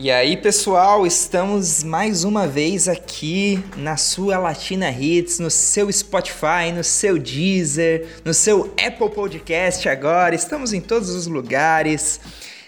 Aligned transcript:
E 0.00 0.12
aí, 0.12 0.36
pessoal, 0.36 1.04
estamos 1.04 1.82
mais 1.82 2.22
uma 2.22 2.46
vez 2.46 2.86
aqui 2.86 3.60
na 3.76 3.96
sua 3.96 4.38
Latina 4.38 4.88
Hits, 4.92 5.40
no 5.40 5.50
seu 5.50 5.90
Spotify, 5.90 6.70
no 6.72 6.84
seu 6.84 7.18
Deezer, 7.18 8.06
no 8.24 8.32
seu 8.32 8.72
Apple 8.80 9.10
Podcast 9.10 9.88
agora. 9.88 10.36
Estamos 10.36 10.72
em 10.72 10.80
todos 10.80 11.08
os 11.10 11.26
lugares, 11.26 12.20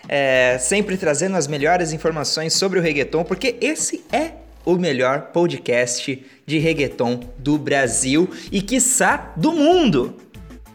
é, 0.08 0.58
sempre 0.58 0.96
trazendo 0.96 1.36
as 1.36 1.46
melhores 1.46 1.93
informações 1.93 2.53
sobre 2.54 2.80
o 2.80 2.82
reggaeton, 2.82 3.22
porque 3.22 3.54
esse 3.61 4.03
é 4.11 4.32
o 4.64 4.75
melhor 4.75 5.31
podcast 5.32 6.26
de 6.44 6.58
reggaeton 6.58 7.21
do 7.39 7.57
Brasil 7.57 8.29
e, 8.50 8.61
quiçá, 8.61 9.32
do 9.36 9.53
mundo. 9.53 10.17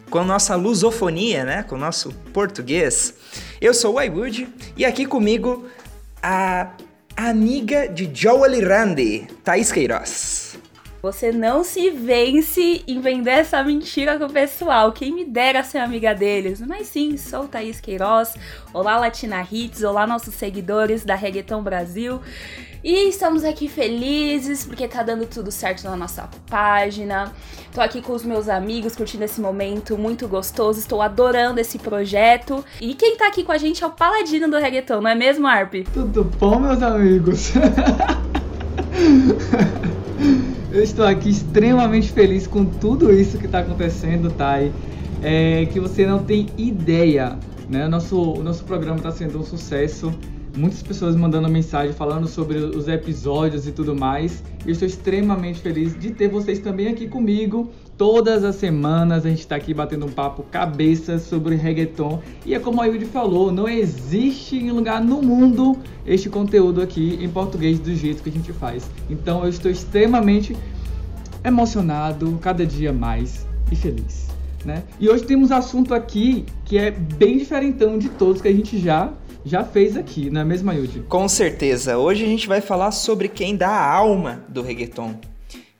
Com 0.08 0.20
a 0.20 0.24
nossa 0.24 0.54
lusofonia, 0.54 1.44
né? 1.44 1.64
Com 1.64 1.74
o 1.74 1.78
nosso 1.78 2.12
português. 2.32 3.12
Eu 3.60 3.74
sou 3.74 3.96
o 3.96 4.00
iWood 4.00 4.48
e 4.74 4.86
aqui 4.86 5.04
comigo 5.04 5.66
a 6.22 6.70
amiga 7.16 7.88
de 7.88 8.10
Joel 8.12 8.66
Randy, 8.66 9.26
Thaís 9.42 9.72
Queiroz. 9.72 10.58
Você 11.02 11.30
não 11.30 11.62
se 11.62 11.88
vence 11.90 12.82
em 12.86 13.00
vender 13.00 13.30
essa 13.30 13.62
mentira 13.62 14.18
com 14.18 14.24
o 14.24 14.32
pessoal. 14.32 14.90
Quem 14.90 15.14
me 15.14 15.24
dera 15.24 15.62
ser 15.62 15.78
amiga 15.78 16.12
deles. 16.12 16.60
Mas 16.60 16.88
sim, 16.88 17.16
sou 17.16 17.46
Thaís 17.46 17.80
Queiroz. 17.80 18.34
Olá, 18.74 18.98
Latina 18.98 19.46
Hits. 19.48 19.84
Olá, 19.84 20.04
nossos 20.04 20.34
seguidores 20.34 21.04
da 21.04 21.14
Reggaeton 21.14 21.62
Brasil. 21.62 22.20
E 22.88 23.08
estamos 23.08 23.42
aqui 23.42 23.66
felizes 23.66 24.64
porque 24.64 24.86
tá 24.86 25.02
dando 25.02 25.26
tudo 25.26 25.50
certo 25.50 25.82
na 25.82 25.96
nossa 25.96 26.28
página. 26.48 27.32
Tô 27.74 27.80
aqui 27.80 28.00
com 28.00 28.12
os 28.12 28.24
meus 28.24 28.48
amigos 28.48 28.94
curtindo 28.94 29.24
esse 29.24 29.40
momento 29.40 29.98
muito 29.98 30.28
gostoso. 30.28 30.78
Estou 30.78 31.02
adorando 31.02 31.58
esse 31.58 31.80
projeto. 31.80 32.64
E 32.80 32.94
quem 32.94 33.16
tá 33.16 33.26
aqui 33.26 33.42
com 33.42 33.50
a 33.50 33.58
gente 33.58 33.82
é 33.82 33.86
o 33.88 33.90
paladino 33.90 34.48
do 34.48 34.56
reggaeton, 34.56 35.00
não 35.00 35.10
é 35.10 35.16
mesmo, 35.16 35.48
Arp? 35.48 35.74
Tudo 35.92 36.22
bom, 36.22 36.60
meus 36.60 36.80
amigos? 36.80 37.54
Eu 40.70 40.80
estou 40.80 41.04
aqui 41.04 41.30
extremamente 41.30 42.12
feliz 42.12 42.46
com 42.46 42.64
tudo 42.64 43.12
isso 43.12 43.36
que 43.36 43.46
está 43.46 43.58
acontecendo, 43.58 44.30
Thay. 44.30 44.72
É, 45.24 45.66
que 45.72 45.80
você 45.80 46.06
não 46.06 46.22
tem 46.22 46.46
ideia, 46.56 47.36
né? 47.68 47.88
Nosso, 47.88 48.34
o 48.34 48.44
nosso 48.44 48.62
programa 48.62 48.98
está 48.98 49.10
sendo 49.10 49.40
um 49.40 49.44
sucesso 49.44 50.14
muitas 50.56 50.82
pessoas 50.82 51.14
mandando 51.14 51.48
mensagem 51.48 51.92
falando 51.92 52.26
sobre 52.26 52.56
os 52.56 52.88
episódios 52.88 53.66
e 53.66 53.72
tudo 53.72 53.94
mais. 53.94 54.42
E 54.64 54.68
eu 54.68 54.72
estou 54.72 54.88
extremamente 54.88 55.60
feliz 55.60 55.98
de 55.98 56.10
ter 56.10 56.28
vocês 56.28 56.58
também 56.58 56.88
aqui 56.88 57.06
comigo. 57.06 57.70
Todas 57.96 58.42
as 58.42 58.56
semanas 58.56 59.24
a 59.24 59.28
gente 59.28 59.40
está 59.40 59.56
aqui 59.56 59.72
batendo 59.72 60.06
um 60.06 60.10
papo 60.10 60.42
cabeça 60.44 61.18
sobre 61.18 61.54
reggaeton. 61.56 62.20
E 62.44 62.54
é 62.54 62.58
como 62.58 62.80
a 62.80 62.86
Yudi 62.86 63.04
falou, 63.04 63.52
não 63.52 63.68
existe 63.68 64.56
em 64.56 64.70
lugar 64.70 65.02
no 65.02 65.22
mundo 65.22 65.76
este 66.06 66.28
conteúdo 66.28 66.80
aqui 66.80 67.18
em 67.20 67.28
português 67.28 67.78
do 67.78 67.94
jeito 67.94 68.22
que 68.22 68.30
a 68.30 68.32
gente 68.32 68.52
faz. 68.52 68.90
Então 69.08 69.42
eu 69.42 69.50
estou 69.50 69.70
extremamente 69.70 70.56
emocionado, 71.44 72.38
cada 72.40 72.66
dia 72.66 72.92
mais 72.92 73.46
e 73.70 73.76
feliz. 73.76 74.26
Né? 74.64 74.82
E 74.98 75.08
hoje 75.08 75.24
temos 75.24 75.50
um 75.50 75.54
assunto 75.54 75.94
aqui 75.94 76.44
que 76.64 76.76
é 76.76 76.90
bem 76.90 77.38
diferentão 77.38 77.98
de 77.98 78.08
todos 78.08 78.42
que 78.42 78.48
a 78.48 78.52
gente 78.52 78.78
já 78.78 79.12
já 79.46 79.62
fez 79.62 79.96
aqui, 79.96 80.28
não 80.28 80.40
é 80.40 80.44
mesmo, 80.44 80.72
Yudi? 80.72 81.04
Com 81.08 81.28
certeza. 81.28 81.96
Hoje 81.96 82.24
a 82.24 82.26
gente 82.26 82.48
vai 82.48 82.60
falar 82.60 82.90
sobre 82.90 83.28
quem 83.28 83.54
dá 83.54 83.68
a 83.68 83.94
alma 83.94 84.44
do 84.48 84.60
reggaeton. 84.60 85.14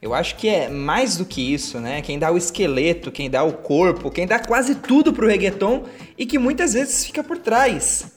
Eu 0.00 0.14
acho 0.14 0.36
que 0.36 0.48
é 0.48 0.68
mais 0.68 1.16
do 1.16 1.24
que 1.24 1.52
isso, 1.52 1.80
né? 1.80 2.00
Quem 2.00 2.16
dá 2.16 2.30
o 2.30 2.36
esqueleto, 2.36 3.10
quem 3.10 3.28
dá 3.28 3.42
o 3.42 3.52
corpo, 3.52 4.08
quem 4.08 4.24
dá 4.24 4.38
quase 4.38 4.76
tudo 4.76 5.12
pro 5.12 5.26
reggaeton 5.26 5.82
e 6.16 6.24
que 6.24 6.38
muitas 6.38 6.74
vezes 6.74 7.04
fica 7.04 7.24
por 7.24 7.38
trás. 7.38 8.12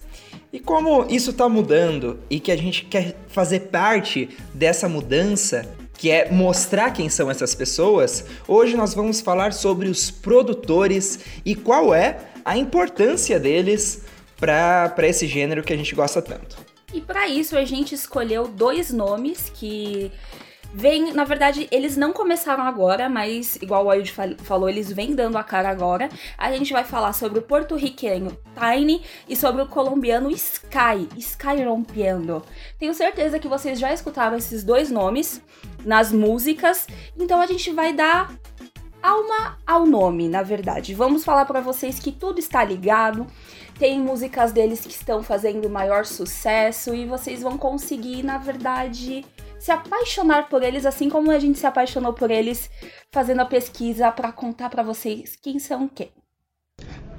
E 0.53 0.59
como 0.59 1.07
isso 1.09 1.33
tá 1.33 1.49
mudando 1.49 2.19
e 2.29 2.39
que 2.39 2.51
a 2.51 2.55
gente 2.55 2.85
quer 2.85 3.15
fazer 3.27 3.61
parte 3.71 4.29
dessa 4.53 4.87
mudança, 4.87 5.65
que 5.97 6.11
é 6.11 6.31
mostrar 6.31 6.91
quem 6.91 7.09
são 7.09 7.29
essas 7.29 7.55
pessoas, 7.55 8.23
hoje 8.47 8.77
nós 8.77 8.93
vamos 8.93 9.19
falar 9.19 9.51
sobre 9.51 9.89
os 9.89 10.11
produtores 10.11 11.19
e 11.43 11.55
qual 11.55 11.93
é 11.93 12.19
a 12.45 12.55
importância 12.55 13.39
deles 13.39 14.03
para 14.39 15.07
esse 15.07 15.27
gênero 15.27 15.63
que 15.63 15.73
a 15.73 15.77
gente 15.77 15.93
gosta 15.93 16.21
tanto. 16.21 16.57
E 16.93 17.01
para 17.01 17.27
isso 17.27 17.57
a 17.57 17.65
gente 17.65 17.93
escolheu 17.93 18.47
dois 18.47 18.91
nomes 18.91 19.51
que 19.53 20.11
vem, 20.73 21.13
na 21.13 21.23
verdade, 21.23 21.67
eles 21.71 21.97
não 21.97 22.13
começaram 22.13 22.63
agora, 22.63 23.09
mas 23.09 23.55
igual 23.57 23.85
o 23.85 23.89
Ayd 23.89 24.13
falou, 24.39 24.69
eles 24.69 24.91
vêm 24.91 25.15
dando 25.15 25.37
a 25.37 25.43
cara 25.43 25.69
agora. 25.69 26.09
A 26.37 26.51
gente 26.51 26.73
vai 26.73 26.83
falar 26.83 27.13
sobre 27.13 27.39
o 27.39 27.41
porto-riquenho 27.41 28.37
Tiny 28.55 29.01
e 29.27 29.35
sobre 29.35 29.61
o 29.61 29.67
colombiano 29.67 30.31
Sky, 30.31 31.07
Sky 31.17 31.63
Rompiendo. 31.63 32.43
Tenho 32.77 32.93
certeza 32.93 33.39
que 33.39 33.47
vocês 33.47 33.79
já 33.79 33.93
escutaram 33.93 34.37
esses 34.37 34.63
dois 34.63 34.89
nomes 34.89 35.41
nas 35.85 36.11
músicas, 36.11 36.87
então 37.17 37.41
a 37.41 37.47
gente 37.47 37.71
vai 37.71 37.93
dar 37.93 38.31
alma 39.01 39.57
ao 39.65 39.85
nome, 39.85 40.27
na 40.27 40.43
verdade. 40.43 40.93
Vamos 40.93 41.23
falar 41.23 41.45
para 41.45 41.61
vocês 41.61 41.99
que 41.99 42.11
tudo 42.11 42.39
está 42.39 42.63
ligado. 42.63 43.25
Tem 43.77 43.99
músicas 43.99 44.51
deles 44.51 44.81
que 44.81 44.91
estão 44.91 45.23
fazendo 45.23 45.69
maior 45.69 46.05
sucesso 46.05 46.93
e 46.93 47.05
vocês 47.05 47.41
vão 47.41 47.57
conseguir, 47.57 48.23
na 48.23 48.37
verdade, 48.37 49.25
se 49.59 49.71
apaixonar 49.71 50.49
por 50.49 50.63
eles 50.63 50.85
assim 50.85 51.09
como 51.09 51.31
a 51.31 51.39
gente 51.39 51.59
se 51.59 51.65
apaixonou 51.65 52.13
por 52.13 52.31
eles 52.31 52.69
fazendo 53.11 53.41
a 53.41 53.45
pesquisa 53.45 54.11
para 54.11 54.31
contar 54.31 54.69
para 54.69 54.83
vocês 54.83 55.37
quem 55.41 55.59
são 55.59 55.87
quem. 55.87 56.11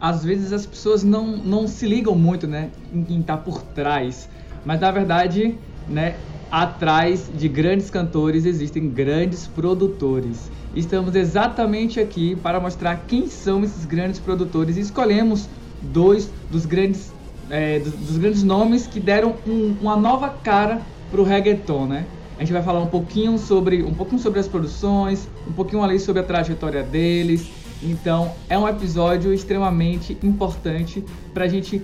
Às 0.01 0.25
vezes 0.25 0.53
as 0.53 0.65
pessoas 0.65 1.03
não, 1.03 1.27
não 1.37 1.69
se 1.69 1.87
ligam 1.87 2.15
muito, 2.15 2.47
né, 2.47 2.71
em 2.93 3.05
quem 3.05 3.23
tá 3.23 3.37
por 3.37 3.61
trás, 3.61 4.31
mas 4.65 4.81
na 4.81 4.91
verdade, 4.91 5.59
né, 5.87 6.17
atrás 6.50 7.31
de 7.33 7.49
grandes 7.49 7.91
cantores 7.91 8.44
existem 8.44 8.88
grandes 8.88 9.47
produtores. 9.47 10.50
Estamos 10.75 11.15
exatamente 11.15 12.00
aqui 12.00 12.37
para 12.37 12.61
mostrar 12.61 13.05
quem 13.06 13.28
são 13.28 13.62
esses 13.65 13.84
grandes 13.84 14.19
produtores 14.19 14.77
e 14.77 14.81
escolhemos 14.81 15.49
dois 15.81 16.31
dos 16.50 16.66
grandes, 16.66 17.12
é, 17.49 17.78
dos, 17.78 17.93
dos, 17.93 18.19
grandes 18.19 18.43
nomes 18.43 18.87
que 18.87 19.00
deram 19.00 19.34
um, 19.47 19.77
uma 19.81 19.97
nova 19.97 20.28
cara 20.28 20.81
para 21.11 21.21
o 21.21 21.25
reggaeton, 21.25 21.87
né? 21.87 22.06
A 22.37 22.41
gente 22.41 22.53
vai 22.53 22.62
falar 22.62 22.81
um 22.81 22.87
pouquinho 22.87 23.37
sobre 23.38 23.82
um 23.82 23.93
pouquinho 23.93 24.21
sobre 24.21 24.41
as 24.41 24.49
produções, 24.49 25.28
um 25.47 25.53
pouquinho 25.53 25.82
ali 25.82 25.99
sobre 25.99 26.22
a 26.22 26.25
trajetória 26.25 26.82
deles. 26.82 27.50
Então 27.82 28.32
é 28.49 28.59
um 28.59 28.69
episódio 28.69 29.32
extremamente 29.32 30.17
importante 30.22 31.05
para 31.34 31.44
a 31.44 31.49
gente 31.49 31.82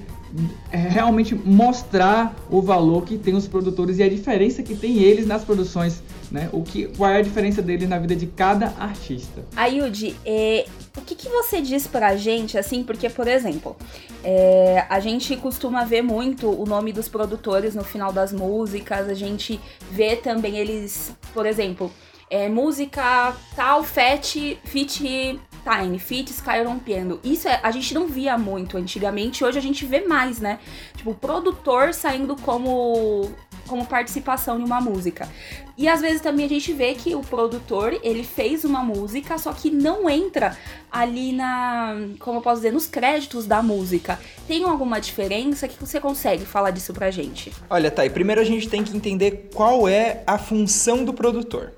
realmente 0.70 1.34
mostrar 1.34 2.34
o 2.50 2.60
valor 2.60 3.04
que 3.04 3.16
tem 3.16 3.34
os 3.34 3.46
produtores 3.46 3.98
e 3.98 4.02
a 4.02 4.08
diferença 4.08 4.62
que 4.62 4.74
tem 4.74 4.98
eles 4.98 5.26
nas 5.26 5.44
produções, 5.44 6.02
né? 6.30 6.48
O 6.52 6.62
que, 6.62 6.86
qual 6.96 7.10
é 7.10 7.18
a 7.18 7.22
diferença 7.22 7.62
deles 7.62 7.88
na 7.88 7.98
vida 7.98 8.14
de 8.14 8.26
cada 8.26 8.74
artista. 8.78 9.44
Ayudi, 9.54 10.16
é, 10.24 10.66
o 10.96 11.00
que, 11.00 11.14
que 11.14 11.28
você 11.28 11.60
diz 11.60 11.86
pra 11.86 12.16
gente, 12.16 12.58
assim, 12.58 12.84
porque, 12.84 13.08
por 13.08 13.28
exemplo, 13.28 13.76
é, 14.22 14.84
a 14.88 15.00
gente 15.00 15.36
costuma 15.36 15.84
ver 15.84 16.02
muito 16.02 16.48
o 16.48 16.66
nome 16.66 16.92
dos 16.92 17.08
produtores 17.08 17.74
no 17.74 17.84
final 17.84 18.12
das 18.12 18.32
músicas, 18.32 19.08
a 19.08 19.14
gente 19.14 19.60
vê 19.90 20.16
também 20.16 20.56
eles, 20.56 21.12
por 21.32 21.46
exemplo, 21.46 21.90
é, 22.28 22.48
música 22.48 23.34
tal, 23.54 23.84
fet, 23.84 24.58
fit 24.64 25.38
Tiny, 25.66 25.98
Fit, 25.98 26.30
Sky 26.30 26.62
rompiendo. 26.64 27.18
Isso 27.24 27.48
é, 27.48 27.58
a 27.60 27.72
gente 27.72 27.92
não 27.92 28.06
via 28.06 28.38
muito 28.38 28.76
antigamente, 28.76 29.44
hoje 29.44 29.58
a 29.58 29.62
gente 29.62 29.84
vê 29.84 30.06
mais, 30.06 30.38
né? 30.38 30.60
Tipo, 30.96 31.10
o 31.10 31.14
produtor 31.14 31.92
saindo 31.92 32.36
como 32.36 33.28
como 33.66 33.84
participação 33.84 34.60
em 34.60 34.64
uma 34.64 34.80
música. 34.80 35.28
E 35.76 35.88
às 35.88 36.00
vezes 36.00 36.20
também 36.20 36.46
a 36.46 36.48
gente 36.48 36.72
vê 36.72 36.94
que 36.94 37.14
o 37.14 37.20
produtor, 37.20 37.98
ele 38.02 38.22
fez 38.22 38.64
uma 38.64 38.82
música, 38.82 39.36
só 39.36 39.52
que 39.52 39.70
não 39.70 40.08
entra 40.08 40.56
ali 40.90 41.32
na, 41.32 41.94
como 42.18 42.38
eu 42.38 42.42
posso 42.42 42.56
dizer, 42.56 42.72
nos 42.72 42.86
créditos 42.86 43.46
da 43.46 43.62
música. 43.62 44.18
Tem 44.46 44.64
alguma 44.64 45.00
diferença? 45.00 45.66
que 45.66 45.78
você 45.78 46.00
consegue 46.00 46.46
falar 46.46 46.70
disso 46.70 46.94
pra 46.94 47.10
gente? 47.10 47.52
Olha, 47.68 47.90
Thay, 47.90 48.08
primeiro 48.08 48.40
a 48.40 48.44
gente 48.44 48.68
tem 48.68 48.82
que 48.82 48.96
entender 48.96 49.50
qual 49.52 49.88
é 49.88 50.22
a 50.26 50.38
função 50.38 51.04
do 51.04 51.12
produtor. 51.12 51.72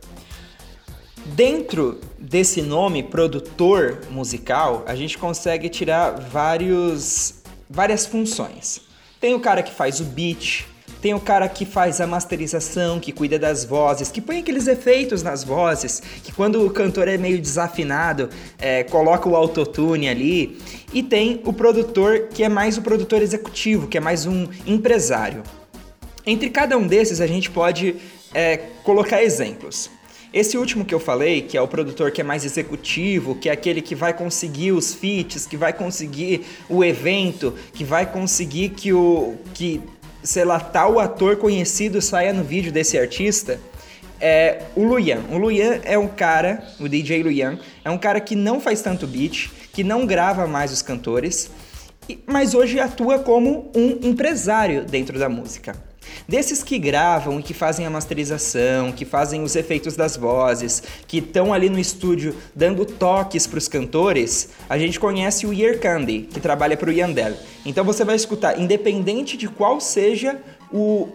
Dentro 1.35 2.01
desse 2.19 2.63
nome, 2.63 3.03
produtor 3.03 4.01
musical, 4.11 4.85
a 4.87 4.95
gente 4.95 5.19
consegue 5.19 5.69
tirar 5.69 6.13
vários, 6.13 7.43
várias 7.69 8.07
funções. 8.07 8.81
Tem 9.21 9.35
o 9.35 9.41
cara 9.41 9.63
que 9.63 9.73
faz 9.73 10.01
o 10.01 10.05
beat, 10.05 10.67
tem 11.03 11.15
o 11.15 11.21
cara 11.21 11.49
que 11.49 11.65
faz 11.65 12.01
a 12.01 12.07
masterização, 12.07 12.99
que 12.99 13.13
cuida 13.13 13.39
das 13.39 13.65
vozes, 13.65 14.11
que 14.11 14.21
põe 14.21 14.39
aqueles 14.39 14.67
efeitos 14.67 15.23
nas 15.23 15.45
vozes, 15.45 16.03
que 16.25 16.33
quando 16.33 16.65
o 16.65 16.71
cantor 16.71 17.07
é 17.09 17.17
meio 17.17 17.41
desafinado, 17.41 18.31
é, 18.59 18.83
coloca 18.85 19.29
o 19.29 19.37
autotune 19.37 20.09
ali. 20.09 20.59
E 20.93 21.03
tem 21.03 21.41
o 21.45 21.53
produtor, 21.53 22.29
que 22.29 22.43
é 22.43 22.49
mais 22.49 22.79
o 22.79 22.83
produtor 22.83 23.23
executivo, 23.23 23.87
que 23.87 23.99
é 23.99 24.01
mais 24.01 24.27
um 24.27 24.49
empresário. 24.67 25.43
Entre 26.27 26.51
cada 26.51 26.77
um 26.77 26.87
desses, 26.87 27.21
a 27.21 27.27
gente 27.27 27.51
pode 27.51 27.97
é, 28.35 28.57
colocar 28.83 29.23
exemplos. 29.23 29.91
Esse 30.33 30.59
último 30.59 30.85
que 30.85 30.95
eu 30.95 31.01
falei, 31.01 31.43
que 31.43 31.57
é 31.57 31.63
o 31.63 31.69
produtor 31.69 32.11
que 32.11 32.21
é 32.21 32.25
mais 32.25 32.45
executivo, 32.45 33.35
que 33.35 33.49
é 33.49 33.53
aquele 33.53 33.81
que 33.81 33.95
vai 33.95 34.13
conseguir 34.13 34.73
os 34.73 34.95
feats, 34.95 35.47
que 35.47 35.57
vai 35.57 35.73
conseguir 35.73 36.45
o 36.69 36.85
evento, 36.85 37.55
que 37.73 37.83
vai 37.83 38.05
conseguir 38.05 38.71
que 38.71 38.93
o 38.93 39.37
que 39.55 39.81
sei 40.23 40.45
lá, 40.45 40.59
tal 40.61 40.99
ator 40.99 41.37
conhecido 41.37 42.03
saia 42.03 42.33
no 42.33 42.45
vídeo 42.45 42.73
desse 42.73 42.99
artista, 42.99 43.59
é 44.21 44.63
o 44.75 44.85
Luyan. 44.85 45.23
O 45.31 45.39
Luyan 45.39 45.81
é 45.85 45.97
um 45.97 46.09
cara, 46.09 46.63
o 46.79 46.89
DJ 46.89 47.23
Luyan, 47.23 47.59
é 47.85 47.91
um 47.91 47.99
cara 47.99 48.21
que 48.21 48.35
não 48.35 48.61
faz 48.61 48.83
tanto 48.83 49.07
beat, 49.07 49.51
que 49.73 49.85
não 49.85 50.05
grava 50.05 50.47
mais 50.47 50.73
os 50.73 50.83
cantores, 50.83 51.51
mas 52.27 52.55
hoje 52.55 52.81
atua 52.81 53.19
como 53.21 53.71
um 53.75 53.99
empresário 54.03 54.85
dentro 54.85 55.19
da 55.19 55.29
música. 55.29 55.88
Desses 56.27 56.63
que 56.63 56.79
gravam 56.79 57.41
e 57.41 57.43
que 57.43 57.55
fazem 57.55 57.87
a 57.87 57.91
masterização, 57.91 58.93
que 58.93 59.05
fazem 59.05 59.43
os 59.43 59.57
efeitos 59.57 59.97
das 59.97 60.17
vozes, 60.17 60.83
que 61.07 61.19
estão 61.19 61.53
ali 61.53 61.71
no 61.71 61.79
estúdio 61.79 62.35
dando 62.55 62.85
toques 62.85 63.47
para 63.47 63.59
os 63.59 63.69
cantores, 63.69 64.51
a 64.69 64.79
gente 64.79 65.01
conhece 65.01 65.47
o 65.47 65.53
Ear 65.53 65.79
Candy, 65.79 66.29
que 66.31 66.41
trabalha 66.41 66.77
para 66.77 66.91
o 66.91 66.93
Yandel. 66.93 67.35
Então 67.65 67.85
você 67.85 68.05
vai 68.05 68.17
escutar, 68.17 68.59
independente 68.59 69.37
de 69.37 69.49
qual 69.49 69.81
seja 69.81 70.39
o, 70.73 71.09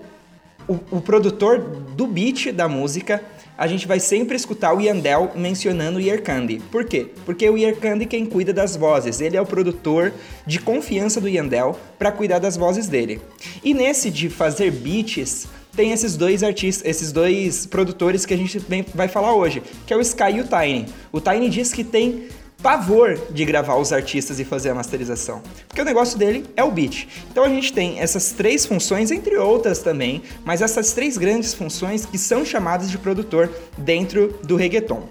o, 0.68 0.80
o 0.92 1.02
produtor 1.02 1.60
do 1.60 2.08
beat 2.08 2.52
da 2.52 2.68
música, 2.68 3.24
a 3.58 3.68
gente 3.68 3.88
vai 3.88 4.00
sempre 4.00 4.36
escutar 4.36 4.74
o 4.74 4.82
Yandel 4.82 5.32
mencionando 5.36 5.98
o 5.98 6.02
Yerkandi. 6.02 6.62
Por 6.72 6.86
quê? 6.86 7.08
Porque 7.26 7.50
o 7.50 7.58
Yerkandi 7.58 8.06
é 8.06 8.08
quem 8.08 8.26
cuida 8.26 8.52
das 8.52 8.76
vozes, 8.76 9.22
ele 9.22 9.38
é 9.38 9.42
o 9.42 9.46
produtor 9.46 10.14
de 10.46 10.60
confiança 10.60 11.22
do 11.22 11.30
Yandel 11.30 11.78
para 11.98 12.12
cuidar 12.12 12.40
das 12.40 12.58
vozes 12.58 12.88
dele. 12.88 13.22
E 13.64 13.74
nesse 13.74 14.10
de 14.10 14.30
fazer 14.30 14.72
beats, 14.72 15.48
tem 15.76 15.92
esses 15.92 16.16
dois 16.16 16.44
artistas, 16.44 16.88
esses 16.88 17.12
dois 17.12 17.66
produtores 17.66 18.26
que 18.26 18.34
a 18.34 18.38
gente 18.38 18.60
vai 18.94 19.08
falar 19.08 19.34
hoje, 19.34 19.62
que 19.86 19.94
é 19.94 19.98
o 19.98 20.02
Sky 20.02 20.36
e 20.36 20.42
o 20.42 20.48
Tiny. 20.48 20.86
O 21.12 21.20
Tiny 21.20 21.50
diz 21.50 21.74
que 21.74 21.84
tem 21.84 22.28
pavor 22.64 23.20
de 23.30 23.44
gravar 23.44 23.76
os 23.76 23.92
artistas 23.92 24.40
e 24.40 24.46
fazer 24.46 24.70
a 24.70 24.74
masterização, 24.74 25.44
porque 25.68 25.82
o 25.82 25.86
negócio 25.86 26.18
dele 26.18 26.46
é 26.56 26.64
o 26.64 26.72
beat. 26.72 27.10
Então 27.30 27.44
a 27.44 27.50
gente 27.50 27.74
tem 27.74 28.00
essas 28.00 28.32
três 28.32 28.66
funções, 28.66 29.12
entre 29.12 29.36
outras 29.36 29.80
também, 29.80 30.24
mas 30.46 30.62
essas 30.62 30.94
três 30.94 31.18
grandes 31.18 31.54
funções 31.54 32.06
que 32.06 32.18
são 32.18 32.46
chamadas 32.46 32.90
de 32.90 32.98
produtor 32.98 33.52
dentro 33.78 34.40
do 34.44 34.56
reggaeton. 34.56 35.10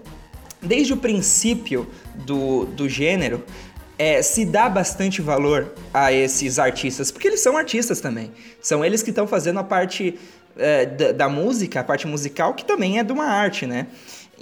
Desde 0.62 0.94
o 0.94 0.96
princípio 0.96 1.86
do, 2.24 2.64
do 2.64 2.88
gênero, 2.88 3.44
é, 3.98 4.22
se 4.22 4.46
dá 4.46 4.68
bastante 4.68 5.20
valor 5.20 5.74
a 5.92 6.10
esses 6.10 6.58
artistas, 6.58 7.10
porque 7.10 7.28
eles 7.28 7.40
são 7.40 7.56
artistas 7.56 8.00
também. 8.00 8.32
São 8.62 8.82
eles 8.82 9.02
que 9.02 9.10
estão 9.10 9.26
fazendo 9.26 9.60
a 9.60 9.64
parte 9.64 10.18
é, 10.56 10.86
da, 10.86 11.12
da 11.12 11.28
música, 11.28 11.80
a 11.80 11.84
parte 11.84 12.06
musical, 12.06 12.54
que 12.54 12.64
também 12.64 12.98
é 12.98 13.04
de 13.04 13.12
uma 13.12 13.26
arte, 13.26 13.66
né? 13.66 13.88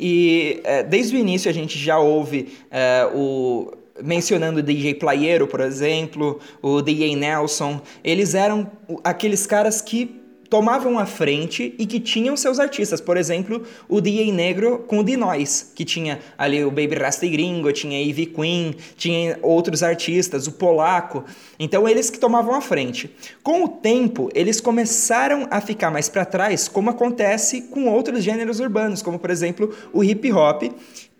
E 0.00 0.60
é, 0.64 0.82
desde 0.82 1.14
o 1.14 1.18
início 1.18 1.50
a 1.50 1.54
gente 1.54 1.78
já 1.78 1.98
ouve 1.98 2.48
é, 2.70 3.08
o 3.14 3.72
mencionando 4.02 4.60
o 4.60 4.62
DJ 4.62 4.94
Playero, 4.94 5.46
por 5.46 5.60
exemplo, 5.60 6.40
o 6.62 6.80
DJ 6.80 7.14
Nelson, 7.16 7.82
eles 8.02 8.34
eram 8.34 8.70
aqueles 9.04 9.46
caras 9.46 9.82
que 9.82 10.19
tomavam 10.50 10.98
a 10.98 11.06
frente 11.06 11.74
e 11.78 11.86
que 11.86 12.00
tinham 12.00 12.36
seus 12.36 12.58
artistas. 12.58 13.00
Por 13.00 13.16
exemplo, 13.16 13.62
o 13.88 14.00
DJ 14.00 14.32
Negro 14.32 14.84
com 14.86 14.98
o 14.98 15.16
Nós, 15.16 15.70
que 15.74 15.84
tinha 15.84 16.18
ali 16.36 16.64
o 16.64 16.70
Baby 16.70 16.96
Rasta 16.96 17.26
Gringo, 17.26 17.72
tinha 17.72 18.02
Ivy 18.02 18.26
Queen, 18.26 18.74
tinha 18.96 19.38
outros 19.40 19.84
artistas, 19.84 20.48
o 20.48 20.52
Polaco. 20.52 21.24
Então, 21.58 21.88
eles 21.88 22.10
que 22.10 22.18
tomavam 22.18 22.54
a 22.54 22.60
frente. 22.60 23.08
Com 23.42 23.64
o 23.64 23.68
tempo, 23.68 24.28
eles 24.34 24.60
começaram 24.60 25.46
a 25.50 25.60
ficar 25.60 25.90
mais 25.90 26.08
para 26.08 26.24
trás, 26.24 26.66
como 26.66 26.90
acontece 26.90 27.62
com 27.62 27.88
outros 27.88 28.24
gêneros 28.24 28.58
urbanos, 28.58 29.02
como 29.02 29.18
por 29.18 29.30
exemplo 29.30 29.72
o 29.92 30.02
hip 30.02 30.32
hop, 30.32 30.64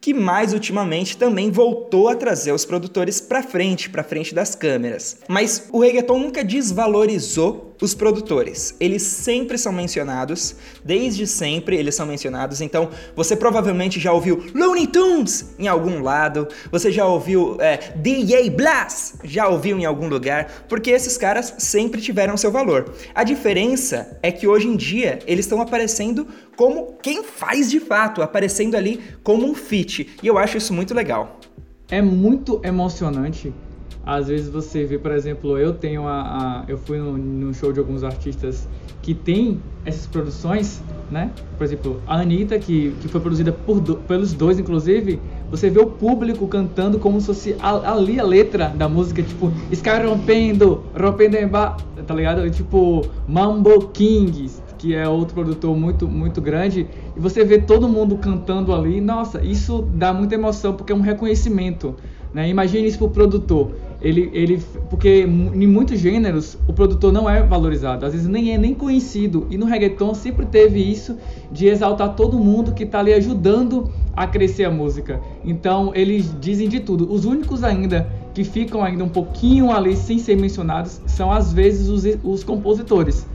que 0.00 0.14
mais 0.14 0.52
ultimamente 0.52 1.16
também 1.16 1.50
voltou 1.50 2.08
a 2.08 2.16
trazer 2.16 2.52
os 2.52 2.64
produtores 2.64 3.20
para 3.20 3.42
frente, 3.42 3.90
para 3.90 4.02
frente 4.02 4.34
das 4.34 4.54
câmeras. 4.54 5.18
Mas 5.28 5.68
o 5.70 5.80
reggaeton 5.80 6.18
nunca 6.18 6.42
desvalorizou 6.42 7.69
os 7.80 7.94
produtores. 7.94 8.74
Eles 8.78 9.02
sempre 9.02 9.56
são 9.56 9.72
mencionados, 9.72 10.54
desde 10.84 11.26
sempre 11.26 11.76
eles 11.76 11.94
são 11.94 12.06
mencionados. 12.06 12.60
Então, 12.60 12.90
você 13.16 13.34
provavelmente 13.34 13.98
já 13.98 14.12
ouviu 14.12 14.44
Looney 14.54 14.86
Tunes 14.86 15.54
em 15.58 15.68
algum 15.68 16.02
lado, 16.02 16.48
você 16.70 16.92
já 16.92 17.06
ouviu 17.06 17.56
é, 17.60 17.92
DJ 17.96 18.50
Blast, 18.50 19.14
já 19.24 19.48
ouviu 19.48 19.78
em 19.78 19.84
algum 19.84 20.08
lugar, 20.08 20.66
porque 20.68 20.90
esses 20.90 21.16
caras 21.16 21.54
sempre 21.58 22.00
tiveram 22.00 22.36
seu 22.36 22.50
valor. 22.50 22.92
A 23.14 23.24
diferença 23.24 24.18
é 24.22 24.30
que 24.30 24.46
hoje 24.46 24.68
em 24.68 24.76
dia 24.76 25.18
eles 25.26 25.44
estão 25.44 25.60
aparecendo 25.60 26.26
como 26.56 26.98
quem 27.02 27.24
faz 27.24 27.70
de 27.70 27.80
fato, 27.80 28.22
aparecendo 28.22 28.76
ali 28.76 29.00
como 29.22 29.46
um 29.46 29.54
feat. 29.54 30.10
E 30.22 30.26
eu 30.26 30.36
acho 30.36 30.56
isso 30.58 30.74
muito 30.74 30.94
legal. 30.94 31.40
É 31.90 32.00
muito 32.00 32.60
emocionante 32.62 33.52
às 34.04 34.28
vezes 34.28 34.48
você 34.48 34.84
vê, 34.84 34.98
por 34.98 35.12
exemplo, 35.12 35.58
eu 35.58 35.74
tenho 35.74 36.06
a, 36.06 36.20
a 36.20 36.64
eu 36.68 36.78
fui 36.78 36.98
no, 36.98 37.16
no, 37.16 37.54
show 37.54 37.72
de 37.72 37.78
alguns 37.78 38.02
artistas 38.02 38.66
que 39.02 39.14
tem 39.14 39.60
essas 39.84 40.06
produções, 40.06 40.82
né? 41.10 41.30
Por 41.56 41.64
exemplo, 41.64 42.00
a 42.06 42.20
Anitta, 42.20 42.58
que, 42.58 42.94
que 43.00 43.08
foi 43.08 43.20
produzida 43.20 43.52
por 43.52 43.80
do, 43.80 43.96
pelos 43.96 44.32
dois, 44.32 44.58
inclusive, 44.58 45.20
você 45.50 45.70
vê 45.70 45.80
o 45.80 45.86
público 45.86 46.46
cantando 46.46 46.98
como 46.98 47.20
se 47.20 47.26
fosse 47.26 47.56
ali 47.60 48.20
a 48.20 48.24
letra 48.24 48.68
da 48.68 48.88
música, 48.88 49.22
tipo, 49.22 49.50
Sky 49.70 50.06
rompendo, 50.06 50.82
rompendo 50.98 51.36
em 51.36 51.48
tá 51.48 52.14
ligado? 52.14 52.48
Tipo, 52.50 53.06
Mambo 53.26 53.88
Kings, 53.88 54.62
que 54.78 54.94
é 54.94 55.08
outro 55.08 55.34
produtor 55.34 55.76
muito, 55.76 56.06
muito 56.06 56.40
grande, 56.40 56.86
e 57.16 57.20
você 57.20 57.44
vê 57.44 57.58
todo 57.58 57.88
mundo 57.88 58.16
cantando 58.16 58.74
ali, 58.74 59.00
nossa, 59.00 59.42
isso 59.44 59.86
dá 59.94 60.12
muita 60.12 60.34
emoção, 60.34 60.74
porque 60.74 60.92
é 60.92 60.96
um 60.96 61.00
reconhecimento, 61.00 61.96
né? 62.32 62.48
Imagine 62.48 62.86
isso 62.86 62.98
pro 62.98 63.08
produtor 63.08 63.72
ele, 64.00 64.30
ele, 64.32 64.62
porque 64.88 65.22
em 65.22 65.66
muitos 65.66 65.98
gêneros 65.98 66.56
o 66.66 66.72
produtor 66.72 67.12
não 67.12 67.28
é 67.28 67.42
valorizado, 67.42 68.06
às 68.06 68.12
vezes 68.12 68.26
nem 68.26 68.54
é 68.54 68.58
nem 68.58 68.74
conhecido. 68.74 69.46
E 69.50 69.58
no 69.58 69.66
reggaeton 69.66 70.14
sempre 70.14 70.46
teve 70.46 70.80
isso 70.80 71.16
de 71.52 71.66
exaltar 71.66 72.14
todo 72.16 72.38
mundo 72.38 72.72
que 72.72 72.84
está 72.84 73.00
ali 73.00 73.12
ajudando 73.12 73.90
a 74.16 74.26
crescer 74.26 74.64
a 74.64 74.70
música. 74.70 75.20
Então 75.44 75.92
eles 75.94 76.34
dizem 76.40 76.68
de 76.68 76.80
tudo. 76.80 77.12
Os 77.12 77.24
únicos 77.24 77.62
ainda 77.62 78.08
que 78.32 78.44
ficam 78.44 78.82
ainda 78.82 79.04
um 79.04 79.08
pouquinho 79.08 79.70
ali 79.70 79.96
sem 79.96 80.18
ser 80.18 80.36
mencionados 80.36 81.00
são 81.06 81.30
às 81.30 81.52
vezes 81.52 81.88
os, 81.88 82.04
os 82.22 82.42
compositores. 82.42 83.26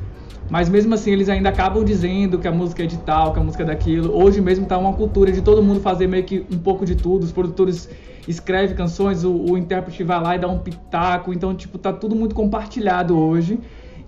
Mas 0.49 0.69
mesmo 0.69 0.93
assim 0.93 1.11
eles 1.11 1.27
ainda 1.27 1.49
acabam 1.49 1.83
dizendo 1.83 2.37
que 2.37 2.47
a 2.47 2.51
música 2.51 2.83
é 2.83 2.85
de 2.85 2.97
tal, 2.97 3.33
que 3.33 3.39
a 3.39 3.43
música 3.43 3.63
é 3.63 3.65
daquilo. 3.65 4.15
Hoje 4.15 4.41
mesmo 4.41 4.63
está 4.63 4.77
uma 4.77 4.93
cultura 4.93 5.31
de 5.31 5.41
todo 5.41 5.61
mundo 5.61 5.79
fazer 5.79 6.07
meio 6.07 6.23
que 6.23 6.45
um 6.51 6.59
pouco 6.59 6.85
de 6.85 6.95
tudo. 6.95 7.23
Os 7.23 7.31
produtores 7.31 7.89
escreve 8.27 8.73
canções, 8.75 9.23
o, 9.23 9.33
o 9.33 9.57
intérprete 9.57 10.03
vai 10.03 10.21
lá 10.21 10.35
e 10.35 10.39
dá 10.39 10.47
um 10.47 10.59
pitaco, 10.59 11.33
então, 11.33 11.55
tipo, 11.55 11.77
tá 11.77 11.91
tudo 11.91 12.15
muito 12.15 12.35
compartilhado 12.35 13.17
hoje. 13.17 13.59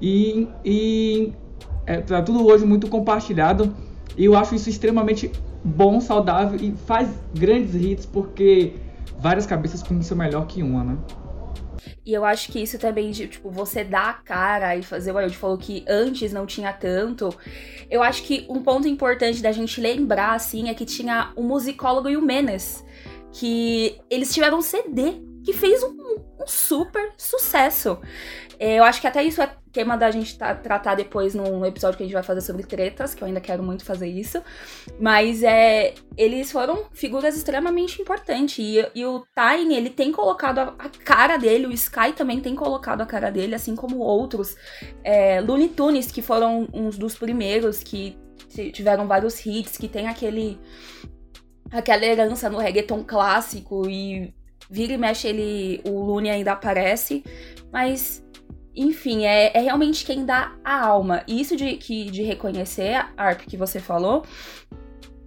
E, 0.02 0.48
e 0.64 1.34
é, 1.86 2.02
tá 2.02 2.22
tudo 2.22 2.46
hoje 2.46 2.66
muito 2.66 2.88
compartilhado. 2.88 3.74
E 4.16 4.26
eu 4.26 4.36
acho 4.36 4.56
isso 4.56 4.70
extremamente 4.70 5.32
bom, 5.64 6.00
saudável 6.00 6.60
e 6.62 6.72
faz 6.72 7.10
grandes 7.34 7.76
hits 7.76 8.06
porque 8.06 8.74
várias 9.20 9.46
cabeças 9.46 9.84
pensam 9.84 10.18
melhor 10.18 10.46
que 10.46 10.62
uma, 10.62 10.84
né? 10.84 10.98
E 12.06 12.14
eu 12.14 12.26
acho 12.26 12.52
que 12.52 12.62
isso 12.62 12.78
também, 12.78 13.12
de, 13.12 13.28
tipo, 13.28 13.50
você 13.50 13.84
dar 13.84 14.10
a 14.10 14.14
cara 14.14 14.76
e 14.76 14.84
fazer 14.84 15.12
o 15.12 15.18
Ailton 15.18 15.36
falou 15.36 15.58
que 15.58 15.84
antes 15.88 16.34
não 16.34 16.46
tinha 16.46 16.74
tanto. 16.74 17.30
Eu 17.90 18.04
acho 18.04 18.24
que 18.24 18.46
um 18.50 18.62
ponto 18.62 18.88
importante 18.88 19.42
da 19.42 19.52
gente 19.52 19.80
lembrar, 19.80 20.34
assim, 20.34 20.70
é 20.70 20.74
que 20.74 20.86
tinha 20.86 21.32
o 21.36 21.44
musicólogo 21.44 22.10
e 22.10 22.18
o 22.18 22.22
Menes 22.22 22.84
que 23.32 24.00
eles 24.10 24.34
tiveram 24.34 24.58
um 24.58 24.62
CD 24.62 25.22
que 25.44 25.54
fez 25.54 25.84
um, 25.84 26.18
um 26.40 26.48
super 26.48 27.14
sucesso. 27.18 28.00
É, 28.60 28.80
eu 28.80 28.84
acho 28.84 29.00
que 29.00 29.08
até 29.08 29.24
isso 29.24 29.42
é 29.42 29.56
tema 29.78 29.96
da 29.96 30.10
gente 30.10 30.36
tá, 30.36 30.56
tratar 30.56 30.96
depois 30.96 31.36
num 31.36 31.64
episódio 31.64 31.98
que 31.98 32.04
a 32.04 32.06
gente 32.08 32.16
vai 32.16 32.24
fazer 32.24 32.42
sobre 32.42 32.64
tretas, 32.64 33.14
que 33.14 33.22
eu 33.22 33.28
ainda 33.28 33.40
quero 33.40 33.62
muito 33.62 33.86
fazer 33.86 34.08
isso. 34.08 34.42
Mas 35.00 35.44
é, 35.44 35.94
eles 36.18 36.52
foram 36.52 36.86
figuras 36.94 37.38
extremamente 37.38 38.02
importantes. 38.02 38.58
E, 38.58 38.84
e 38.96 39.06
o 39.06 39.24
Tiny, 39.36 39.76
ele 39.76 39.92
tem 39.92 40.12
colocado 40.12 40.58
a, 40.58 40.76
a, 40.80 40.90
cara 40.90 41.38
dele, 41.38 41.68
o 41.68 41.72
Sky 41.72 42.12
também 42.16 42.42
tem 42.42 42.56
colocado 42.56 43.02
a 43.02 43.06
cara 43.06 43.30
dele, 43.30 43.54
assim 43.54 43.76
como 43.76 44.00
outros. 44.00 44.56
É, 45.04 45.40
Looney 45.42 45.70
Tunes, 45.70 46.12
que 46.12 46.24
foram 46.24 46.68
uns 46.74 46.98
dos 46.98 47.16
primeiros 47.16 47.84
que 47.84 48.18
tiveram 48.74 49.06
vários 49.06 49.46
hits, 49.46 49.78
que 49.78 49.88
tem 49.88 50.08
aquele 50.08 50.60
aquela 51.70 52.04
herança 52.04 52.50
no 52.50 52.58
reggaeton 52.58 53.04
clássico 53.04 53.88
e 53.88 54.34
vira 54.72 54.94
e 54.94 54.98
mexe 54.98 55.28
ele, 55.28 55.82
o 55.86 56.02
Looney 56.02 56.32
ainda 56.32 56.54
aparece, 56.54 57.24
mas 57.72 58.26
enfim, 58.78 59.26
é, 59.26 59.58
é 59.58 59.60
realmente 59.60 60.06
quem 60.06 60.26
dá 60.26 60.54
a 60.64 60.86
alma. 60.86 61.24
E 61.28 61.42
isso 61.42 61.56
de, 61.56 61.78
que, 61.78 62.12
de 62.12 62.22
reconhecer 62.22 62.94
a 62.96 63.10
Arp 63.18 63.42
que 63.42 63.58
você 63.58 63.80
falou, 63.80 64.24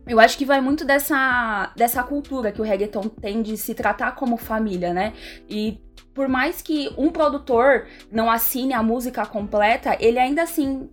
eu 0.06 0.18
acho 0.18 0.38
que 0.38 0.44
vai 0.44 0.60
muito 0.60 0.84
dessa, 0.84 1.72
dessa 1.76 2.02
cultura 2.02 2.52
que 2.52 2.60
o 2.60 2.64
reggaeton 2.64 3.02
tem 3.02 3.42
de 3.42 3.56
se 3.56 3.74
tratar 3.74 4.12
como 4.14 4.36
família, 4.36 4.92
né? 4.94 5.12
E 5.48 5.80
por 6.14 6.28
mais 6.28 6.62
que 6.62 6.92
um 6.96 7.10
produtor 7.10 7.86
não 8.10 8.30
assine 8.30 8.72
a 8.72 8.82
música 8.82 9.24
completa, 9.26 9.96
ele 10.00 10.18
ainda 10.18 10.42
assim 10.42 10.88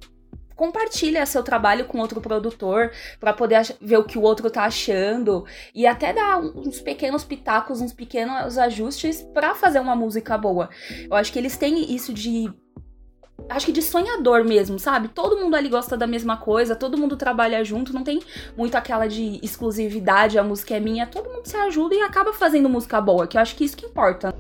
compartilha 0.57 1.25
seu 1.25 1.43
trabalho 1.43 1.85
com 1.85 1.99
outro 1.99 2.19
produtor 2.19 2.91
para 3.19 3.31
poder 3.31 3.61
ver 3.79 3.97
o 3.97 4.03
que 4.03 4.17
o 4.17 4.21
outro 4.23 4.49
tá 4.49 4.63
achando 4.63 5.45
e 5.73 5.85
até 5.85 6.11
dar 6.11 6.39
uns 6.39 6.81
pequenos 6.81 7.23
pitacos, 7.23 7.79
uns 7.79 7.93
pequenos 7.93 8.57
ajustes 8.57 9.21
para 9.21 9.53
fazer 9.53 9.79
uma 9.79 9.95
música 9.95 10.35
boa. 10.37 10.69
Eu 11.09 11.15
acho 11.15 11.31
que 11.31 11.39
eles 11.39 11.55
têm 11.55 11.95
isso 11.95 12.11
de 12.11 12.51
acho 13.47 13.67
que 13.67 13.71
de 13.71 13.83
sonhador 13.83 14.43
mesmo, 14.43 14.79
sabe? 14.79 15.07
Todo 15.09 15.37
mundo 15.37 15.55
ali 15.55 15.69
gosta 15.69 15.95
da 15.95 16.07
mesma 16.07 16.37
coisa, 16.37 16.75
todo 16.75 16.97
mundo 16.97 17.15
trabalha 17.15 17.63
junto, 17.63 17.93
não 17.93 18.03
tem 18.03 18.19
muito 18.57 18.75
aquela 18.75 19.07
de 19.07 19.39
exclusividade, 19.43 20.39
a 20.39 20.43
música 20.43 20.75
é 20.75 20.79
minha, 20.79 21.05
todo 21.05 21.29
mundo 21.29 21.45
se 21.45 21.55
ajuda 21.55 21.93
e 21.93 22.01
acaba 22.01 22.33
fazendo 22.33 22.67
música 22.67 22.99
boa, 22.99 23.27
que 23.27 23.37
eu 23.37 23.41
acho 23.41 23.55
que 23.55 23.63
isso 23.63 23.77
que 23.77 23.85
importa. 23.85 24.33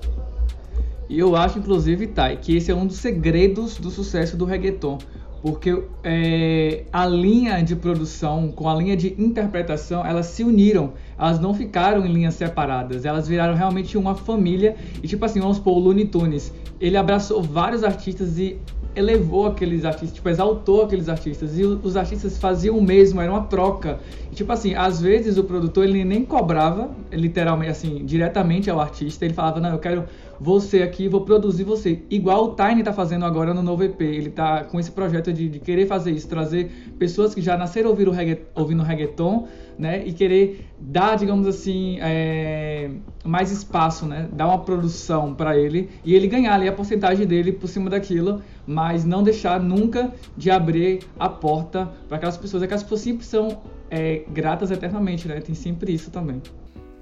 E 1.07 1.19
eu 1.19 1.35
acho, 1.35 1.59
inclusive, 1.59 2.07
Thay, 2.07 2.37
que 2.37 2.57
esse 2.57 2.69
é 2.69 2.75
um 2.75 2.85
dos 2.85 2.97
segredos 2.97 3.77
do 3.77 3.89
sucesso 3.89 4.35
do 4.35 4.43
reggaeton. 4.43 4.97
Porque 5.47 5.81
é, 6.03 6.83
a 6.91 7.05
linha 7.05 7.61
de 7.61 7.73
produção 7.73 8.51
com 8.51 8.67
a 8.67 8.75
linha 8.75 8.97
de 8.97 9.15
interpretação, 9.17 10.05
elas 10.05 10.25
se 10.25 10.43
uniram. 10.43 10.91
Elas 11.17 11.39
não 11.39 11.53
ficaram 11.53 12.05
em 12.05 12.11
linhas 12.11 12.33
separadas. 12.33 13.05
Elas 13.05 13.29
viraram 13.29 13.55
realmente 13.55 13.97
uma 13.97 14.13
família. 14.13 14.75
E 15.01 15.07
tipo 15.07 15.23
assim, 15.23 15.39
vamos 15.39 15.55
supor, 15.55 15.77
o 15.77 15.79
Looney 15.79 16.05
Tunes. 16.05 16.53
Ele 16.81 16.97
abraçou 16.97 17.41
vários 17.41 17.85
artistas 17.85 18.37
e 18.37 18.59
elevou 18.93 19.45
aqueles 19.45 19.85
artistas, 19.85 20.13
tipo, 20.13 20.27
exaltou 20.27 20.81
aqueles 20.81 21.07
artistas. 21.07 21.57
E 21.57 21.63
os 21.63 21.95
artistas 21.95 22.37
faziam 22.37 22.77
o 22.77 22.81
mesmo, 22.81 23.21
era 23.21 23.31
uma 23.31 23.43
troca. 23.43 23.99
Tipo 24.37 24.51
assim, 24.51 24.75
às 24.75 25.01
vezes 25.01 25.35
o 25.39 25.43
produtor 25.43 25.83
ele 25.83 26.05
nem 26.05 26.23
cobrava, 26.23 26.91
literalmente, 27.11 27.71
assim, 27.71 28.05
diretamente 28.05 28.69
ao 28.69 28.79
artista. 28.79 29.25
Ele 29.25 29.33
falava, 29.33 29.59
não, 29.59 29.71
eu 29.71 29.79
quero 29.79 30.03
você 30.39 30.83
aqui, 30.83 31.07
vou 31.07 31.21
produzir 31.21 31.63
você. 31.63 32.03
Igual 32.07 32.45
o 32.45 32.55
Tiny 32.55 32.83
tá 32.83 32.93
fazendo 32.93 33.25
agora 33.25 33.51
no 33.51 33.63
novo 33.63 33.83
EP. 33.83 33.99
Ele 33.99 34.29
tá 34.29 34.63
com 34.65 34.79
esse 34.79 34.91
projeto 34.91 35.33
de, 35.33 35.49
de 35.49 35.57
querer 35.57 35.87
fazer 35.87 36.11
isso, 36.11 36.29
trazer 36.29 36.69
pessoas 36.99 37.33
que 37.33 37.41
já 37.41 37.57
nasceram 37.57 37.89
ouvindo, 37.89 38.11
regga, 38.11 38.39
ouvindo 38.53 38.83
reggaeton, 38.83 39.47
né? 39.75 40.03
E 40.05 40.13
querer 40.13 40.67
dar, 40.79 41.15
digamos 41.15 41.47
assim, 41.47 41.97
é, 41.99 42.91
mais 43.25 43.51
espaço, 43.51 44.05
né? 44.05 44.29
Dar 44.31 44.45
uma 44.45 44.59
produção 44.59 45.33
para 45.33 45.57
ele 45.57 45.89
e 46.05 46.13
ele 46.13 46.27
ganhar 46.27 46.53
ali 46.53 46.67
a 46.67 46.71
porcentagem 46.71 47.25
dele 47.25 47.51
por 47.51 47.67
cima 47.67 47.89
daquilo 47.89 48.43
mas 48.67 49.05
não 49.05 49.23
deixar 49.23 49.61
nunca 49.61 50.11
de 50.35 50.51
abrir 50.51 50.99
a 51.17 51.29
porta 51.29 51.89
para 52.09 52.17
aquelas 52.17 52.35
pessoas. 52.35 52.61
Aquelas 52.61 52.83
pessoas 52.83 52.99
sempre 52.99 53.25
são 53.25 53.61
é, 53.89 54.23
gratas 54.29 54.71
eternamente, 54.71 55.27
né? 55.27 55.39
Tem 55.41 55.55
sempre 55.55 55.93
isso 55.93 56.11
também. 56.11 56.41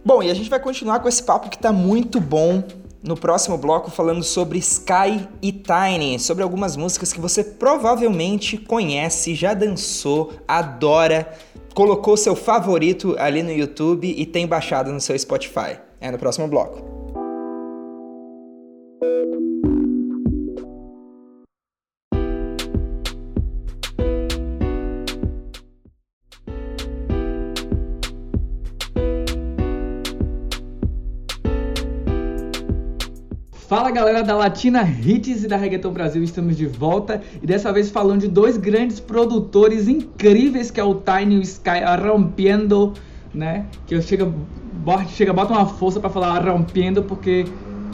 Bom, 0.04 0.22
e 0.22 0.30
a 0.30 0.34
gente 0.34 0.50
vai 0.50 0.60
continuar 0.60 1.00
com 1.00 1.10
esse 1.10 1.24
papo 1.24 1.50
que 1.50 1.56
está 1.56 1.74
muito 1.74 2.20
bom 2.20 2.64
no 3.02 3.16
próximo 3.16 3.58
bloco 3.58 3.92
falando 3.92 4.24
sobre 4.24 4.58
Sky 4.60 5.28
e 5.42 5.52
Tiny, 5.52 6.20
sobre 6.20 6.44
algumas 6.44 6.76
músicas 6.76 7.14
que 7.14 7.20
você 7.20 7.44
provavelmente 7.44 8.58
conhece, 8.58 9.36
já 9.36 9.54
dançou, 9.54 10.34
adora, 10.48 11.32
colocou 11.74 12.18
seu 12.18 12.36
favorito 12.36 13.16
ali 13.20 13.44
no 13.44 13.52
YouTube 13.52 14.14
e 14.16 14.26
tem 14.26 14.48
baixado 14.48 14.92
no 14.92 15.00
seu 15.00 15.18
Spotify. 15.18 15.78
É 16.00 16.12
no 16.12 16.18
próximo 16.18 16.48
bloco. 16.48 16.95
Fala 33.76 33.92
galera 33.92 34.24
da 34.24 34.34
Latina 34.38 34.84
Hits 34.84 35.44
e 35.44 35.50
da 35.50 35.58
Reggaeton 35.58 35.92
Brasil, 35.92 36.24
estamos 36.24 36.56
de 36.56 36.66
volta 36.66 37.22
e 37.44 37.46
dessa 37.46 37.74
vez 37.74 37.90
falando 37.90 38.22
de 38.22 38.30
dois 38.30 38.56
grandes 38.56 39.02
produtores 39.02 39.90
incríveis 39.90 40.72
que 40.72 40.80
é 40.80 40.84
o 40.86 40.96
Tiny 40.96 41.36
e 41.36 41.40
o 41.40 41.42
Sky 41.42 41.82
Rompiendo, 42.02 42.94
né? 43.34 43.66
Que 43.86 43.96
eu 43.96 44.02
chega, 44.02 44.32
chega 45.10 45.34
bota 45.34 45.52
uma 45.52 45.66
força 45.66 46.00
para 46.00 46.10
falar 46.10 46.48
Rompiendo 46.48 47.04
porque 47.04 47.44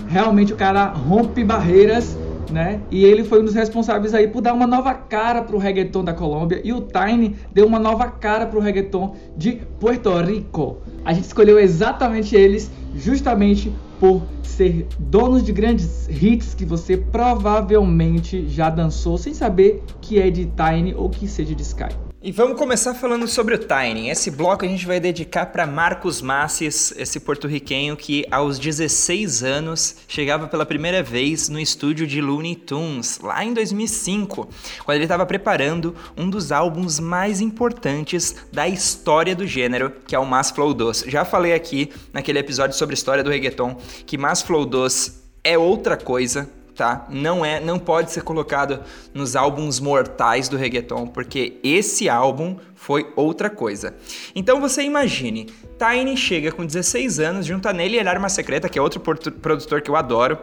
realmente 0.08 0.54
o 0.54 0.56
cara 0.56 0.86
rompe 0.86 1.44
barreiras, 1.44 2.16
né? 2.52 2.80
E 2.92 3.04
ele 3.04 3.24
foi 3.24 3.42
um 3.42 3.46
dos 3.46 3.56
responsáveis 3.56 4.14
aí 4.14 4.28
por 4.28 4.42
dar 4.42 4.54
uma 4.54 4.68
nova 4.68 4.94
cara 4.94 5.42
pro 5.42 5.58
reggaeton 5.58 6.04
da 6.04 6.14
Colômbia 6.14 6.62
e 6.64 6.72
o 6.72 6.82
Tiny 6.82 7.38
deu 7.52 7.66
uma 7.66 7.80
nova 7.80 8.06
cara 8.06 8.46
pro 8.46 8.60
reggaeton 8.60 9.16
de 9.36 9.54
Puerto 9.80 10.16
Rico. 10.22 10.78
A 11.04 11.12
gente 11.12 11.26
escolheu 11.26 11.58
exatamente 11.58 12.36
eles 12.36 12.70
justamente 12.94 13.74
por 14.02 14.24
ser 14.42 14.88
donos 14.98 15.44
de 15.44 15.52
grandes 15.54 16.10
hits 16.10 16.56
que 16.56 16.66
você 16.66 16.98
provavelmente 16.98 18.48
já 18.48 18.68
dançou 18.68 19.16
sem 19.16 19.32
saber 19.32 19.84
que 20.02 20.20
é 20.20 20.32
de 20.32 20.48
Tiny 20.48 20.96
ou 20.96 21.08
que 21.08 21.28
seja 21.28 21.54
de 21.54 21.62
Sky. 21.62 22.11
E 22.24 22.32
vamos 22.32 22.56
começar 22.56 22.94
falando 22.94 23.28
sobre 23.28 23.56
o 23.56 23.58
Tiny. 23.58 24.12
Esse 24.12 24.30
bloco 24.30 24.64
a 24.64 24.68
gente 24.68 24.86
vai 24.86 25.00
dedicar 25.00 25.48
para 25.48 25.66
Marcos 25.66 26.22
Massis, 26.22 26.94
esse 26.96 27.20
porto-riquenho 27.20 27.98
que 27.98 28.24
aos 28.30 28.60
16 28.60 29.42
anos 29.42 29.96
chegava 30.08 30.48
pela 30.48 30.64
primeira 30.64 31.02
vez 31.02 31.50
no 31.50 31.60
estúdio 31.60 32.06
de 32.06 32.22
Looney 32.22 32.56
Tunes, 32.56 33.20
lá 33.24 33.44
em 33.44 33.56
2005, 33.56 34.48
quando 34.86 34.98
ele 34.98 35.06
estava 35.06 35.26
preparando 35.26 35.96
um 36.16 36.30
dos 36.30 36.52
álbuns 36.52 37.00
mais 37.00 37.42
importantes 37.42 38.36
da 38.54 38.68
história 38.68 39.36
do 39.36 39.48
gênero, 39.48 39.92
que 40.06 40.14
é 40.14 40.20
o 40.20 40.26
Mas 40.26 40.52
Flow 40.52 40.76
2. 40.76 41.06
Já 41.08 41.26
falei 41.26 41.54
aqui 41.54 41.90
naquele 42.14 42.38
episódio 42.38 42.78
sobre 42.78 42.94
a 42.94 42.98
história 43.00 43.24
do 43.24 43.32
reggaeton 43.32 43.82
que 44.06 44.16
Mas 44.16 44.44
Flow 44.44 44.64
2 44.64 45.24
é 45.44 45.58
outra 45.58 45.98
coisa, 45.98 46.48
tá? 46.82 47.06
Não 47.12 47.46
é, 47.46 47.60
não 47.60 47.78
pode 47.78 48.12
ser 48.12 48.24
colocado 48.24 48.84
nos 49.14 49.36
álbuns 49.36 49.80
mortais 49.80 50.50
do 50.50 50.58
reggaeton, 50.58 51.06
porque 51.06 51.60
esse 51.64 52.10
álbum 52.10 52.58
foi 52.74 53.14
outra 53.16 53.52
coisa. 53.52 53.94
Então 54.34 54.60
você 54.60 54.82
imagine, 54.82 55.46
Tiny 55.78 56.18
chega 56.18 56.52
com 56.52 56.66
16 56.66 57.20
anos, 57.20 57.46
junta 57.46 57.72
nele 57.72 57.98
ele 57.98 58.10
Arma 58.10 58.30
Secreta, 58.30 58.68
que 58.68 58.80
é 58.80 58.82
outro 58.82 59.00
produtor 59.00 59.84
que 59.84 59.92
eu 59.92 59.96
adoro, 59.96 60.40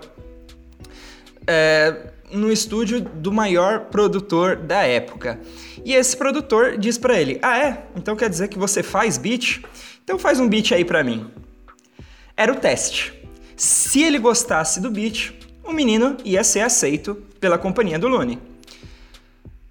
é, 1.44 2.12
no 2.30 2.52
estúdio 2.52 3.00
do 3.00 3.32
maior 3.32 3.86
produtor 3.86 4.54
da 4.54 4.82
época. 4.84 5.40
E 5.84 5.92
esse 5.92 6.16
produtor 6.16 6.78
diz 6.78 6.96
para 6.96 7.20
ele: 7.20 7.40
"Ah 7.42 7.58
é? 7.58 7.82
Então 7.96 8.14
quer 8.14 8.30
dizer 8.30 8.46
que 8.46 8.60
você 8.60 8.80
faz 8.80 9.18
beat? 9.18 9.60
Então 10.04 10.20
faz 10.20 10.38
um 10.38 10.48
beat 10.48 10.70
aí 10.70 10.84
para 10.84 11.02
mim." 11.02 11.28
Era 12.36 12.52
o 12.52 12.56
teste. 12.56 13.12
Se 13.56 14.04
ele 14.04 14.20
gostasse 14.20 14.80
do 14.80 14.88
beat, 14.88 15.37
o 15.68 15.72
menino 15.72 16.16
ia 16.24 16.42
ser 16.42 16.60
aceito 16.60 17.14
pela 17.38 17.58
companhia 17.58 17.98
do 17.98 18.08
Lune 18.08 18.40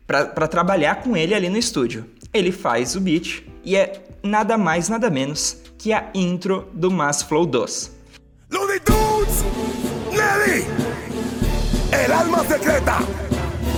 para 0.06 0.48
trabalhar 0.48 1.02
com 1.02 1.18
ele 1.18 1.34
ali 1.34 1.50
no 1.50 1.58
estúdio. 1.58 2.06
Ele 2.32 2.52
faz 2.52 2.96
o 2.96 3.02
beat 3.02 3.44
e 3.66 3.76
é 3.76 4.04
nada 4.22 4.58
mais, 4.58 4.88
nada 4.88 5.10
menos 5.10 5.58
que 5.78 5.92
a 5.92 6.10
intro 6.14 6.68
do 6.72 6.92
Mass 6.92 7.24
Flow 7.24 7.46
2. 7.46 7.92
Looney 8.52 8.80
Tunes, 8.80 9.44
Nelly, 10.12 10.66
el 11.92 12.12
alma 12.12 12.46
secreta, 12.46 13.00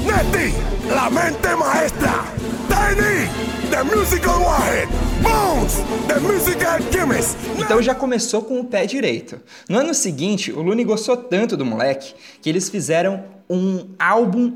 Nettie, 0.10 0.56
la 0.92 1.08
mente 1.08 1.56
maestra, 1.56 2.26
Tiny, 2.68 3.30
the 3.70 3.84
musical 3.84 4.42
warhead, 4.42 4.90
Bones, 5.22 5.84
the 6.08 6.20
musical 6.20 6.80
chemist. 6.92 7.38
Então 7.60 7.80
já 7.80 7.94
começou 7.94 8.42
com 8.42 8.60
o 8.60 8.66
pé 8.66 8.88
direito. 8.88 9.40
No 9.70 9.78
ano 9.78 9.94
seguinte, 9.94 10.52
o 10.52 10.64
Looney 10.64 10.84
gostou 10.84 11.16
tanto 11.16 11.56
do 11.56 11.64
moleque 11.64 12.16
que 12.42 12.50
eles 12.50 12.72
fizeram 12.72 13.24
um 13.48 13.88
álbum, 14.00 14.54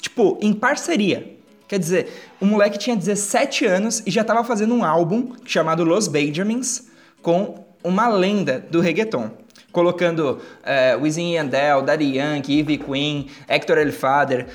tipo, 0.00 0.38
em 0.40 0.54
parceria. 0.54 1.36
Quer 1.68 1.78
dizer, 1.78 2.32
o 2.40 2.46
moleque 2.46 2.78
tinha 2.78 2.96
17 2.96 3.66
anos 3.66 4.02
e 4.06 4.10
já 4.10 4.22
estava 4.22 4.42
fazendo 4.44 4.74
um 4.74 4.82
álbum 4.82 5.34
chamado 5.44 5.84
Los 5.84 6.08
Benjamins 6.08 6.88
com 7.20 7.66
uma 7.84 8.08
lenda 8.08 8.64
do 8.70 8.80
reggaeton 8.80 9.30
colocando 9.72 10.40
uh, 10.64 11.00
Wisin 11.00 11.34
Yandel, 11.34 11.82
Daddy 11.82 12.16
Yankee, 12.16 12.58
Ivy 12.58 12.78
Queen, 12.78 13.30
Hector 13.48 13.78
El 13.78 13.92
Father, 13.92 14.46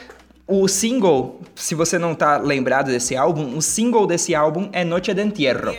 o 0.48 0.68
single, 0.68 1.42
se 1.56 1.74
você 1.74 1.98
não 1.98 2.14
tá 2.14 2.38
lembrado 2.38 2.88
desse 2.88 3.16
álbum, 3.16 3.58
o 3.58 3.62
single 3.62 4.06
desse 4.06 4.36
álbum 4.36 4.70
é 4.72 4.84
Noche 4.84 5.14
de 5.14 5.22
Entierro. 5.22 5.74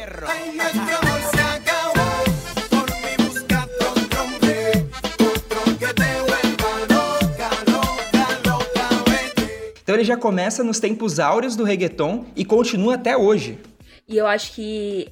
Então 9.82 9.94
ele 9.94 10.04
já 10.04 10.16
começa 10.16 10.64
nos 10.64 10.80
tempos 10.80 11.20
áureos 11.20 11.54
do 11.54 11.62
reggaeton 11.62 12.26
e 12.34 12.44
continua 12.44 12.96
até 12.96 13.16
hoje. 13.16 13.60
E 14.08 14.16
eu 14.16 14.26
acho 14.26 14.52
que 14.52 15.08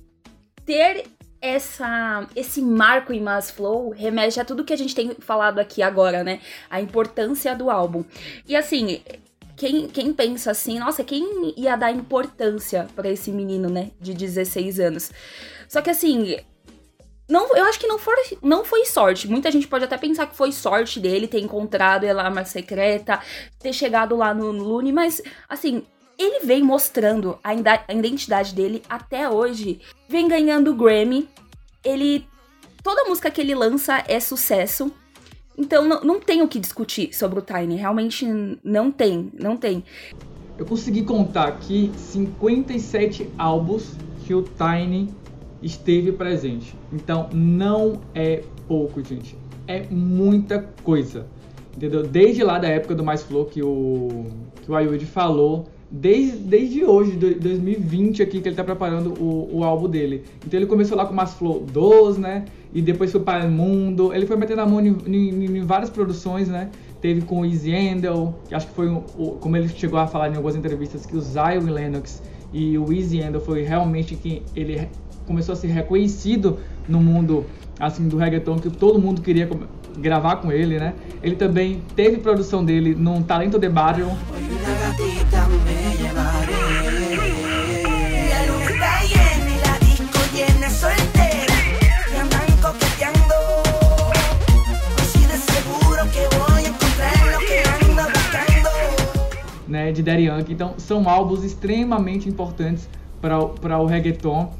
ter 0.66 1.04
essa, 1.40 2.26
esse 2.34 2.60
marco 2.60 3.12
em 3.12 3.20
Mass 3.20 3.50
Flow 3.52 3.90
remete 3.90 4.40
a 4.40 4.44
tudo 4.44 4.64
que 4.64 4.72
a 4.72 4.76
gente 4.76 4.94
tem 4.94 5.14
falado 5.20 5.60
aqui 5.60 5.80
agora, 5.80 6.24
né? 6.24 6.40
A 6.68 6.80
importância 6.80 7.54
do 7.54 7.70
álbum. 7.70 8.02
E 8.48 8.56
assim, 8.56 9.00
quem, 9.56 9.88
quem 9.88 10.12
pensa 10.12 10.50
assim, 10.50 10.78
nossa, 10.78 11.04
quem 11.04 11.54
ia 11.56 11.76
dar 11.76 11.92
importância 11.92 12.88
para 12.94 13.08
esse 13.08 13.30
menino, 13.30 13.68
né, 13.68 13.90
de 14.00 14.14
16 14.14 14.80
anos? 14.80 15.10
Só 15.68 15.80
que 15.80 15.90
assim, 15.90 16.36
não, 17.28 17.56
eu 17.56 17.64
acho 17.64 17.80
que 17.80 17.86
não 17.86 17.98
foi, 17.98 18.14
não 18.42 18.64
foi 18.64 18.84
sorte. 18.84 19.28
Muita 19.28 19.50
gente 19.50 19.66
pode 19.66 19.84
até 19.84 19.96
pensar 19.96 20.26
que 20.26 20.36
foi 20.36 20.52
sorte 20.52 21.00
dele 21.00 21.26
ter 21.26 21.40
encontrado 21.40 22.04
a 22.04 22.22
arma 22.22 22.44
secreta, 22.44 23.20
ter 23.58 23.72
chegado 23.72 24.16
lá 24.16 24.34
no 24.34 24.50
Lune, 24.50 24.92
mas 24.92 25.22
assim, 25.48 25.84
ele 26.18 26.44
vem 26.44 26.62
mostrando 26.62 27.38
a, 27.42 27.50
a 27.50 27.94
identidade 27.94 28.54
dele 28.54 28.82
até 28.88 29.28
hoje. 29.28 29.80
Vem 30.08 30.28
ganhando 30.28 30.74
Grammy. 30.74 31.28
Ele. 31.82 32.26
Toda 32.82 33.04
música 33.04 33.30
que 33.30 33.40
ele 33.40 33.54
lança 33.54 34.04
é 34.06 34.20
sucesso. 34.20 34.92
Então 35.56 35.86
não, 35.86 36.00
não 36.00 36.20
tem 36.20 36.42
o 36.42 36.48
que 36.48 36.58
discutir 36.58 37.14
sobre 37.14 37.38
o 37.38 37.42
Tiny, 37.42 37.76
realmente 37.76 38.26
não 38.62 38.90
tem, 38.90 39.30
não 39.32 39.56
tem. 39.56 39.84
Eu 40.58 40.64
consegui 40.64 41.02
contar 41.02 41.48
aqui 41.48 41.90
57 41.96 43.28
álbuns 43.38 43.94
que 44.24 44.34
o 44.34 44.42
Tiny 44.42 45.08
esteve 45.62 46.12
presente. 46.12 46.76
Então 46.92 47.28
não 47.32 48.00
é 48.14 48.42
pouco, 48.68 49.02
gente. 49.02 49.36
É 49.66 49.84
muita 49.90 50.60
coisa. 50.82 51.26
Entendeu? 51.76 52.04
Desde 52.04 52.44
lá 52.44 52.58
da 52.58 52.68
época 52.68 52.94
do 52.94 53.02
Mais 53.02 53.22
Flow 53.22 53.46
que 53.46 53.62
o, 53.62 54.26
que 54.62 54.70
o 54.70 54.76
Ayud 54.76 55.04
falou, 55.06 55.66
desde, 55.90 56.38
desde 56.38 56.84
hoje, 56.84 57.12
2020 57.12 58.22
aqui, 58.22 58.40
que 58.40 58.48
ele 58.48 58.56
tá 58.56 58.64
preparando 58.64 59.14
o, 59.20 59.58
o 59.58 59.64
álbum 59.64 59.88
dele. 59.88 60.24
Então 60.46 60.58
ele 60.58 60.66
começou 60.66 60.96
lá 60.96 61.06
com 61.06 61.14
Mais 61.14 61.34
Flow 61.34 61.64
12, 61.72 62.20
né? 62.20 62.44
E 62.72 62.82
depois 62.82 63.12
foi 63.12 63.20
para 63.20 63.46
o 63.46 63.50
Mundo. 63.50 64.12
Ele 64.12 64.26
foi 64.26 64.36
metendo 64.36 64.60
a 64.60 64.66
mão 64.66 64.80
em, 64.80 64.96
em, 65.06 65.58
em 65.58 65.64
várias 65.64 65.90
produções, 65.90 66.48
né? 66.48 66.70
Teve 67.00 67.22
com 67.22 67.40
o 67.40 67.44
Easy 67.44 67.72
Endel, 67.72 68.34
que 68.48 68.54
acho 68.54 68.66
que 68.66 68.74
foi, 68.74 68.88
o, 68.88 69.36
como 69.40 69.56
ele 69.56 69.68
chegou 69.68 69.98
a 69.98 70.06
falar 70.06 70.30
em 70.30 70.36
algumas 70.36 70.56
entrevistas, 70.56 71.06
que 71.06 71.16
o 71.16 71.20
Zion 71.20 71.70
Lennox 71.70 72.22
e 72.52 72.78
o 72.78 72.92
Easy 72.92 73.20
Endel 73.20 73.40
foi 73.40 73.62
realmente 73.62 74.16
quem 74.16 74.42
ele 74.56 74.88
começou 75.26 75.52
a 75.52 75.56
ser 75.56 75.68
reconhecido 75.68 76.58
no 76.88 77.00
mundo 77.00 77.44
assim 77.78 78.08
do 78.08 78.16
reggaeton, 78.16 78.58
que 78.58 78.70
todo 78.70 78.98
mundo 78.98 79.20
queria 79.20 79.48
gravar 79.98 80.36
com 80.36 80.50
ele, 80.50 80.78
né? 80.78 80.94
Ele 81.22 81.36
também 81.36 81.82
teve 81.94 82.18
produção 82.18 82.64
dele 82.64 82.94
num 82.94 83.22
Talento 83.22 83.58
de 83.58 83.68
Barrio. 83.68 84.08
De 99.94 100.02
Daddy 100.02 100.24
Yankee. 100.24 100.52
Então, 100.52 100.74
são 100.76 101.08
álbuns 101.08 101.44
extremamente 101.44 102.28
importantes 102.28 102.88
para 103.20 103.78
o 103.78 103.86
reggaeton. 103.86 104.52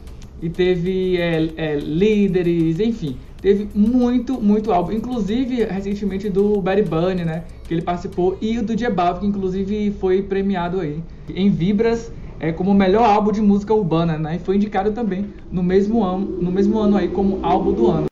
E 0.42 0.50
teve 0.50 1.16
é, 1.16 1.50
é, 1.56 1.76
líderes, 1.76 2.80
enfim 2.80 3.16
teve 3.44 3.68
muito, 3.74 4.40
muito 4.40 4.72
álbum. 4.72 4.92
Inclusive, 4.92 5.64
recentemente, 5.64 6.30
do 6.30 6.62
Barry 6.62 6.80
Bunny, 6.80 7.26
né? 7.26 7.44
Que 7.68 7.74
ele 7.74 7.82
participou. 7.82 8.38
E 8.40 8.58
o 8.58 8.62
do 8.62 8.74
J 8.74 8.90
que 9.20 9.26
inclusive 9.26 9.94
foi 10.00 10.22
premiado 10.22 10.80
aí. 10.80 11.02
Em 11.28 11.50
Vibras, 11.50 12.10
é, 12.40 12.52
como 12.52 12.72
melhor 12.72 13.04
álbum 13.04 13.30
de 13.30 13.42
música 13.42 13.74
urbana, 13.74 14.18
né? 14.18 14.36
E 14.36 14.38
foi 14.38 14.56
indicado 14.56 14.92
também 14.92 15.26
no 15.52 15.62
mesmo 15.62 16.02
ano, 16.02 16.24
no 16.40 16.50
mesmo 16.50 16.78
ano 16.78 16.96
aí 16.96 17.08
como 17.08 17.44
álbum 17.44 17.72
do 17.74 17.90
ano. 17.90 18.06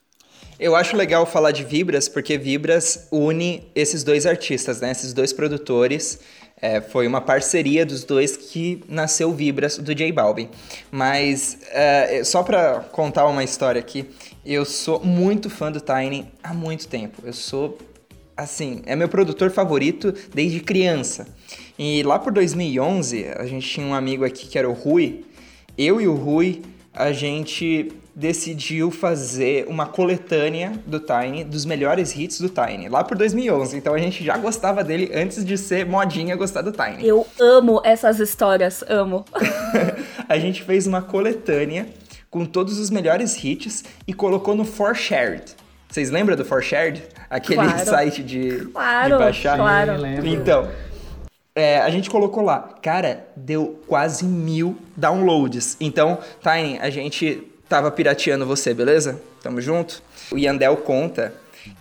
Eu 0.61 0.76
acho 0.76 0.99
legal 0.99 1.25
falar 1.25 1.50
de 1.50 1.64
Vibras, 1.64 2.11
porque 2.11 2.37
Vibras 2.37 3.09
une 3.11 3.62
esses 3.75 4.05
dois 4.05 4.26
artistas, 4.26 4.83
né? 4.83 4.91
Esses 4.91 5.14
dois 5.14 5.33
produtores. 5.33 6.21
É, 6.62 6.81
foi 6.81 7.09
uma 7.09 7.21
parceria 7.21 7.85
dos 7.85 8.04
dois 8.04 8.37
que 8.37 8.85
nasceu 8.88 9.33
Vibras 9.33 9.78
do 9.78 9.92
J 9.92 10.12
Balvin. 10.12 10.49
Mas 10.92 11.59
é, 11.73 12.23
só 12.23 12.45
para 12.45 12.78
contar 12.92 13.26
uma 13.26 13.42
história 13.42 13.81
aqui, 13.81 14.09
eu 14.47 14.64
sou 14.64 15.04
muito 15.04 15.50
fã 15.50 15.73
do 15.73 15.81
Tiny 15.81 16.25
há 16.40 16.54
muito 16.54 16.87
tempo. 16.87 17.21
Eu 17.25 17.33
sou, 17.33 17.76
assim, 18.37 18.81
é 18.87 18.95
meu 18.95 19.09
produtor 19.09 19.50
favorito 19.50 20.14
desde 20.33 20.61
criança. 20.61 21.26
E 21.76 22.04
lá 22.04 22.16
por 22.16 22.33
2011, 22.33 23.26
a 23.37 23.45
gente 23.45 23.69
tinha 23.69 23.85
um 23.85 23.92
amigo 23.92 24.25
aqui 24.25 24.47
que 24.47 24.57
era 24.57 24.71
o 24.71 24.73
Rui. 24.73 25.25
Eu 25.76 26.00
e 26.00 26.07
o 26.07 26.14
Rui, 26.14 26.62
a 26.95 27.11
gente 27.11 27.90
decidiu 28.14 28.90
fazer 28.90 29.66
uma 29.69 29.87
coletânea 29.87 30.73
do 30.87 31.00
Tiny, 31.00 31.45
dos 31.45 31.64
melhores 31.64 32.14
hits 32.14 32.40
do 32.40 32.49
Tiny, 32.49 32.88
lá 32.88 33.03
por 33.03 33.16
2011. 33.16 33.77
Então 33.77 33.94
a 33.94 33.98
gente 33.98 34.22
já 34.22 34.37
gostava 34.37 34.85
dele 34.85 35.11
antes 35.14 35.44
de 35.44 35.57
ser 35.57 35.87
modinha 35.87 36.37
gostar 36.37 36.62
do 36.62 36.72
Tiny. 36.72 37.07
Eu 37.07 37.27
amo 37.40 37.81
essas 37.85 38.20
histórias, 38.20 38.85
amo. 38.88 39.25
a 40.29 40.38
gente 40.38 40.62
fez 40.62 40.87
uma 40.87 41.01
coletânea 41.01 41.87
com 42.31 42.44
todos 42.44 42.79
os 42.79 42.90
melhores 42.90 43.42
hits 43.42 43.85
e 44.07 44.12
colocou 44.12 44.55
no 44.55 44.64
For 44.64 44.94
Shared. 44.94 45.55
Vocês 45.88 46.11
lembram 46.11 46.37
do 46.37 46.44
For 46.44 46.62
Shared? 46.62 47.03
Aquele 47.29 47.62
claro. 47.62 47.85
site 47.85 48.22
de, 48.22 48.66
claro, 48.72 49.12
de 49.14 49.18
baixar? 49.18 49.57
Claro, 49.57 50.07
Então, 50.27 50.70
é, 51.55 51.81
a 51.81 51.90
gente 51.90 52.09
colocou 52.09 52.42
lá. 52.42 52.70
Cara, 52.83 53.27
deu 53.37 53.79
quase 53.87 54.25
mil 54.25 54.77
downloads. 54.96 55.77
Então, 55.79 56.18
Tiny, 56.42 56.79
a 56.79 56.88
gente 56.88 57.52
tava 57.72 57.90
pirateando 57.90 58.44
você, 58.44 58.74
beleza? 58.74 59.18
Tamo 59.42 59.58
junto? 59.58 60.02
O 60.30 60.37
Yandel 60.37 60.76
conta 60.76 61.32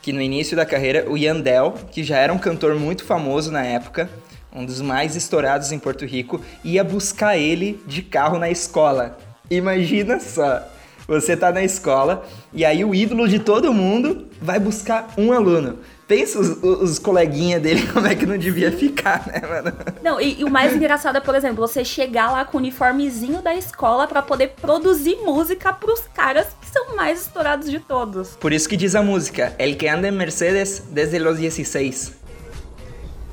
que 0.01 0.13
no 0.13 0.21
início 0.21 0.56
da 0.56 0.65
carreira, 0.65 1.06
o 1.12 1.17
Yandel, 1.17 1.73
que 1.91 2.01
já 2.01 2.17
era 2.17 2.32
um 2.32 2.38
cantor 2.38 2.75
muito 2.75 3.04
famoso 3.04 3.51
na 3.51 3.65
época, 3.65 4.10
um 4.56 4.63
dos 4.63 4.80
mais 4.80 5.17
estourados 5.17 5.69
em 5.73 5.77
Porto 5.77 6.06
Rico, 6.06 6.39
ia 6.63 6.82
buscar 6.82 7.38
ele 7.38 7.77
de 7.86 8.01
carro 8.01 8.39
na 8.39 8.49
escola. 8.49 9.17
Imagina 9.49 10.17
só, 10.21 10.65
você 11.06 11.36
tá 11.36 11.51
na 11.51 11.62
escola 11.62 12.25
e 12.54 12.63
aí 12.63 12.86
o 12.86 12.95
ídolo 12.95 13.27
de 13.27 13.39
todo 13.39 13.73
mundo 13.73 14.30
vai 14.41 14.62
buscar 14.62 15.13
um 15.17 15.34
aluno. 15.34 15.80
Pensa 16.08 16.40
os, 16.40 16.50
os 16.62 17.00
coleguinhas 17.00 17.62
dele 17.62 17.88
como 17.94 18.08
é 18.08 18.16
que 18.16 18.26
não 18.26 18.38
devia 18.38 18.72
ficar, 18.72 19.26
né, 19.28 19.42
mano? 19.48 19.76
Não, 20.04 20.20
e, 20.20 20.42
e, 20.42 20.44
o 20.44 20.50
mais 20.50 20.76
engraçado 20.76 21.18
é, 21.18 21.22
por 21.22 21.36
exemplo, 21.36 21.66
você 21.66 21.86
chegar 21.86 22.32
lá 22.32 22.44
com 22.44 22.58
o 22.58 22.60
uniformezinho 22.60 23.42
da 23.42 23.56
escola 23.56 24.08
para 24.08 24.22
poder 24.22 24.54
produzir 24.62 25.18
música 25.24 25.72
pros 25.72 26.02
caras 26.14 26.48
que 26.60 26.68
são 26.70 26.96
mais 26.96 27.22
estourados 27.22 27.70
de 27.70 27.80
todos. 27.80 28.36
Por 28.36 28.52
isso 28.52 28.68
que 28.68 28.76
diz 28.76 28.96
a 28.96 29.02
música, 29.02 29.56
El 29.58 29.76
que 29.76 29.88
anda 29.88 30.08
em 30.08 30.12
Mercedes 30.12 30.84
desde 30.92 31.20
los 31.20 31.38
16. 31.38 32.20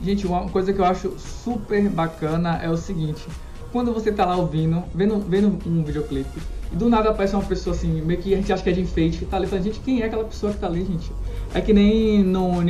Gente, 0.00 0.26
uma 0.26 0.48
coisa 0.48 0.72
que 0.72 0.78
eu 0.78 0.84
acho 0.84 1.18
super 1.18 1.88
bacana 1.88 2.60
é 2.62 2.70
o 2.70 2.76
seguinte 2.76 3.26
quando 3.72 3.92
você 3.92 4.10
tá 4.10 4.24
lá 4.24 4.36
ouvindo, 4.36 4.84
vendo, 4.94 5.18
vendo 5.20 5.58
um 5.66 5.82
videoclipe, 5.82 6.40
e 6.72 6.76
do 6.76 6.88
nada 6.88 7.10
aparece 7.10 7.34
uma 7.34 7.44
pessoa 7.44 7.74
assim, 7.74 8.00
meio 8.02 8.20
que 8.20 8.32
a 8.32 8.36
gente 8.36 8.52
acha 8.52 8.62
que 8.62 8.70
é 8.70 8.72
de 8.72 8.80
enfeite, 8.80 9.18
que 9.18 9.24
tá 9.24 9.36
ali 9.36 9.46
falando, 9.46 9.64
gente, 9.64 9.80
quem 9.80 10.02
é 10.02 10.06
aquela 10.06 10.24
pessoa 10.24 10.52
que 10.52 10.58
tá 10.58 10.66
ali, 10.66 10.84
gente? 10.84 11.10
É 11.54 11.60
que 11.60 11.72
nem 11.72 12.22
no 12.22 12.62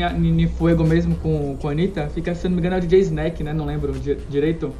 Fuego 0.57 0.85
mesmo 0.85 1.17
com, 1.17 1.57
com 1.61 1.69
a 1.69 1.73
Anitta, 1.73 2.09
fica, 2.15 2.35
se 2.35 2.49
não 2.49 2.55
me 2.55 2.61
engano, 2.61 2.77
é 2.77 2.79
o 2.79 2.81
DJ 2.81 3.01
Snack, 3.01 3.43
né? 3.43 3.53
Não 3.53 3.67
lembro 3.67 3.93
direito, 4.29 4.73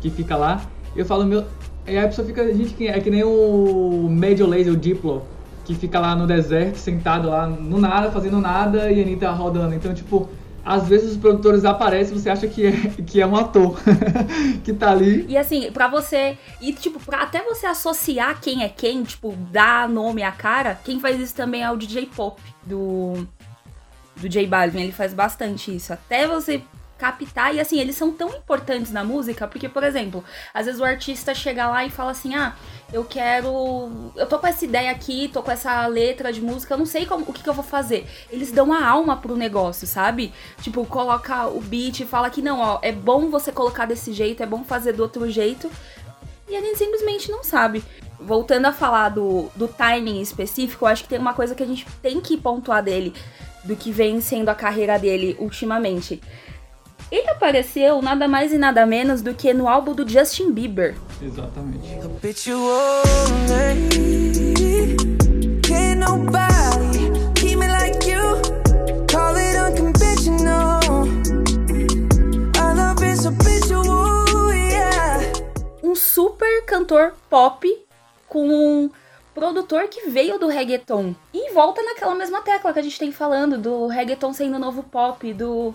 que 0.00 0.10
fica 0.10 0.36
lá. 0.36 0.62
Eu 0.96 1.04
falo, 1.04 1.24
meu. 1.24 1.44
E 1.86 1.90
aí 1.90 1.98
a 1.98 2.08
pessoa 2.08 2.26
fica, 2.26 2.44
gente, 2.52 2.86
é? 2.86 2.98
Que 3.00 3.10
nem 3.10 3.22
o 3.22 4.08
Major 4.10 4.48
Lazer, 4.48 4.72
o 4.72 4.76
Diplo, 4.76 5.22
que 5.64 5.74
fica 5.74 6.00
lá 6.00 6.16
no 6.16 6.26
deserto, 6.26 6.76
sentado 6.76 7.28
lá, 7.28 7.46
no 7.46 7.78
nada, 7.78 8.10
fazendo 8.10 8.40
nada, 8.40 8.90
e 8.90 9.00
a 9.00 9.02
Anitta 9.04 9.30
rodando. 9.30 9.74
Então, 9.74 9.94
tipo, 9.94 10.28
às 10.68 10.86
vezes 10.86 11.12
os 11.12 11.16
produtores 11.16 11.64
aparecem 11.64 12.14
e 12.14 12.20
você 12.20 12.28
acha 12.28 12.46
que 12.46 12.66
é, 12.66 12.72
que 13.06 13.22
é 13.22 13.26
um 13.26 13.34
ator 13.34 13.80
que 14.62 14.74
tá 14.74 14.90
ali. 14.90 15.24
E 15.26 15.38
assim, 15.38 15.72
para 15.72 15.88
você. 15.88 16.36
E 16.60 16.74
tipo, 16.74 17.00
pra 17.00 17.22
até 17.22 17.42
você 17.42 17.64
associar 17.64 18.38
quem 18.38 18.62
é 18.62 18.68
quem, 18.68 19.02
tipo, 19.02 19.32
dar 19.50 19.88
nome 19.88 20.22
à 20.22 20.30
cara, 20.30 20.78
quem 20.84 21.00
faz 21.00 21.18
isso 21.18 21.34
também 21.34 21.62
é 21.62 21.70
o 21.70 21.76
DJ 21.76 22.06
Pop 22.14 22.38
do. 22.62 23.26
Do 24.14 24.28
J 24.28 24.46
Balvin, 24.46 24.82
ele 24.82 24.92
faz 24.92 25.14
bastante 25.14 25.74
isso. 25.74 25.92
Até 25.92 26.26
você 26.26 26.60
captar. 26.98 27.54
E 27.54 27.60
assim, 27.60 27.78
eles 27.78 27.96
são 27.96 28.12
tão 28.12 28.28
importantes 28.30 28.92
na 28.92 29.04
música, 29.04 29.46
porque, 29.46 29.68
por 29.68 29.84
exemplo, 29.84 30.24
às 30.52 30.66
vezes 30.66 30.80
o 30.80 30.84
artista 30.84 31.34
chega 31.34 31.68
lá 31.68 31.84
e 31.84 31.90
fala 31.90 32.10
assim: 32.10 32.34
ah, 32.34 32.54
eu 32.92 33.04
quero. 33.04 34.12
Eu 34.16 34.26
tô 34.26 34.38
com 34.38 34.46
essa 34.46 34.64
ideia 34.64 34.90
aqui, 34.90 35.30
tô 35.32 35.42
com 35.42 35.50
essa 35.50 35.86
letra 35.86 36.32
de 36.32 36.40
música, 36.40 36.74
eu 36.74 36.78
não 36.78 36.86
sei 36.86 37.06
como, 37.06 37.24
o 37.26 37.32
que, 37.32 37.42
que 37.42 37.48
eu 37.48 37.54
vou 37.54 37.64
fazer. 37.64 38.06
Eles 38.30 38.50
dão 38.50 38.72
a 38.72 38.84
alma 38.84 39.16
pro 39.16 39.36
negócio, 39.36 39.86
sabe? 39.86 40.32
Tipo, 40.60 40.84
coloca 40.84 41.46
o 41.46 41.60
beat 41.60 42.00
e 42.00 42.06
fala 42.06 42.28
que 42.28 42.42
não, 42.42 42.60
ó, 42.60 42.78
é 42.82 42.92
bom 42.92 43.30
você 43.30 43.52
colocar 43.52 43.86
desse 43.86 44.12
jeito, 44.12 44.42
é 44.42 44.46
bom 44.46 44.64
fazer 44.64 44.92
do 44.92 45.02
outro 45.02 45.30
jeito. 45.30 45.70
E 46.48 46.56
a 46.56 46.60
gente 46.60 46.78
simplesmente 46.78 47.30
não 47.30 47.44
sabe. 47.44 47.84
Voltando 48.18 48.66
a 48.66 48.72
falar 48.72 49.10
do, 49.10 49.48
do 49.54 49.68
timing 49.68 50.20
específico, 50.20 50.84
eu 50.84 50.88
acho 50.88 51.04
que 51.04 51.08
tem 51.08 51.18
uma 51.18 51.34
coisa 51.34 51.54
que 51.54 51.62
a 51.62 51.66
gente 51.66 51.86
tem 52.02 52.20
que 52.20 52.36
pontuar 52.36 52.82
dele, 52.82 53.14
do 53.62 53.76
que 53.76 53.92
vem 53.92 54.20
sendo 54.20 54.48
a 54.48 54.54
carreira 54.54 54.98
dele 54.98 55.36
ultimamente 55.38 56.20
ele 57.10 57.28
apareceu 57.30 58.02
nada 58.02 58.28
mais 58.28 58.52
e 58.52 58.58
nada 58.58 58.84
menos 58.84 59.22
do 59.22 59.34
que 59.34 59.52
no 59.54 59.68
álbum 59.68 59.94
do 59.94 60.08
Justin 60.08 60.52
Bieber. 60.52 60.94
Exatamente. 61.22 61.88
Um 75.82 75.94
super 75.94 76.64
cantor 76.66 77.14
pop 77.30 77.66
com 78.28 78.48
um 78.48 78.90
produtor 79.34 79.88
que 79.88 80.10
veio 80.10 80.38
do 80.38 80.48
reggaeton. 80.48 81.14
E 81.32 81.52
volta 81.52 81.82
naquela 81.82 82.14
mesma 82.14 82.42
tecla 82.42 82.72
que 82.72 82.78
a 82.78 82.82
gente 82.82 82.98
tem 82.98 83.12
falando 83.12 83.56
do 83.56 83.86
reggaeton 83.86 84.32
sendo 84.32 84.56
o 84.56 84.58
novo 84.58 84.82
pop, 84.82 85.32
do 85.32 85.74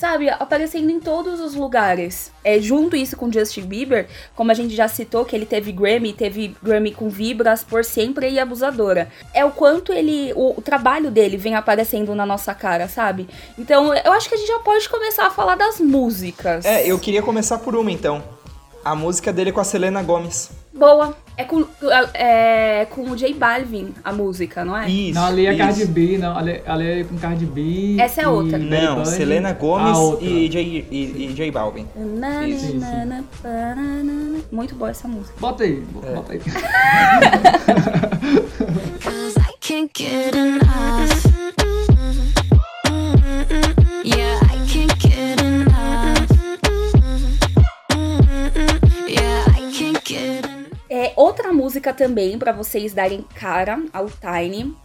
sabe, 0.00 0.30
aparecendo 0.30 0.90
em 0.90 0.98
todos 0.98 1.40
os 1.40 1.54
lugares. 1.54 2.32
É 2.42 2.58
junto 2.58 2.96
isso 2.96 3.18
com 3.18 3.30
Justin 3.30 3.66
Bieber, 3.66 4.08
como 4.34 4.50
a 4.50 4.54
gente 4.54 4.74
já 4.74 4.88
citou 4.88 5.26
que 5.26 5.36
ele 5.36 5.44
teve 5.44 5.70
Grammy, 5.70 6.14
teve 6.14 6.56
Grammy 6.62 6.92
com 6.92 7.10
Vibras 7.10 7.62
por 7.62 7.84
sempre 7.84 8.30
e 8.30 8.38
Abusadora. 8.38 9.10
É 9.34 9.44
o 9.44 9.50
quanto 9.50 9.92
ele, 9.92 10.32
o, 10.34 10.58
o, 10.58 10.62
trabalho 10.62 11.10
dele 11.10 11.36
vem 11.36 11.54
aparecendo 11.54 12.14
na 12.14 12.24
nossa 12.24 12.54
cara, 12.54 12.88
sabe? 12.88 13.28
Então, 13.58 13.94
eu 13.94 14.12
acho 14.12 14.26
que 14.26 14.34
a 14.34 14.38
gente 14.38 14.48
já 14.48 14.58
pode 14.60 14.88
começar 14.88 15.26
a 15.26 15.30
falar 15.30 15.54
das 15.54 15.78
músicas. 15.78 16.64
É, 16.64 16.86
eu 16.86 16.98
queria 16.98 17.22
começar 17.22 17.58
por 17.58 17.76
uma 17.76 17.92
então. 17.92 18.22
A 18.82 18.94
música 18.94 19.30
dele 19.30 19.52
com 19.52 19.60
a 19.60 19.64
Selena 19.64 20.02
Gomes. 20.02 20.50
Boa. 20.72 21.16
É 21.36 21.44
com, 21.44 21.64
é, 22.12 22.86
com 22.90 23.10
o 23.10 23.16
J 23.16 23.32
Balvin 23.34 23.94
a 24.04 24.12
música, 24.12 24.64
não 24.64 24.76
é? 24.76 24.88
Isso. 24.88 25.14
Não, 25.14 25.26
ali 25.26 25.46
é 25.46 25.54
isso. 25.54 25.58
Cardi 25.58 25.86
B, 25.86 26.18
não. 26.18 26.36
Ali, 26.36 26.62
ali 26.66 27.00
é 27.00 27.04
com 27.04 27.16
Cardi 27.18 27.46
B. 27.46 27.96
Essa 27.98 28.22
é 28.22 28.28
outra. 28.28 28.58
Não, 28.58 29.04
Selena 29.04 29.52
Gomes 29.54 30.20
e, 30.20 30.48
J, 30.48 30.86
e, 30.90 31.24
e 31.24 31.32
J 31.32 31.50
Balvin. 31.50 31.86
Na, 31.96 32.46
isso. 32.46 32.76
Na, 32.76 33.04
na, 33.06 33.24
Muito 34.52 34.74
boa 34.74 34.90
essa 34.90 35.08
música. 35.08 35.34
Bota 35.40 35.64
aí, 35.64 35.82
é. 36.02 36.14
bota 36.14 36.32
aí. 36.34 36.40
É, 51.02 51.14
outra 51.16 51.50
música 51.50 51.94
também 51.94 52.38
para 52.38 52.52
vocês 52.52 52.92
darem 52.92 53.22
cara 53.34 53.82
ao 53.90 54.10
Tiny 54.10 54.76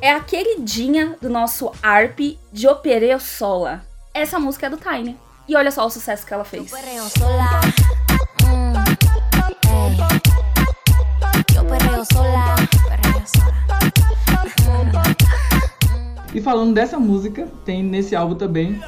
é 0.00 0.12
a 0.12 0.20
queridinha 0.20 1.16
do 1.20 1.28
nosso 1.28 1.72
ARP 1.82 2.38
de 2.52 2.68
Opereo 2.68 3.18
Sola. 3.18 3.84
Essa 4.14 4.38
música 4.38 4.68
é 4.68 4.70
do 4.70 4.76
Tiny. 4.76 5.18
E 5.48 5.56
olha 5.56 5.72
só 5.72 5.84
o 5.84 5.90
sucesso 5.90 6.24
que 6.24 6.32
ela 6.32 6.44
fez. 6.44 6.70
E 16.32 16.40
falando 16.40 16.72
dessa 16.72 17.00
música, 17.00 17.48
tem 17.64 17.82
nesse 17.82 18.14
álbum 18.14 18.36
também 18.36 18.80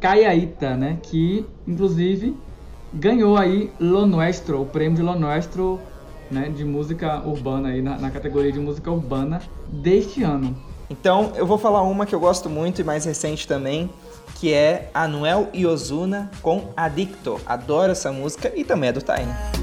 Cayaíta, 0.00 0.76
né? 0.76 0.98
Que 1.02 1.44
inclusive 1.66 2.36
ganhou 2.92 3.36
aí 3.36 3.70
Lo 3.78 4.06
Nuestro, 4.06 4.62
o 4.62 4.66
prêmio 4.66 4.96
de 4.96 5.02
Lo 5.02 5.14
Nuestro, 5.14 5.78
né? 6.30 6.48
De 6.48 6.64
música 6.64 7.22
urbana 7.26 7.68
aí 7.68 7.82
na, 7.82 7.98
na 7.98 8.10
categoria 8.10 8.50
de 8.50 8.58
música 8.58 8.90
urbana 8.90 9.40
deste 9.68 10.22
ano. 10.22 10.56
Então 10.88 11.32
eu 11.36 11.46
vou 11.46 11.58
falar 11.58 11.82
uma 11.82 12.04
que 12.04 12.14
eu 12.14 12.20
gosto 12.20 12.48
muito 12.48 12.80
e 12.80 12.84
mais 12.84 13.04
recente 13.04 13.46
também, 13.46 13.88
que 14.36 14.52
é 14.52 14.90
Anuel 14.92 15.48
e 15.52 15.66
Ozuna 15.66 16.30
com 16.42 16.70
Adicto. 16.76 17.40
Adoro 17.46 17.92
essa 17.92 18.10
música 18.10 18.52
e 18.56 18.64
também 18.64 18.88
é 18.88 18.92
do 18.92 19.00
Tiny. 19.00 19.59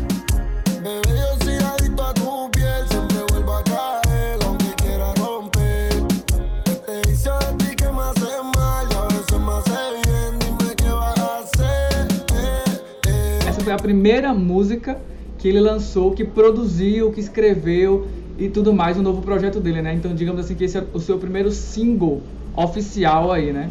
Foi 13.67 13.73
a 13.73 13.77
primeira 13.77 14.33
música 14.33 14.97
que 15.37 15.45
ele 15.45 15.59
lançou, 15.59 16.11
que 16.11 16.23
produziu, 16.23 17.11
que 17.11 17.19
escreveu 17.19 18.07
e 18.37 18.47
tudo 18.47 18.73
mais, 18.73 18.97
o 18.97 19.01
novo 19.01 19.21
projeto 19.21 19.59
dele, 19.59 19.81
né? 19.81 19.93
Então, 19.93 20.15
digamos 20.15 20.39
assim, 20.39 20.55
que 20.55 20.63
esse 20.63 20.77
é 20.77 20.85
o 20.93 21.01
seu 21.01 21.17
primeiro 21.17 21.51
single 21.51 22.21
oficial 22.55 23.29
aí, 23.29 23.51
né? 23.51 23.69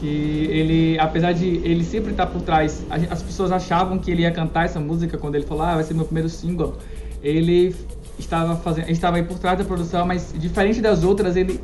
Que 0.00 0.48
ele, 0.50 0.98
apesar 0.98 1.32
de 1.32 1.44
ele 1.44 1.84
sempre 1.84 2.12
estar 2.12 2.24
por 2.24 2.40
trás, 2.40 2.82
as 2.88 3.22
pessoas 3.22 3.52
achavam 3.52 3.98
que 3.98 4.10
ele 4.10 4.22
ia 4.22 4.30
cantar 4.30 4.64
essa 4.64 4.80
música 4.80 5.18
quando 5.18 5.34
ele 5.34 5.44
falou, 5.44 5.64
ah, 5.64 5.74
vai 5.74 5.84
ser 5.84 5.92
meu 5.92 6.06
primeiro 6.06 6.30
single. 6.30 6.78
Ele 7.22 7.76
estava 8.18 8.56
fazendo, 8.56 8.88
estava 8.88 9.18
aí 9.18 9.24
por 9.24 9.38
trás 9.38 9.58
da 9.58 9.64
produção, 9.66 10.06
mas 10.06 10.32
diferente 10.38 10.80
das 10.80 11.04
outras, 11.04 11.36
ele 11.36 11.60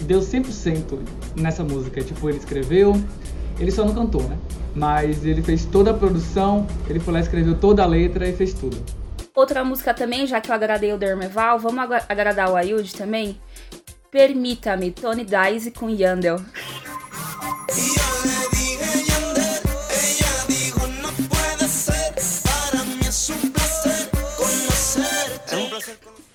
deu 0.00 0.18
100% 0.18 0.98
nessa 1.36 1.62
música. 1.62 2.00
Tipo, 2.00 2.28
ele 2.28 2.38
escreveu, 2.38 3.00
ele 3.58 3.70
só 3.70 3.84
não 3.84 3.94
cantou, 3.94 4.22
né? 4.22 4.36
Mas 4.74 5.24
ele 5.24 5.42
fez 5.42 5.64
toda 5.64 5.90
a 5.90 5.94
produção, 5.94 6.66
ele 6.88 7.00
foi 7.00 7.12
lá, 7.12 7.20
escreveu 7.20 7.56
toda 7.56 7.82
a 7.82 7.86
letra 7.86 8.28
e 8.28 8.32
fez 8.32 8.52
tudo. 8.52 8.76
Outra 9.34 9.64
música 9.64 9.94
também, 9.94 10.26
já 10.26 10.40
que 10.40 10.50
eu 10.50 10.54
agradei 10.54 10.92
o 10.92 10.98
Dermeval, 10.98 11.58
vamos 11.58 11.80
agradar 12.08 12.50
o 12.50 12.56
Ayud 12.56 12.92
também? 12.94 13.40
Permita-me, 14.10 14.90
Tony 14.90 15.24
Dice 15.24 15.70
com 15.70 15.88
Yandel. 15.88 16.40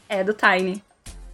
É 0.08 0.24
do 0.24 0.34
Tiny 0.34 0.84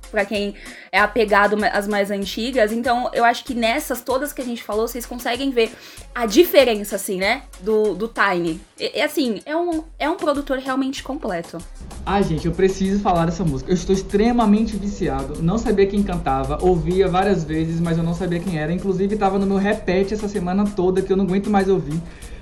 para 0.10 0.26
quem 0.26 0.56
é 0.92 1.00
apegado 1.00 1.58
às 1.72 1.88
mais 1.88 2.12
antigas. 2.12 2.72
Então, 2.72 3.10
eu 3.14 3.24
acho 3.24 3.44
que 3.44 3.54
nessas 3.54 4.02
todas 4.02 4.34
que 4.34 4.42
a 4.42 4.46
gente 4.46 4.64
falou, 4.64 4.88
vocês 4.88 5.06
conseguem 5.06 5.52
ver 5.52 5.72
a 6.14 6.26
diferença, 6.26 6.96
assim, 6.96 7.18
né? 7.18 7.44
Do, 7.62 7.94
do 7.94 8.08
Tiny. 8.08 8.60
Assim, 9.04 9.42
é 9.46 9.56
um, 9.56 9.84
é 9.98 10.10
um 10.10 10.16
produtor 10.16 10.58
realmente 10.58 11.04
completo. 11.04 11.58
Ah, 12.06 12.22
gente, 12.22 12.48
eu 12.48 12.54
preciso 12.54 13.02
falar 13.02 13.26
dessa 13.26 13.44
música. 13.44 13.72
Eu 13.72 13.76
estou 13.76 13.94
extremamente 13.94 14.76
viciado. 14.76 15.42
Não 15.42 15.58
sabia 15.58 15.86
quem 15.86 16.02
cantava, 16.02 16.58
ouvia 16.62 17.08
várias 17.08 17.44
vezes, 17.44 17.80
mas 17.80 17.98
eu 17.98 18.04
não 18.04 18.14
sabia 18.14 18.40
quem 18.40 18.60
era. 18.60 18.74
Inclusive, 18.74 19.14
estava 19.14 19.38
no 19.38 19.46
meu 19.46 19.58
repete 19.58 20.14
essa 20.14 20.28
semana 20.28 20.66
toda, 20.76 21.02
que 21.02 21.12
eu 21.12 21.18
não 21.18 21.26
aguento 21.26 21.50
mais 21.50 21.70
ouvir. 21.70 22.02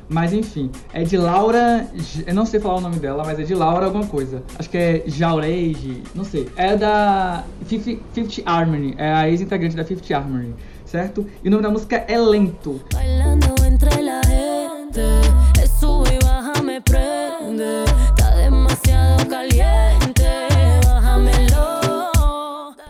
Mas 0.10 0.32
enfim, 0.34 0.72
é 0.93 1.04
de 1.04 1.17
Laura. 1.17 1.88
Eu 2.26 2.34
não 2.34 2.46
sei 2.46 2.60
falar 2.60 2.76
o 2.76 2.82
nome 2.82 2.98
dela, 2.98 3.24
mas 3.26 3.39
é 3.39 3.43
de 3.43 3.54
Laura 3.54 3.86
alguma 3.86 4.06
coisa. 4.06 4.41
Acho 4.58 4.70
que 4.70 4.78
é 4.78 5.04
Jaureige, 5.06 6.04
não 6.15 6.24
sei. 6.24 6.50
É 6.56 6.76
da 6.76 7.43
Fifth, 7.65 8.41
Harmony, 8.46 8.96
é 8.98 9.12
a 9.12 9.30
ex-integrante 9.30 9.76
da 9.76 9.84
Fifth 9.84 10.10
Harmony, 10.12 10.56
certo? 10.86 11.26
E 11.43 11.48
o 11.48 11.52
nome 11.52 11.63
da 11.63 11.70
música 11.70 12.06
é 12.08 12.17
Lento. 12.17 12.82
Bailando 12.93 13.54
entre 13.65 14.02
la 14.02 14.22
gente, 14.24 15.02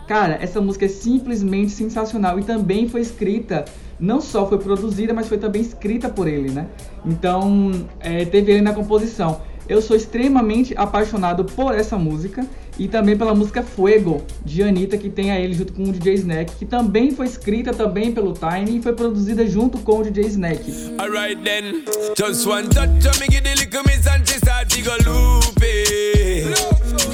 Cara, 0.08 0.38
essa 0.40 0.58
música 0.58 0.86
é 0.86 0.88
simplesmente 0.88 1.70
sensacional 1.70 2.40
e 2.40 2.42
também 2.42 2.88
foi 2.88 3.02
escrita 3.02 3.66
não 4.00 4.22
só 4.22 4.48
foi 4.48 4.58
produzida, 4.58 5.12
mas 5.12 5.28
foi 5.28 5.36
também 5.36 5.60
escrita 5.60 6.08
por 6.08 6.26
ele, 6.26 6.50
né? 6.50 6.66
Então, 7.04 7.70
é, 8.00 8.24
teve 8.24 8.52
ele 8.52 8.62
na 8.62 8.72
composição. 8.72 9.42
Eu 9.68 9.82
sou 9.82 9.94
extremamente 9.94 10.72
apaixonado 10.78 11.44
por 11.44 11.74
essa 11.74 11.98
música 11.98 12.46
e 12.78 12.88
também 12.88 13.18
pela 13.18 13.34
música 13.34 13.62
Fuego, 13.62 14.22
de 14.42 14.62
Anitta, 14.62 14.96
que 14.96 15.10
tem 15.10 15.30
a 15.30 15.38
ele 15.38 15.52
junto 15.52 15.74
com 15.74 15.82
o 15.82 15.92
DJ 15.92 16.14
Snack, 16.14 16.56
que 16.56 16.64
também 16.64 17.10
foi 17.10 17.26
escrita 17.26 17.74
também 17.74 18.10
pelo 18.10 18.32
Tiny 18.32 18.78
e 18.78 18.82
foi 18.82 18.94
produzida 18.94 19.46
junto 19.46 19.76
com 19.78 19.98
o 19.98 20.02
DJ 20.04 20.24
Snack. 20.28 20.94
Alright 20.98 21.42
then, 21.42 21.84
just 22.16 22.46
one 22.46 22.66
touch 22.68 23.20
me 23.20 23.26
give 23.26 23.42
the 23.42 23.54
little 23.56 23.82
miss 23.84 24.06
and 24.06 24.26
she 24.26 24.38
start 24.38 24.70
to 24.70 24.80
go 24.80 24.96
loopy. 25.04 26.46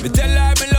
Me 0.01 0.09
tell 0.11 0.29
her 0.29 0.55
me 0.61 0.74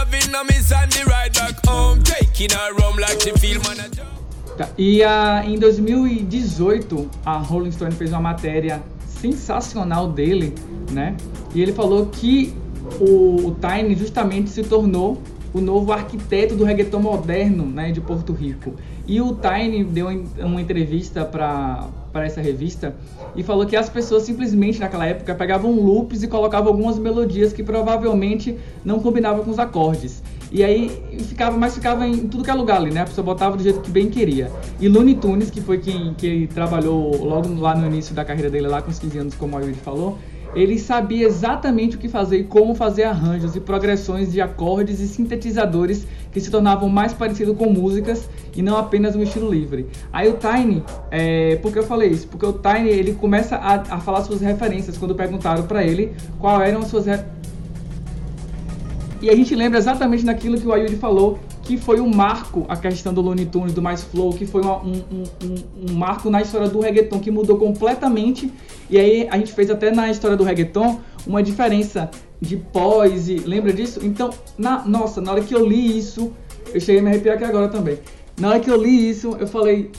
E 4.77 5.03
a, 5.03 5.43
em 5.45 5.57
2018, 5.57 7.09
a 7.25 7.37
Rolling 7.37 7.71
Stone 7.71 7.93
fez 7.93 8.11
uma 8.11 8.19
matéria 8.19 8.83
sensacional 9.07 10.11
dele, 10.11 10.53
né? 10.91 11.15
E 11.53 11.61
ele 11.61 11.71
falou 11.71 12.07
que 12.07 12.53
o, 12.99 13.47
o 13.47 13.55
Tiny 13.55 13.95
justamente 13.95 14.49
se 14.49 14.63
tornou 14.63 15.21
o 15.55 15.61
novo 15.61 15.93
arquiteto 15.93 16.53
do 16.53 16.65
reggaeton 16.65 16.99
moderno, 16.99 17.65
né, 17.65 17.89
de 17.89 18.01
Porto 18.01 18.33
Rico. 18.33 18.73
E 19.07 19.21
o 19.21 19.33
Tiny 19.33 19.85
deu 19.85 20.07
uma 20.39 20.61
entrevista 20.61 21.23
para 21.23 21.89
essa 22.15 22.41
revista 22.41 22.93
e 23.37 23.41
falou 23.41 23.65
que 23.65 23.77
as 23.77 23.87
pessoas 23.87 24.23
simplesmente 24.23 24.81
naquela 24.81 25.05
época 25.05 25.33
pegavam 25.33 25.71
loops 25.71 26.23
e 26.23 26.27
colocavam 26.27 26.73
algumas 26.73 26.99
melodias 26.99 27.53
que 27.53 27.63
provavelmente 27.63 28.57
não 28.83 28.99
combinavam 28.99 29.45
com 29.45 29.51
os 29.51 29.57
acordes. 29.57 30.21
E 30.51 30.61
aí 30.61 30.91
ficava, 31.19 31.57
mas 31.57 31.73
ficava 31.73 32.05
em 32.05 32.27
tudo 32.27 32.43
que 32.43 32.49
é 32.49 32.53
lugar 32.53 32.77
ali, 32.77 32.91
né? 32.91 33.01
A 33.01 33.05
pessoa 33.05 33.23
botava 33.23 33.55
do 33.55 33.63
jeito 33.63 33.79
que 33.79 33.89
bem 33.89 34.09
queria. 34.09 34.51
E 34.79 34.89
Looney 34.89 35.15
Tunes, 35.15 35.49
que 35.49 35.61
foi 35.61 35.77
quem 35.77 36.13
que 36.15 36.47
trabalhou 36.53 37.15
logo 37.23 37.53
lá 37.61 37.75
no 37.75 37.87
início 37.87 38.13
da 38.13 38.25
carreira 38.25 38.49
dele, 38.49 38.67
lá 38.67 38.81
com 38.81 38.91
os 38.91 38.99
15 38.99 39.17
anos, 39.17 39.35
como 39.35 39.57
a 39.57 39.61
Yuri 39.61 39.73
falou, 39.73 40.17
ele 40.55 40.79
sabia 40.79 41.27
exatamente 41.27 41.97
o 41.97 41.99
que 41.99 42.07
fazer 42.07 42.37
e 42.39 42.43
como 42.43 42.73
fazer 42.73 43.03
arranjos 43.03 43.55
e 43.55 43.59
progressões 43.59 44.31
de 44.31 44.39
acordes 44.39 44.99
e 45.01 45.07
sintetizadores 45.07 46.07
que 46.31 46.39
se 46.39 46.49
tornavam 46.49 46.89
mais 46.89 47.13
parecidos 47.13 47.57
com 47.57 47.69
músicas 47.69 48.29
e 48.55 48.61
não 48.61 48.77
apenas 48.77 49.15
um 49.15 49.21
estilo 49.21 49.49
livre. 49.49 49.87
Aí 50.11 50.29
o 50.29 50.37
Tiny, 50.37 50.83
é, 51.11 51.57
por 51.57 51.71
que 51.71 51.79
eu 51.79 51.83
falei 51.83 52.09
isso? 52.09 52.27
Porque 52.27 52.45
o 52.45 52.53
Tiny 52.53 52.89
ele 52.89 53.13
começa 53.13 53.55
a, 53.57 53.75
a 53.95 53.99
falar 53.99 54.23
suas 54.23 54.41
referências 54.41 54.97
quando 54.97 55.13
perguntaram 55.13 55.63
para 55.63 55.83
ele 55.83 56.13
qual 56.39 56.61
eram 56.61 56.79
as 56.79 56.87
suas 56.87 57.05
e 59.21 59.29
a 59.29 59.35
gente 59.35 59.55
lembra 59.55 59.79
exatamente 59.79 60.23
daquilo 60.23 60.59
que 60.59 60.67
o 60.67 60.73
Ayudi 60.73 60.97
falou, 60.97 61.39
que 61.65 61.78
foi 61.78 61.99
um 61.99 62.08
marco, 62.08 62.63
a 62.69 62.78
questão 62.78 63.12
do 63.12 63.21
Looney 63.21 63.47
Tunes, 63.47 63.73
do 63.73 63.82
Mais 63.82 64.04
Flow, 64.04 64.32
que 64.32 64.45
foi 64.45 64.62
uma, 64.62 64.78
um, 64.84 65.01
um, 65.12 65.89
um, 65.89 65.93
marco 65.93 66.30
na 66.30 66.39
história 66.39 66.69
do 66.69 66.80
reggaeton, 66.80 67.19
que 67.19 67.32
mudou 67.32 67.58
completamente. 67.58 68.54
E 68.88 68.99
aí 68.99 69.28
a 69.30 69.38
gente 69.38 69.51
fez 69.51 69.71
até 69.71 69.91
na 69.91 70.10
história 70.10 70.38
do 70.38 70.43
reggaeton 70.43 71.01
uma 71.25 71.41
diferença 71.41 72.10
de 72.39 72.56
pós 72.56 73.28
e 73.28 73.38
lembra 73.38 73.73
disso? 73.73 73.99
Então, 74.04 74.30
na, 74.56 74.86
nossa, 74.86 75.19
na 75.19 75.32
hora 75.32 75.41
que 75.41 75.56
eu 75.56 75.65
li 75.65 75.97
isso, 75.97 76.32
eu 76.71 76.80
cheguei 76.80 76.99
a 76.99 77.04
me 77.04 77.10
arrepiar 77.10 77.36
aqui 77.36 77.45
agora 77.45 77.67
também. 77.67 77.97
Na 78.39 78.49
hora 78.49 78.60
que 78.60 78.69
eu 78.69 78.80
li 78.80 79.10
isso, 79.10 79.36
eu 79.39 79.47
falei, 79.47 79.91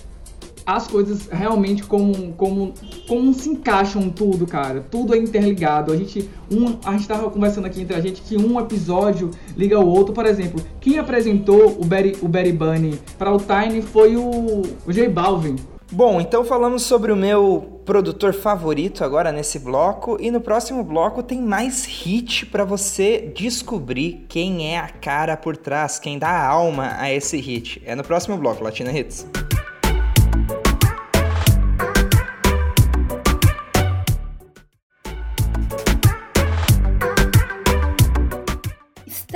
as 0.67 0.89
coisas 0.89 1.29
realmente 1.31 1.85
como, 1.85 2.33
como, 2.33 2.75
como 3.07 3.33
se 3.33 3.49
encaixam 3.49 4.11
tudo, 4.11 4.47
cara. 4.47 4.85
Tudo 4.91 5.15
é 5.15 5.19
interligado. 5.19 5.93
A 5.93 5.97
gente, 5.97 6.29
um, 6.51 6.77
a 6.85 6.93
gente 6.93 7.07
tava 7.07 7.31
conversando 7.31 7.67
aqui 7.67 7.81
entre 7.81 7.97
a 7.97 8.01
gente 8.01 8.21
que 8.21 8.37
um 8.37 8.59
episódio 8.59 9.31
liga 9.57 9.79
o 9.79 9.87
outro. 9.89 10.13
Por 10.13 10.27
exemplo, 10.27 10.61
quem 10.81 10.99
apresentou 10.99 11.81
o 11.81 11.85
Barry, 11.85 12.17
o 12.21 12.27
Barry 12.27 12.53
Bunny 12.53 12.99
para 13.17 13.33
o 13.33 13.39
Tiny 13.39 13.81
foi 13.81 14.17
o, 14.17 14.63
o 14.85 14.93
J 14.93 15.09
Balvin. 15.09 15.57
Bom, 15.93 16.21
então 16.21 16.45
falamos 16.45 16.83
sobre 16.83 17.13
o 17.13 17.17
meu 17.17 17.81
produtor 17.85 18.35
favorito 18.35 19.05
agora 19.05 19.31
nesse 19.31 19.61
bloco 19.61 20.17
e 20.19 20.33
no 20.33 20.41
próximo 20.41 20.83
bloco 20.83 21.23
tem 21.23 21.41
mais 21.41 21.85
hit 21.85 22.45
para 22.47 22.65
você 22.65 23.33
descobrir 23.37 24.27
quem 24.29 24.75
é 24.75 24.81
a 24.81 24.89
cara 24.89 25.37
por 25.37 25.57
trás, 25.57 26.01
quem 26.01 26.19
dá 26.19 26.45
alma 26.45 26.97
a 26.99 27.13
esse 27.13 27.39
hit. 27.39 27.81
É 27.87 27.95
no 27.95 28.03
próximo 28.03 28.37
bloco, 28.37 28.65
Latina 28.65 28.91
Hits. 28.91 29.29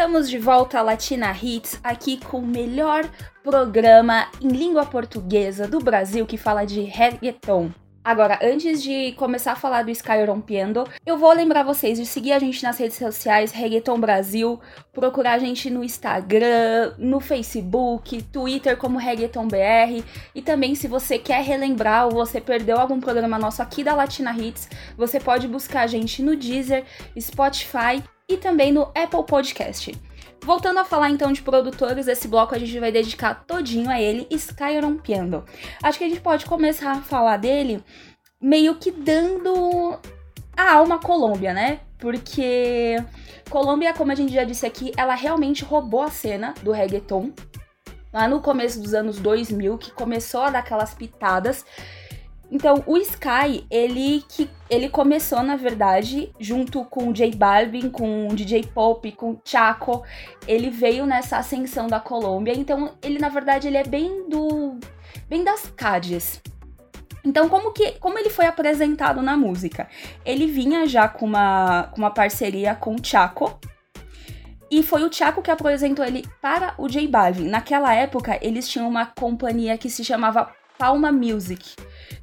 Estamos 0.00 0.30
de 0.30 0.38
volta 0.38 0.78
a 0.78 0.82
Latina 0.82 1.30
Hits, 1.30 1.78
aqui 1.84 2.16
com 2.16 2.38
o 2.38 2.46
melhor 2.46 3.06
programa 3.44 4.28
em 4.40 4.48
língua 4.48 4.86
portuguesa 4.86 5.68
do 5.68 5.78
Brasil 5.78 6.24
que 6.24 6.38
fala 6.38 6.64
de 6.64 6.80
reggaeton. 6.80 7.70
Agora, 8.02 8.38
antes 8.42 8.82
de 8.82 9.12
começar 9.12 9.52
a 9.52 9.56
falar 9.56 9.82
do 9.82 9.90
Sky 9.90 10.24
Rompiendo, 10.26 10.88
eu 11.04 11.18
vou 11.18 11.30
lembrar 11.34 11.64
vocês 11.64 11.98
de 11.98 12.06
seguir 12.06 12.32
a 12.32 12.38
gente 12.38 12.62
nas 12.62 12.78
redes 12.78 12.96
sociais, 12.96 13.52
Reggaeton 13.52 14.00
Brasil, 14.00 14.58
procurar 14.90 15.34
a 15.34 15.38
gente 15.38 15.68
no 15.68 15.84
Instagram, 15.84 16.94
no 16.96 17.20
Facebook, 17.20 18.22
Twitter 18.22 18.78
como 18.78 18.96
Reggaeton 18.96 19.46
BR, 19.48 20.02
e 20.34 20.40
também 20.40 20.74
se 20.74 20.88
você 20.88 21.18
quer 21.18 21.44
relembrar 21.44 22.06
ou 22.06 22.12
você 22.12 22.40
perdeu 22.40 22.78
algum 22.78 23.00
programa 23.00 23.38
nosso 23.38 23.60
aqui 23.60 23.84
da 23.84 23.94
Latina 23.94 24.34
Hits, 24.34 24.66
você 24.96 25.20
pode 25.20 25.46
buscar 25.46 25.82
a 25.82 25.86
gente 25.86 26.22
no 26.22 26.34
Deezer, 26.34 26.86
Spotify 27.20 28.02
e 28.30 28.36
também 28.36 28.72
no 28.72 28.82
Apple 28.94 29.24
Podcast. 29.26 29.94
Voltando 30.42 30.78
a 30.78 30.84
falar 30.84 31.10
então 31.10 31.32
de 31.32 31.42
produtores, 31.42 32.08
esse 32.08 32.26
bloco 32.26 32.54
a 32.54 32.58
gente 32.58 32.78
vai 32.78 32.90
dedicar 32.90 33.44
todinho 33.46 33.90
a 33.90 34.00
ele, 34.00 34.26
Sky 34.30 34.78
Rompiendo. 34.80 35.44
Acho 35.82 35.98
que 35.98 36.04
a 36.04 36.08
gente 36.08 36.20
pode 36.20 36.46
começar 36.46 36.92
a 36.92 37.02
falar 37.02 37.36
dele 37.36 37.84
meio 38.40 38.76
que 38.76 38.90
dando 38.90 39.98
a 40.56 40.74
alma 40.74 40.96
à 40.96 40.98
Colômbia, 40.98 41.52
né? 41.52 41.80
Porque 41.98 42.96
Colômbia, 43.50 43.92
como 43.92 44.12
a 44.12 44.14
gente 44.14 44.32
já 44.32 44.44
disse 44.44 44.64
aqui, 44.64 44.92
ela 44.96 45.14
realmente 45.14 45.64
roubou 45.64 46.02
a 46.02 46.10
cena 46.10 46.54
do 46.62 46.72
reggaeton. 46.72 47.32
Lá 48.12 48.26
no 48.26 48.40
começo 48.40 48.80
dos 48.80 48.94
anos 48.94 49.18
2000, 49.18 49.76
que 49.76 49.92
começou 49.92 50.42
a 50.42 50.50
dar 50.50 50.60
aquelas 50.60 50.94
pitadas 50.94 51.64
então, 52.50 52.82
o 52.86 52.96
Sky, 52.96 53.64
ele 53.70 54.24
que 54.28 54.50
ele 54.68 54.88
começou, 54.88 55.42
na 55.42 55.54
verdade, 55.54 56.34
junto 56.38 56.84
com 56.84 57.08
o 57.08 57.12
J 57.12 57.34
Balvin, 57.36 57.88
com 57.90 58.28
o 58.28 58.34
DJ 58.34 58.64
Pop, 58.74 59.10
com 59.12 59.40
Chaco. 59.44 60.02
Ele 60.48 60.68
veio 60.68 61.06
nessa 61.06 61.38
ascensão 61.38 61.86
da 61.86 62.00
Colômbia. 62.00 62.52
Então, 62.52 62.96
ele 63.02 63.18
na 63.18 63.28
verdade, 63.28 63.68
ele 63.68 63.76
é 63.76 63.84
bem 63.84 64.28
do 64.28 64.78
bem 65.28 65.44
das 65.44 65.72
Cades. 65.76 66.42
Então, 67.24 67.48
como 67.48 67.72
que 67.72 67.92
como 67.92 68.18
ele 68.18 68.30
foi 68.30 68.46
apresentado 68.46 69.22
na 69.22 69.36
música? 69.36 69.88
Ele 70.24 70.46
vinha 70.46 70.86
já 70.86 71.06
com 71.08 71.26
uma 71.26 71.84
com 71.92 71.98
uma 71.98 72.10
parceria 72.10 72.74
com 72.74 72.94
o 72.94 73.04
Chaco, 73.04 73.60
e 74.70 74.84
foi 74.84 75.02
o 75.02 75.12
Chaco 75.12 75.42
que 75.42 75.50
apresentou 75.50 76.04
ele 76.04 76.24
para 76.40 76.74
o 76.78 76.88
J 76.88 77.06
Balvin. 77.08 77.48
Naquela 77.48 77.92
época, 77.92 78.38
eles 78.40 78.68
tinham 78.68 78.88
uma 78.88 79.04
companhia 79.04 79.76
que 79.76 79.90
se 79.90 80.04
chamava 80.04 80.50
Palma 80.80 81.12
Music 81.12 81.76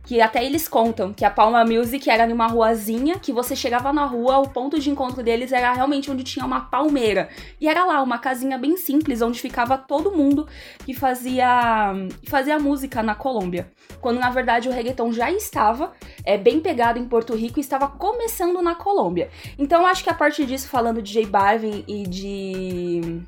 que 0.08 0.22
até 0.22 0.44
eles 0.44 0.70
contam 0.70 1.14
que 1.14 1.26
a 1.26 1.30
Palma 1.30 1.66
Music 1.66 2.10
era 2.10 2.26
numa 2.26 2.48
ruazinha, 2.48 3.20
que 3.20 3.34
você 3.34 3.58
chegava 3.58 3.92
na 3.92 4.06
rua, 4.06 4.38
o 4.38 4.48
ponto 4.48 4.80
de 4.80 4.90
encontro 4.90 5.22
deles 5.22 5.52
era 5.52 5.74
realmente 5.74 6.10
onde 6.10 6.24
tinha 6.24 6.46
uma 6.46 6.62
palmeira. 6.62 7.28
E 7.60 7.68
era 7.68 7.84
lá, 7.84 8.02
uma 8.02 8.18
casinha 8.18 8.58
bem 8.58 8.78
simples, 8.78 9.22
onde 9.22 9.42
ficava 9.42 9.78
todo 9.78 10.14
mundo 10.14 10.48
que 10.86 10.94
fazia, 10.94 11.94
fazia 12.26 12.58
música 12.58 13.04
na 13.04 13.16
Colômbia. 13.16 13.70
Quando 14.00 14.18
na 14.18 14.30
verdade 14.30 14.70
o 14.70 14.72
reggaeton 14.72 15.12
já 15.12 15.30
estava 15.30 15.92
é, 16.24 16.38
bem 16.38 16.62
pegado 16.62 16.98
em 16.98 17.06
Porto 17.06 17.36
Rico 17.36 17.60
e 17.60 17.62
estava 17.62 17.90
começando 17.90 18.62
na 18.62 18.76
Colômbia. 18.76 19.30
Então 19.60 19.86
acho 19.86 20.06
que 20.06 20.10
a 20.10 20.14
partir 20.14 20.46
disso, 20.46 20.70
falando 20.70 21.02
de 21.02 21.12
J 21.12 21.26
Balvin 21.26 21.84
e 21.86 22.04
de 22.04 23.22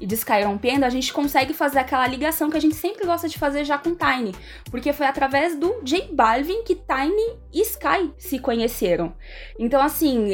e 0.00 0.06
de 0.06 0.14
Sky 0.14 0.42
rompendo, 0.44 0.84
a 0.84 0.90
gente 0.90 1.12
consegue 1.12 1.52
fazer 1.52 1.78
aquela 1.78 2.06
ligação 2.06 2.50
que 2.50 2.56
a 2.56 2.60
gente 2.60 2.74
sempre 2.74 3.06
gosta 3.06 3.28
de 3.28 3.38
fazer 3.38 3.64
já 3.64 3.78
com 3.78 3.94
Tiny, 3.94 4.34
porque 4.70 4.92
foi 4.92 5.06
através 5.06 5.58
do 5.58 5.80
J 5.82 6.08
Balvin 6.12 6.62
que 6.64 6.74
Tiny 6.74 7.38
e 7.52 7.62
Sky 7.62 8.12
se 8.18 8.38
conheceram. 8.38 9.14
Então, 9.58 9.80
assim, 9.80 10.32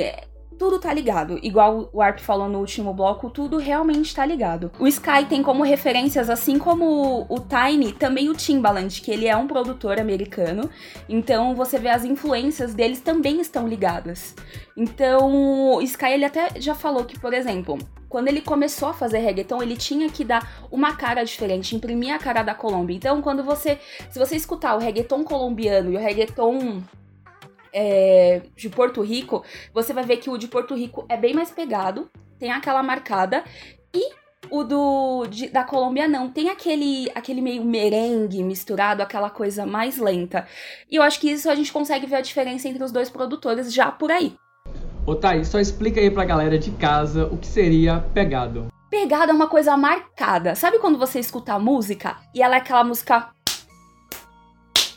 tudo 0.63 0.79
tá 0.79 0.95
ligado. 0.95 1.41
Igual 1.43 1.91
o 1.93 2.01
Arp 2.01 2.21
falou 2.21 2.49
no 2.49 2.61
último 2.61 2.95
bloco, 2.95 3.29
tudo 3.29 3.57
realmente 3.57 4.15
tá 4.15 4.25
ligado. 4.25 4.71
O 4.79 4.87
Sky 4.87 5.25
tem 5.29 5.43
como 5.43 5.65
referências, 5.65 6.31
assim 6.31 6.57
como 6.57 7.27
o 7.29 7.41
Tiny, 7.41 7.93
também 7.93 8.29
o 8.29 8.33
Timbaland, 8.33 9.01
que 9.01 9.11
ele 9.11 9.27
é 9.27 9.37
um 9.37 9.49
produtor 9.49 9.99
americano. 9.99 10.71
Então 11.09 11.53
você 11.57 11.81
vê 11.81 11.89
as 11.89 12.05
influências 12.05 12.75
deles 12.75 13.01
também 13.01 13.41
estão 13.41 13.67
ligadas. 13.67 14.37
Então, 14.77 15.75
o 15.75 15.83
Sky 15.83 16.13
ele 16.13 16.25
até 16.25 16.49
já 16.61 16.77
falou 16.77 17.05
que, 17.05 17.19
por 17.19 17.35
exemplo, 17.35 17.77
quando 18.09 18.29
ele 18.29 18.41
começou 18.41 18.91
a 18.91 18.95
fazer 18.95 19.19
reggaeton, 19.19 19.61
ele 19.61 19.77
tinha 19.77 20.09
que 20.09 20.25
dar 20.25 20.65
uma 20.71 20.95
cara 20.95 21.25
diferente, 21.25 21.75
imprimir 21.75 22.15
a 22.15 22.21
cara 22.21 22.45
da 22.45 22.55
Colômbia. 22.55 22.95
Então, 22.95 23.21
quando 23.21 23.43
você, 23.43 23.81
se 24.09 24.17
você 24.17 24.37
escutar 24.37 24.77
o 24.77 24.79
reggaeton 24.79 25.25
colombiano 25.25 25.93
e 25.93 25.97
o 25.97 25.99
reggaeton 25.99 26.83
é, 27.73 28.43
de 28.57 28.69
Porto 28.69 29.01
Rico, 29.01 29.45
você 29.73 29.93
vai 29.93 30.05
ver 30.05 30.19
que 30.19 30.31
o 30.31 30.37
de 30.37 30.49
Porto 30.49 30.75
Rico 30.75 31.05
é 31.09 31.17
bem 31.17 31.35
mais 31.35 31.51
pegado, 31.51 32.11
tem 32.39 32.51
aquela 32.51 32.83
marcada 32.83 33.45
e 33.95 34.13
o 34.51 34.65
do 34.65 35.27
de, 35.27 35.49
da 35.49 35.65
Colômbia 35.65 36.09
não, 36.09 36.29
tem 36.29 36.51
aquele 36.51 37.11
aquele 37.15 37.41
meio 37.41 37.65
merengue 37.65 38.43
misturado, 38.43 39.03
aquela 39.03 39.31
coisa 39.31 39.65
mais 39.65 39.99
lenta. 39.99 40.47
E 40.91 40.97
eu 40.97 41.03
acho 41.03 41.21
que 41.21 41.31
isso 41.31 41.49
a 41.49 41.55
gente 41.55 41.73
consegue 41.73 42.07
ver 42.07 42.17
a 42.17 42.21
diferença 42.21 42.69
entre 42.69 42.83
os 42.83 42.93
dois 42.93 43.09
produtores 43.09 43.73
já 43.73 43.91
por 43.91 44.11
aí. 44.11 44.35
Ô 45.07 45.15
Thaís, 45.15 45.49
só 45.49 45.59
explica 45.59 46.01
aí 46.01 46.11
pra 46.11 46.25
galera 46.25 46.59
de 46.59 46.71
casa 46.73 47.27
o 47.27 47.37
que 47.37 47.47
seria 47.47 48.01
pegado. 48.15 48.69
Pegado 48.89 49.33
é 49.33 49.35
uma 49.35 49.49
coisa 49.49 49.77
marcada. 49.77 50.55
Sabe 50.55 50.79
quando 50.79 50.99
você 50.99 51.19
escuta 51.19 51.55
a 51.55 51.59
música 51.59 52.19
e 52.35 52.43
ela 52.43 52.57
é 52.57 52.59
aquela 52.59 52.85
música 52.85 53.31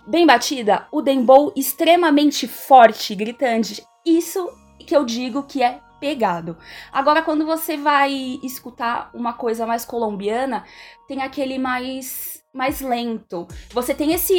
bem 0.07 0.25
batida? 0.25 0.87
O 0.91 1.01
dembow 1.01 1.51
extremamente 1.55 2.47
forte, 2.47 3.15
gritante. 3.15 3.83
Isso 4.05 4.49
que 4.79 4.95
eu 4.95 5.03
digo 5.03 5.43
que 5.43 5.63
é 5.63 5.79
pegado. 5.99 6.57
Agora, 6.91 7.21
quando 7.21 7.45
você 7.45 7.77
vai 7.77 8.39
escutar 8.43 9.09
uma 9.13 9.33
coisa 9.33 9.65
mais 9.65 9.85
colombiana, 9.85 10.63
tem 11.07 11.21
aquele 11.21 11.57
mais 11.57 12.43
mais 12.53 12.79
lento. 12.79 13.47
Você 13.71 13.93
tem 13.93 14.13
esse 14.13 14.37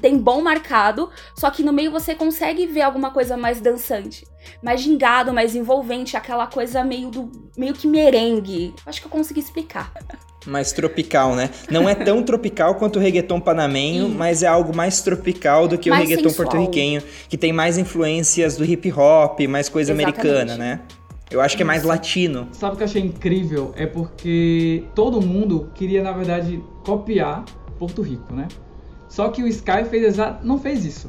tem 0.00 0.18
bom 0.18 0.42
marcado, 0.42 1.10
só 1.34 1.50
que 1.50 1.62
no 1.62 1.72
meio 1.72 1.90
você 1.90 2.14
consegue 2.14 2.66
ver 2.66 2.82
alguma 2.82 3.10
coisa 3.10 3.36
mais 3.36 3.60
dançante, 3.60 4.26
mais 4.62 4.80
gingado, 4.80 5.32
mais 5.32 5.54
envolvente, 5.54 6.16
aquela 6.16 6.46
coisa 6.46 6.84
meio 6.84 7.10
do 7.10 7.30
meio 7.56 7.74
que 7.74 7.86
merengue. 7.86 8.74
Acho 8.86 9.00
que 9.00 9.06
eu 9.06 9.10
consegui 9.10 9.40
explicar. 9.40 9.92
Mais 10.46 10.72
tropical, 10.72 11.34
né? 11.34 11.48
Não 11.70 11.88
é 11.88 11.94
tão 11.94 12.22
tropical 12.22 12.74
quanto 12.74 12.98
o 12.98 13.02
reggaeton 13.02 13.40
panamenho, 13.40 14.08
mas 14.10 14.42
é 14.42 14.46
algo 14.46 14.76
mais 14.76 15.00
tropical 15.00 15.66
do 15.66 15.78
que 15.78 15.88
mais 15.88 16.04
o 16.04 16.08
reggaeton 16.08 16.34
porto-riquenho, 16.34 17.02
que 17.28 17.38
tem 17.38 17.52
mais 17.52 17.78
influências 17.78 18.56
do 18.56 18.64
hip 18.64 18.92
hop, 18.92 19.40
mais 19.48 19.68
coisa 19.68 19.92
Exatamente. 19.92 20.20
americana, 20.20 20.56
né? 20.56 20.80
Eu 21.30 21.40
acho 21.40 21.56
que 21.56 21.62
é 21.62 21.66
mais 21.66 21.82
latino. 21.82 22.48
Sabe 22.52 22.74
o 22.74 22.76
que 22.76 22.82
eu 22.82 22.86
achei 22.86 23.02
incrível? 23.02 23.72
É 23.74 23.86
porque 23.86 24.84
todo 24.94 25.20
mundo 25.20 25.70
queria, 25.74 26.02
na 26.02 26.12
verdade, 26.12 26.62
copiar 26.84 27.44
Porto 27.78 28.02
Rico, 28.02 28.32
né? 28.34 28.46
Só 29.14 29.28
que 29.28 29.44
o 29.44 29.46
Sky 29.46 29.84
fez 29.88 30.16
não 30.42 30.58
fez 30.58 30.84
isso. 30.84 31.08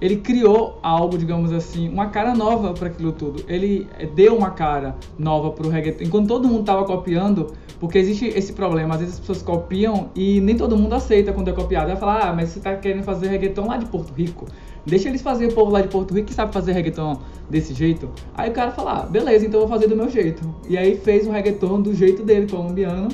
ele 0.00 0.16
criou 0.16 0.78
algo, 0.82 1.18
digamos 1.18 1.52
assim, 1.52 1.90
uma 1.90 2.06
cara 2.06 2.34
nova 2.34 2.72
para 2.72 2.88
aquilo 2.88 3.12
tudo. 3.12 3.44
Ele 3.46 3.86
deu 4.14 4.34
uma 4.34 4.52
cara 4.52 4.96
nova 5.18 5.50
pro 5.50 5.68
reggaeton. 5.68 6.04
Enquanto 6.04 6.26
todo 6.26 6.48
mundo 6.48 6.64
tava 6.64 6.84
copiando, 6.84 7.52
porque 7.78 7.98
existe 7.98 8.28
esse 8.28 8.54
problema, 8.54 8.94
às 8.94 9.00
vezes 9.00 9.14
as 9.16 9.20
pessoas 9.20 9.42
copiam 9.42 10.08
e 10.14 10.40
nem 10.40 10.56
todo 10.56 10.74
mundo 10.74 10.94
aceita 10.94 11.34
quando 11.34 11.48
é 11.48 11.52
copiado. 11.52 11.88
Vai 11.88 11.96
falar, 11.96 12.30
ah, 12.30 12.32
mas 12.32 12.48
você 12.48 12.60
tá 12.60 12.74
querendo 12.76 13.02
fazer 13.02 13.28
reggaeton 13.28 13.66
lá 13.66 13.76
de 13.76 13.84
Porto 13.84 14.14
Rico. 14.14 14.46
Deixa 14.86 15.10
eles 15.10 15.20
fazer 15.20 15.48
o 15.48 15.52
povo 15.52 15.70
lá 15.70 15.82
de 15.82 15.88
Porto 15.88 16.14
Rico 16.14 16.28
que 16.28 16.34
sabe 16.34 16.50
fazer 16.50 16.72
reggaeton 16.72 17.20
desse 17.50 17.74
jeito. 17.74 18.08
Aí 18.34 18.48
o 18.48 18.54
cara 18.54 18.70
fala, 18.70 19.02
ah, 19.02 19.06
beleza, 19.06 19.44
então 19.44 19.60
eu 19.60 19.66
vou 19.66 19.76
fazer 19.76 19.86
do 19.86 19.94
meu 19.94 20.08
jeito. 20.08 20.42
E 20.66 20.78
aí 20.78 20.96
fez 20.96 21.26
um 21.26 21.30
reggaeton 21.30 21.82
do 21.82 21.92
jeito 21.92 22.22
dele, 22.22 22.46
colombiano, 22.50 23.08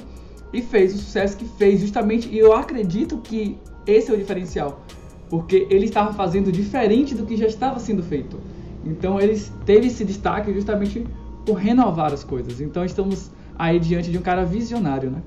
e 0.53 0.63
fez 0.63 0.95
o 0.95 0.99
sucesso 0.99 1.37
que 1.37 1.45
fez, 1.45 1.81
justamente. 1.81 2.29
E 2.29 2.39
eu 2.39 2.53
acredito 2.53 3.19
que 3.19 3.59
esse 3.87 4.11
é 4.11 4.15
o 4.15 4.17
diferencial 4.17 4.85
porque 5.31 5.69
ele 5.71 5.87
estava 5.87 6.13
fazendo 6.13 6.51
diferente 6.51 7.15
do 7.15 7.25
que 7.25 7.37
já 7.37 7.47
estava 7.47 7.79
sendo 7.79 8.03
feito. 8.03 8.39
Então 8.85 9.21
ele 9.21 9.41
teve 9.65 9.87
esse 9.87 10.05
destaque 10.05 10.53
justamente 10.53 11.07
por 11.47 11.55
renovar 11.55 12.13
as 12.13 12.25
coisas. 12.25 12.61
Então 12.61 12.85
estamos 12.85 13.31
aí 13.57 13.79
diante 13.79 14.11
de 14.11 14.19
um 14.19 14.23
cara 14.23 14.45
visionário, 14.45 15.11
né? 15.11 15.23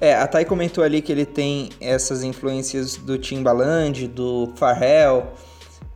É, 0.00 0.14
a 0.14 0.28
Thay 0.28 0.44
comentou 0.44 0.84
ali 0.84 1.02
que 1.02 1.10
ele 1.10 1.26
tem 1.26 1.70
essas 1.80 2.22
influências 2.22 2.94
do 2.94 3.18
Timbaland, 3.18 4.06
do 4.06 4.52
Pharrell. 4.54 5.32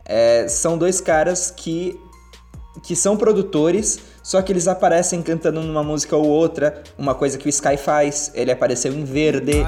É, 0.03 0.45
são 0.49 0.77
dois 0.77 0.99
caras 0.99 1.49
que, 1.49 1.97
que 2.83 2.97
são 2.97 3.15
produtores, 3.15 3.97
só 4.23 4.41
que 4.41 4.53
eles 4.53 4.69
aparecem 4.69 5.21
cantando 5.21 5.61
numa 5.61 5.83
música 5.83 6.15
ou 6.15 6.25
outra, 6.25 6.81
uma 6.97 7.13
coisa 7.13 7.37
que 7.37 7.45
o 7.45 7.49
Sky 7.49 7.75
faz. 7.75 8.31
Ele 8.33 8.51
apareceu 8.51 8.93
em 8.93 9.03
verde. 9.03 9.61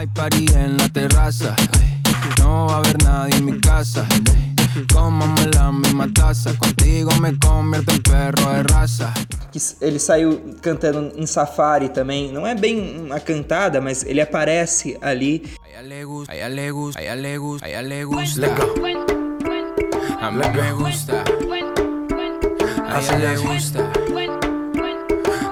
Ele 9.82 10.00
saiu 10.00 10.56
cantando 10.62 11.12
em 11.16 11.26
Safari 11.26 11.90
também. 11.90 12.32
Não 12.32 12.48
é 12.48 12.56
bem 12.56 13.00
uma 13.00 13.20
cantada, 13.20 13.82
mas 13.82 14.04
ele 14.04 14.22
aparece 14.22 14.98
ali. 15.02 15.44
A 20.22 20.32
mí 20.32 20.40
me 20.40 20.74
gusta. 20.74 21.24
A 22.90 23.02
ella 23.02 23.34
le 23.34 23.38
gusta. 23.44 24.05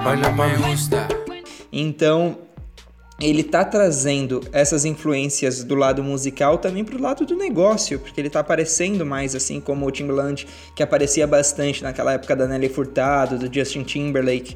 Baila 0.04 0.30
me 0.32 0.56
gusta. 0.58 1.08
Então, 1.72 2.36
ele 3.18 3.42
tá 3.42 3.64
trazendo 3.64 4.42
essas 4.52 4.84
influências 4.84 5.64
do 5.64 5.74
lado 5.74 6.04
musical 6.04 6.58
também 6.58 6.84
pro 6.84 7.00
lado 7.00 7.24
do 7.24 7.34
negócio, 7.34 7.98
porque 7.98 8.20
ele 8.20 8.28
tá 8.28 8.40
aparecendo 8.40 9.06
mais 9.06 9.34
assim 9.34 9.60
como 9.60 9.86
o 9.86 9.90
Timbaland, 9.90 10.46
que 10.76 10.82
aparecia 10.82 11.26
bastante 11.26 11.82
naquela 11.82 12.12
época 12.12 12.36
da 12.36 12.46
Nelly 12.46 12.68
Furtado, 12.68 13.38
do 13.38 13.52
Justin 13.52 13.82
Timberlake. 13.82 14.54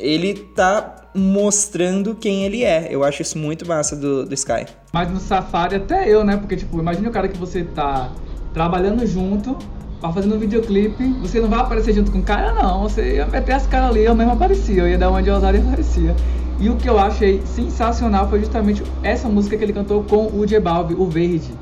Ele 0.00 0.32
tá 0.32 1.10
mostrando 1.14 2.14
quem 2.14 2.44
ele 2.44 2.64
é. 2.64 2.88
Eu 2.90 3.04
acho 3.04 3.20
isso 3.20 3.36
muito 3.36 3.68
massa 3.68 3.94
do, 3.94 4.24
do 4.24 4.32
Sky. 4.32 4.64
Mas 4.90 5.10
no 5.10 5.20
Safari 5.20 5.76
até 5.76 6.08
eu, 6.08 6.24
né? 6.24 6.38
Porque, 6.38 6.56
tipo, 6.56 6.78
imagine 6.78 7.08
o 7.08 7.10
cara 7.10 7.28
que 7.28 7.36
você 7.36 7.62
tá 7.62 8.10
trabalhando 8.54 9.06
junto, 9.06 9.58
tá 10.00 10.12
fazendo 10.12 10.36
um 10.36 10.38
videoclipe, 10.38 11.04
você 11.20 11.40
não 11.40 11.48
vai 11.48 11.60
aparecer 11.60 11.92
junto 11.92 12.10
com 12.10 12.18
o 12.18 12.22
cara, 12.22 12.52
não. 12.52 12.82
Você 12.82 13.16
ia 13.16 13.26
meter 13.26 13.52
as 13.52 13.66
caras 13.66 13.90
ali, 13.90 14.04
eu 14.04 14.14
mesmo 14.14 14.32
aparecia. 14.32 14.82
Eu 14.82 14.88
ia 14.88 14.98
dar 14.98 15.10
uma 15.10 15.22
de 15.22 15.30
ousada 15.30 15.56
e 15.56 15.60
aparecia. 15.60 16.14
E 16.60 16.68
o 16.68 16.76
que 16.76 16.88
eu 16.88 16.98
achei 16.98 17.40
sensacional 17.44 18.28
foi 18.28 18.40
justamente 18.40 18.82
essa 19.02 19.28
música 19.28 19.56
que 19.56 19.64
ele 19.64 19.72
cantou 19.72 20.02
com 20.02 20.26
o 20.26 20.46
J 20.46 20.60
Balvin, 20.60 20.94
o 20.94 21.06
Verde. 21.06 21.52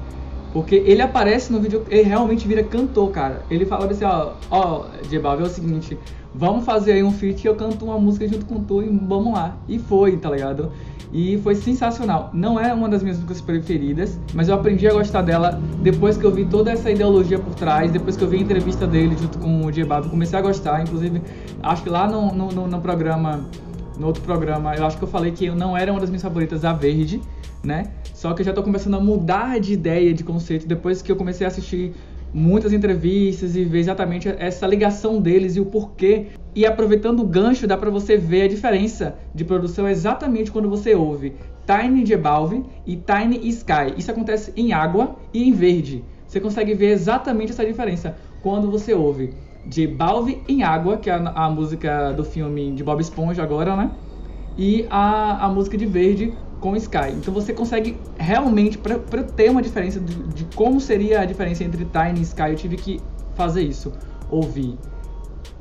Porque 0.56 0.76
ele 0.76 1.02
aparece 1.02 1.52
no 1.52 1.60
vídeo, 1.60 1.84
ele 1.90 2.04
realmente 2.04 2.48
vira 2.48 2.64
cantor, 2.64 3.10
cara. 3.10 3.42
Ele 3.50 3.66
fala 3.66 3.84
assim, 3.90 4.06
ó, 4.06 4.32
ó, 4.50 4.86
J 5.06 5.18
Balvin, 5.18 5.42
é 5.42 5.46
o 5.46 5.50
seguinte, 5.50 5.98
vamos 6.34 6.64
fazer 6.64 6.92
aí 6.92 7.04
um 7.04 7.10
feat 7.10 7.44
e 7.44 7.46
eu 7.46 7.54
canto 7.54 7.84
uma 7.84 7.98
música 7.98 8.26
junto 8.26 8.46
com 8.46 8.64
tu 8.64 8.82
e 8.82 8.88
vamos 8.88 9.34
lá. 9.34 9.54
E 9.68 9.78
foi, 9.78 10.16
tá 10.16 10.30
ligado? 10.30 10.72
E 11.12 11.38
foi 11.42 11.56
sensacional. 11.56 12.30
Não 12.32 12.58
é 12.58 12.72
uma 12.72 12.88
das 12.88 13.02
minhas 13.02 13.18
músicas 13.18 13.42
preferidas, 13.42 14.18
mas 14.32 14.48
eu 14.48 14.54
aprendi 14.54 14.88
a 14.88 14.94
gostar 14.94 15.20
dela 15.20 15.60
depois 15.82 16.16
que 16.16 16.24
eu 16.24 16.32
vi 16.32 16.46
toda 16.46 16.72
essa 16.72 16.90
ideologia 16.90 17.38
por 17.38 17.54
trás, 17.54 17.92
depois 17.92 18.16
que 18.16 18.24
eu 18.24 18.28
vi 18.28 18.38
a 18.38 18.40
entrevista 18.40 18.86
dele 18.86 19.14
junto 19.14 19.38
com 19.38 19.66
o 19.66 19.70
J 19.70 19.84
Balvin, 19.84 20.08
comecei 20.08 20.38
a 20.38 20.40
gostar, 20.40 20.80
inclusive, 20.80 21.20
acho 21.62 21.82
que 21.82 21.90
lá 21.90 22.08
no, 22.08 22.32
no, 22.32 22.66
no 22.66 22.80
programa 22.80 23.44
no 23.98 24.06
outro 24.06 24.22
programa, 24.22 24.74
eu 24.74 24.86
acho 24.86 24.96
que 24.96 25.04
eu 25.04 25.08
falei 25.08 25.32
que 25.32 25.50
não 25.50 25.76
era 25.76 25.90
uma 25.90 26.00
das 26.00 26.08
minhas 26.08 26.22
favoritas 26.22 26.64
a 26.64 26.72
verde, 26.72 27.20
né? 27.62 27.90
Só 28.16 28.32
que 28.32 28.40
eu 28.40 28.46
já 28.46 28.52
tô 28.54 28.62
começando 28.62 28.94
a 28.94 29.00
mudar 29.00 29.60
de 29.60 29.74
ideia, 29.74 30.14
de 30.14 30.24
conceito, 30.24 30.66
depois 30.66 31.02
que 31.02 31.12
eu 31.12 31.16
comecei 31.16 31.44
a 31.46 31.48
assistir 31.48 31.92
muitas 32.32 32.72
entrevistas 32.72 33.54
e 33.54 33.62
ver 33.62 33.80
exatamente 33.80 34.26
essa 34.38 34.66
ligação 34.66 35.20
deles 35.20 35.54
e 35.54 35.60
o 35.60 35.66
porquê. 35.66 36.28
E 36.54 36.64
aproveitando 36.64 37.20
o 37.20 37.26
gancho, 37.26 37.66
dá 37.66 37.76
para 37.76 37.90
você 37.90 38.16
ver 38.16 38.44
a 38.44 38.48
diferença 38.48 39.18
de 39.34 39.44
produção 39.44 39.86
exatamente 39.86 40.50
quando 40.50 40.70
você 40.70 40.94
ouve 40.94 41.34
Tiny 41.66 42.04
de 42.04 42.16
Balve 42.16 42.64
e 42.86 42.96
Tiny 42.96 43.46
Sky. 43.50 43.92
Isso 43.98 44.10
acontece 44.10 44.50
em 44.56 44.72
água 44.72 45.16
e 45.34 45.46
em 45.46 45.52
verde. 45.52 46.02
Você 46.26 46.40
consegue 46.40 46.72
ver 46.72 46.92
exatamente 46.92 47.52
essa 47.52 47.66
diferença 47.66 48.16
quando 48.40 48.70
você 48.70 48.94
ouve 48.94 49.34
de 49.66 49.86
Balve 49.86 50.42
em 50.48 50.62
Água, 50.62 50.96
que 50.96 51.10
é 51.10 51.12
a, 51.12 51.18
a, 51.18 51.50
música 51.50 52.12
do 52.12 52.24
filme 52.24 52.72
de 52.72 52.82
Bob 52.82 52.98
Esponja 52.98 53.42
agora, 53.42 53.76
né? 53.76 53.90
E 54.56 54.86
a, 54.88 55.44
a 55.44 55.48
música 55.50 55.76
de 55.76 55.84
Verde 55.84 56.32
com 56.60 56.76
Sky. 56.76 57.12
Então 57.12 57.32
você 57.32 57.52
consegue 57.52 57.98
realmente, 58.18 58.78
para 58.78 59.22
ter 59.22 59.50
uma 59.50 59.62
diferença 59.62 60.00
de, 60.00 60.14
de, 60.14 60.44
como 60.54 60.80
seria 60.80 61.20
a 61.20 61.24
diferença 61.24 61.64
entre 61.64 61.84
Tiny 61.84 62.20
e 62.20 62.22
Sky, 62.22 62.50
eu 62.50 62.56
tive 62.56 62.76
que 62.76 63.00
fazer 63.34 63.62
isso. 63.62 63.92
Ouvir 64.30 64.76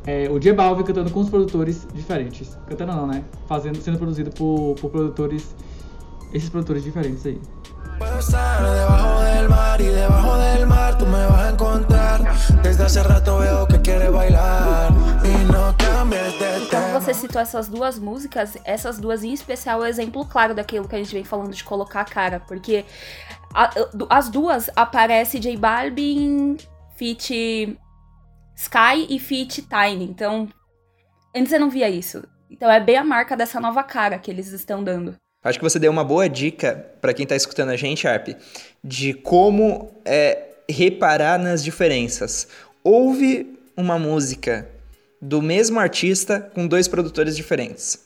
é, 0.08 0.30
o 0.30 0.40
J 0.40 0.54
Balve 0.54 0.84
cantando 0.84 1.10
com 1.10 1.20
os 1.20 1.30
produtores 1.30 1.88
diferentes. 1.94 2.58
Cantando 2.68 2.94
não, 2.94 3.08
né? 3.08 3.24
Fazendo, 3.48 3.82
sendo 3.82 3.98
produzido 3.98 4.30
por, 4.30 4.76
por 4.76 4.92
produtores, 4.92 5.56
esses 6.32 6.50
produtores 6.50 6.84
diferentes 6.84 7.26
aí. 7.26 7.42
Você 17.06 17.14
citou 17.14 17.40
essas 17.40 17.68
duas 17.68 18.00
músicas, 18.00 18.58
essas 18.64 18.98
duas 18.98 19.24
em 19.24 19.32
especial 19.32 19.84
é 19.84 19.86
o 19.86 19.88
exemplo 19.88 20.26
claro 20.26 20.56
daquilo 20.56 20.88
que 20.88 20.96
a 20.96 20.98
gente 20.98 21.14
vem 21.14 21.24
falando 21.24 21.54
de 21.54 21.64
colocar 21.64 22.02
a 22.02 22.06
cara, 22.06 22.40
porque 22.40 22.84
a, 23.54 23.70
as 24.10 24.28
duas 24.28 24.72
aparece 24.76 25.38
J 25.38 25.56
Balvin, 25.56 26.58
Fit 26.96 27.78
Sky 28.56 29.06
e 29.08 29.20
Fit 29.20 29.62
Tiny. 29.62 30.06
Então, 30.06 30.50
antes 31.36 31.54
eu 31.54 31.60
não 31.60 31.70
via 31.70 31.88
isso. 31.88 32.24
Então 32.50 32.72
é 32.72 32.80
bem 32.80 32.98
a 32.98 33.04
marca 33.04 33.38
dessa 33.38 33.60
nova 33.60 33.84
cara 33.84 34.18
que 34.18 34.32
eles 34.32 34.48
estão 34.52 34.84
dando. 34.84 35.16
Acho 35.44 35.60
que 35.60 35.64
você 35.64 35.78
deu 35.78 35.92
uma 35.92 36.04
boa 36.04 36.28
dica 36.28 36.92
para 37.00 37.14
quem 37.14 37.22
está 37.22 37.36
escutando 37.36 37.70
a 37.70 37.78
gente, 37.78 38.08
Arp, 38.08 38.30
de 38.84 39.14
como 39.14 39.92
é, 40.04 40.56
reparar 40.68 41.38
nas 41.38 41.64
diferenças. 41.64 42.48
Ouve 42.84 43.60
uma 43.78 44.00
música 44.00 44.68
do 45.26 45.42
mesmo 45.42 45.80
artista 45.80 46.40
com 46.54 46.68
dois 46.68 46.88
produtores 46.88 47.36
diferentes. 47.36 48.00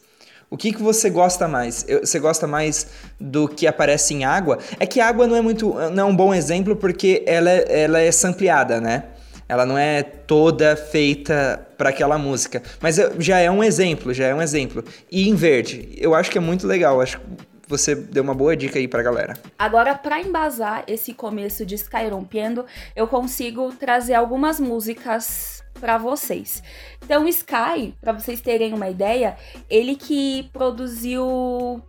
O 0.50 0.58
que, 0.58 0.72
que 0.72 0.82
você 0.82 1.10
gosta 1.10 1.48
mais? 1.48 1.86
Você 2.02 2.18
gosta 2.18 2.48
mais 2.48 2.88
do 3.20 3.48
que 3.48 3.68
aparece 3.68 4.14
em 4.14 4.24
água? 4.24 4.58
É 4.80 4.86
que 4.86 5.00
água 5.00 5.28
não 5.28 5.36
é 5.36 5.42
muito, 5.42 5.74
não 5.92 6.08
é 6.08 6.12
um 6.12 6.16
bom 6.16 6.34
exemplo 6.34 6.76
porque 6.76 7.24
ela, 7.28 7.50
é, 7.50 7.82
ela 7.82 8.00
é 8.00 8.12
sampleada, 8.12 8.82
né? 8.82 9.04
Ela 9.48 9.66
não 9.66 9.78
é 9.78 10.02
toda 10.02 10.76
feita 10.76 11.68
para 11.78 11.90
aquela 11.90 12.18
música. 12.18 12.64
Mas 12.82 12.98
já 13.20 13.40
é 13.40 13.52
um 13.52 13.64
exemplo, 13.64 14.14
já 14.14 14.28
é 14.28 14.34
um 14.34 14.42
exemplo. 14.42 14.84
E 15.12 15.28
em 15.28 15.36
verde, 15.36 15.90
eu 15.98 16.16
acho 16.16 16.32
que 16.32 16.38
é 16.38 16.42
muito 16.42 16.66
legal. 16.66 17.02
Acho 17.02 17.20
que 17.20 17.26
você 17.68 17.94
deu 17.94 18.24
uma 18.24 18.34
boa 18.34 18.56
dica 18.56 18.80
aí 18.80 18.88
pra 18.88 19.04
galera. 19.04 19.36
Agora, 19.58 19.94
para 19.94 20.20
embasar 20.22 20.84
esse 20.88 21.14
começo 21.14 21.66
de 21.66 21.76
Sky 21.76 22.08
Rompiendo, 22.10 22.66
eu 22.96 23.08
consigo 23.08 23.72
trazer 23.74 24.16
algumas 24.16 24.60
músicas 24.60 25.59
para 25.80 25.98
vocês. 25.98 26.62
Então, 27.04 27.28
Sky, 27.28 27.96
para 28.02 28.14
vocês 28.14 28.42
terem 28.42 28.74
uma 28.74 28.90
ideia, 28.90 29.38
ele 29.70 29.96
que 29.96 30.50
produziu 30.54 31.82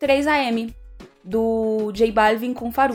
3AM 0.00 0.74
do 1.24 1.90
J 1.92 2.10
Balvin 2.12 2.54
com 2.54 2.72
Faru. 2.72 2.94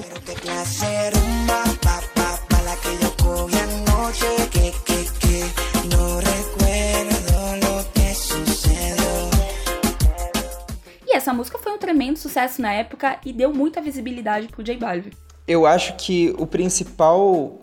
E 11.05 11.15
essa 11.15 11.33
música 11.33 11.59
foi 11.59 11.71
um 11.71 11.77
tremendo 11.77 12.17
sucesso 12.17 12.61
na 12.61 12.73
época 12.73 13.19
e 13.23 13.31
deu 13.31 13.53
muita 13.53 13.81
visibilidade 13.81 14.47
pro 14.47 14.63
J 14.63 14.77
Balvin. 14.77 15.11
Eu 15.47 15.65
acho 15.65 15.95
que 15.97 16.33
o 16.37 16.47
principal 16.47 17.59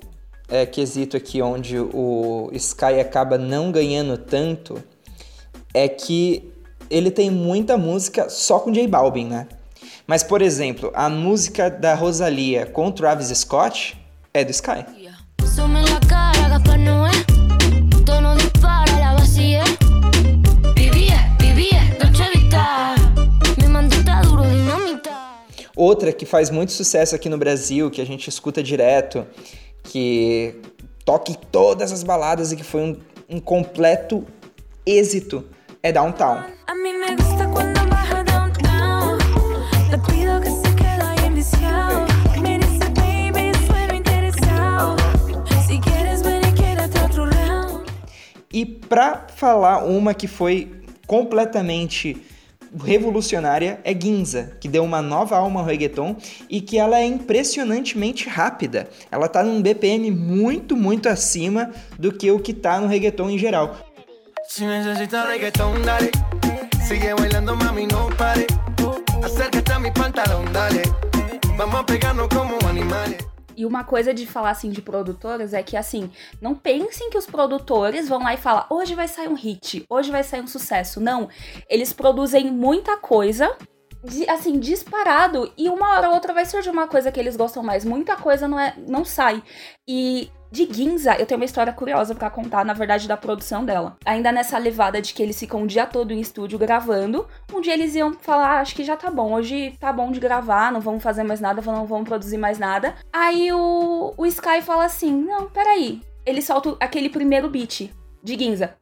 é, 0.51 0.67
quesito 0.67 1.17
aqui 1.17 1.41
onde 1.41 1.79
o 1.79 2.51
Sky 2.53 3.01
acaba 3.01 3.39
não 3.39 3.71
ganhando 3.71 4.19
tanto 4.19 4.83
é 5.73 5.89
que 5.89 6.53
ele 6.91 7.11
tem 7.11 7.31
muita 7.31 7.79
música 7.79 8.29
só 8.29 8.59
com 8.59 8.73
J 8.73 8.89
Balvin, 8.89 9.27
né? 9.27 9.47
Mas, 10.07 10.25
por 10.25 10.43
exemplo, 10.43 10.91
a 10.93 11.09
música 11.09 11.71
da 11.71 11.95
Rosalia 11.95 12.67
com 12.67 12.91
Travis 12.91 13.29
Scott 13.29 13.97
é 14.35 14.45
do 14.45 14.51
Sky. 14.51 14.85
Outra 25.77 26.13
que 26.13 26.27
faz 26.27 26.51
muito 26.51 26.73
sucesso 26.73 27.15
aqui 27.15 27.29
no 27.29 27.39
Brasil, 27.39 27.91
que 27.91 28.03
a 28.03 28.05
gente 28.05 28.29
escuta 28.29 28.63
direto, 28.63 29.25
que 29.83 30.61
toca 31.05 31.33
em 31.33 31.35
todas 31.35 31.93
as 31.93 32.03
baladas 32.03 32.53
e 32.53 32.57
que 32.57 32.65
foi 32.65 32.81
um, 32.81 32.97
um 33.29 33.41
completo 33.41 34.25
êxito, 34.87 35.45
é 35.83 35.93
Downtown. 35.93 36.45
E 48.53 48.67
pra 48.67 49.27
falar 49.37 49.85
uma 49.85 50.13
que 50.13 50.27
foi 50.27 50.83
completamente 51.07 52.21
revolucionária 52.79 53.81
é 53.85 53.93
Ginza, 53.93 54.53
que 54.61 54.69
deu 54.69 54.85
uma 54.85 55.03
nova 55.03 55.37
alma 55.37 55.61
ao 55.61 55.67
reggaeton 55.67 56.17
e 56.49 56.61
que 56.61 56.79
ela 56.79 56.99
é 56.99 57.05
impressionantemente 57.05 58.29
rápida. 58.29 58.89
Ela 59.11 59.29
tá 59.29 59.43
num 59.43 59.61
BPM 59.61 60.11
muito, 60.11 60.77
muito 60.77 61.09
acima 61.09 61.71
do 61.99 62.13
que 62.13 62.31
o 62.31 62.39
que 62.39 62.55
tá 62.55 62.81
no 62.81 62.87
reggaeton 62.87 63.31
em 63.31 63.39
geral. 63.39 63.77
Sigue 66.87 67.15
bailando, 67.15 67.57
mami, 67.57 67.87
pare. 68.17 68.47
Vamos 71.57 71.85
como. 72.35 72.61
E 73.61 73.67
uma 73.67 73.85
coisa 73.85 74.15
de 74.15 74.27
falar 74.27 74.53
assim 74.53 74.71
de 74.71 74.81
produtoras 74.81 75.53
é 75.53 75.63
que 75.63 75.77
assim, 75.77 76.11
não 76.41 76.55
pensem 76.55 77.11
que 77.11 77.19
os 77.19 77.27
produtores 77.27 78.09
vão 78.09 78.23
lá 78.23 78.33
e 78.33 78.39
falam, 78.39 78.65
hoje 78.71 78.95
vai 78.95 79.07
sair 79.07 79.29
um 79.29 79.35
hit, 79.35 79.85
hoje 79.87 80.11
vai 80.11 80.25
sair 80.25 80.41
um 80.41 80.47
sucesso. 80.47 80.99
Não, 80.99 81.29
eles 81.69 81.93
produzem 81.93 82.51
muita 82.51 82.97
coisa, 82.97 83.55
assim, 84.31 84.59
disparado, 84.59 85.53
e 85.59 85.69
uma 85.69 85.91
hora 85.91 86.09
ou 86.09 86.15
outra 86.15 86.33
vai 86.33 86.47
surgir 86.47 86.71
uma 86.71 86.89
coisa 86.89 87.13
que 87.13 87.21
eles 87.21 87.37
gostam 87.37 87.63
mais. 87.63 87.85
Muita 87.85 88.17
coisa 88.17 88.49
não 88.49 88.59
é, 88.59 88.75
não 88.89 89.05
sai. 89.05 89.43
E 89.87 90.33
de 90.51 90.69
Ginza, 90.71 91.15
eu 91.15 91.27
tenho 91.27 91.41
uma 91.41 91.45
história 91.45 91.73
curiosa 91.73 92.15
pra 92.15 92.29
contar, 92.29 92.65
na 92.65 92.73
verdade, 92.73 93.07
da 93.07 93.17
produção 93.17 93.65
dela. 93.65 93.97
Ainda 94.05 94.33
nessa 94.33 94.59
levada 94.59 95.01
de 95.01 95.15
que 95.15 95.23
eles 95.23 95.39
ficam 95.39 95.63
o 95.63 95.67
dia 95.67 95.87
todo 95.87 96.13
em 96.13 96.21
estúdio 96.21 96.59
gravando, 96.59 97.27
um 97.53 97.61
dia 97.61 97.73
eles 97.73 97.95
iam 97.95 98.13
falar, 98.15 98.57
ah, 98.57 98.61
acho 98.61 98.75
que 98.75 98.85
já 98.85 98.97
tá 98.97 99.11
bom, 99.11 99.33
hoje 99.33 99.77
tá 99.79 99.93
bom 99.93 100.11
de 100.11 100.19
gravar, 100.19 100.73
não 100.73 100.81
vamos 100.81 101.03
fazer 101.03 101.23
mais 101.23 101.41
nada, 101.41 101.63
não 101.63 101.87
vamos 101.87 102.09
produzir 102.09 102.39
mais 102.39 102.59
nada. 102.59 102.95
Aí 103.13 103.53
o, 103.53 104.13
o 104.17 104.27
Sky 104.27 104.61
fala 104.63 104.85
assim, 104.85 105.13
não, 105.13 105.49
peraí. 105.49 106.01
Ele 106.27 106.43
solta 106.43 106.77
aquele 106.81 107.09
primeiro 107.09 107.49
beat 107.49 107.91
de 108.23 108.39
Ginza. 108.39 108.75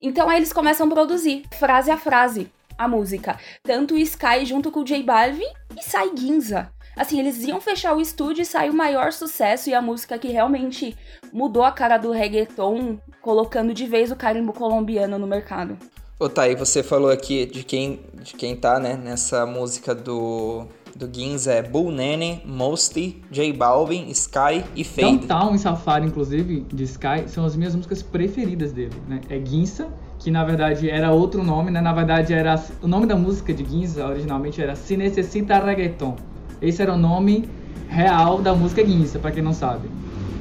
Então 0.00 0.28
aí 0.28 0.38
eles 0.38 0.52
começam 0.52 0.86
a 0.86 0.90
produzir, 0.90 1.44
frase 1.58 1.90
a 1.90 1.96
frase, 1.96 2.50
a 2.76 2.88
música. 2.88 3.38
Tanto 3.62 3.94
o 3.94 3.98
Sky 3.98 4.44
junto 4.44 4.70
com 4.70 4.80
o 4.80 4.84
J 4.84 5.02
Balvin 5.02 5.44
e 5.78 5.82
sai 5.82 6.10
Ginza. 6.16 6.73
Assim, 6.96 7.18
eles 7.18 7.42
iam 7.42 7.60
fechar 7.60 7.94
o 7.94 8.00
estúdio 8.00 8.42
e 8.42 8.46
saiu 8.46 8.72
o 8.72 8.76
maior 8.76 9.12
sucesso 9.12 9.68
e 9.68 9.74
a 9.74 9.82
música 9.82 10.18
que 10.18 10.28
realmente 10.28 10.96
mudou 11.32 11.64
a 11.64 11.72
cara 11.72 11.98
do 11.98 12.12
reggaeton, 12.12 12.98
colocando 13.20 13.74
de 13.74 13.86
vez 13.86 14.10
o 14.10 14.16
carimbo 14.16 14.52
colombiano 14.52 15.18
no 15.18 15.26
mercado. 15.26 15.76
Ô 16.18 16.28
Thay, 16.28 16.54
você 16.54 16.82
falou 16.82 17.10
aqui 17.10 17.44
de 17.44 17.64
quem, 17.64 18.00
de 18.22 18.34
quem 18.34 18.54
tá, 18.54 18.78
né, 18.78 18.96
nessa 18.96 19.44
música 19.44 19.92
do, 19.92 20.64
do 20.94 21.12
Ginza, 21.12 21.52
é 21.52 21.62
Bull 21.62 21.90
Nene, 21.90 22.40
Mosty, 22.46 23.20
J 23.30 23.52
Balvin, 23.52 24.08
Sky 24.10 24.64
e 24.76 24.84
Fade. 24.84 25.26
Downtown 25.26 25.54
e 25.56 25.58
Safari, 25.58 26.06
inclusive, 26.06 26.60
de 26.72 26.84
Sky, 26.84 27.24
são 27.26 27.44
as 27.44 27.56
minhas 27.56 27.74
músicas 27.74 28.00
preferidas 28.00 28.72
dele, 28.72 28.94
né? 29.08 29.20
É 29.28 29.44
Ginza, 29.44 29.88
que 30.20 30.30
na 30.30 30.44
verdade 30.44 30.88
era 30.88 31.10
outro 31.10 31.42
nome, 31.42 31.72
né? 31.72 31.80
Na 31.80 31.92
verdade 31.92 32.32
era 32.32 32.62
o 32.80 32.86
nome 32.86 33.06
da 33.06 33.16
música 33.16 33.52
de 33.52 33.64
Ginza 33.68 34.06
originalmente 34.06 34.62
era 34.62 34.76
Se 34.76 34.96
Necessita 34.96 35.58
Reggaeton. 35.58 36.16
Esse 36.60 36.82
era 36.82 36.92
o 36.92 36.98
nome 36.98 37.48
real 37.88 38.40
da 38.40 38.54
música 38.54 38.84
Ginza, 38.84 39.18
pra 39.18 39.30
quem 39.30 39.42
não 39.42 39.52
sabe. 39.52 39.88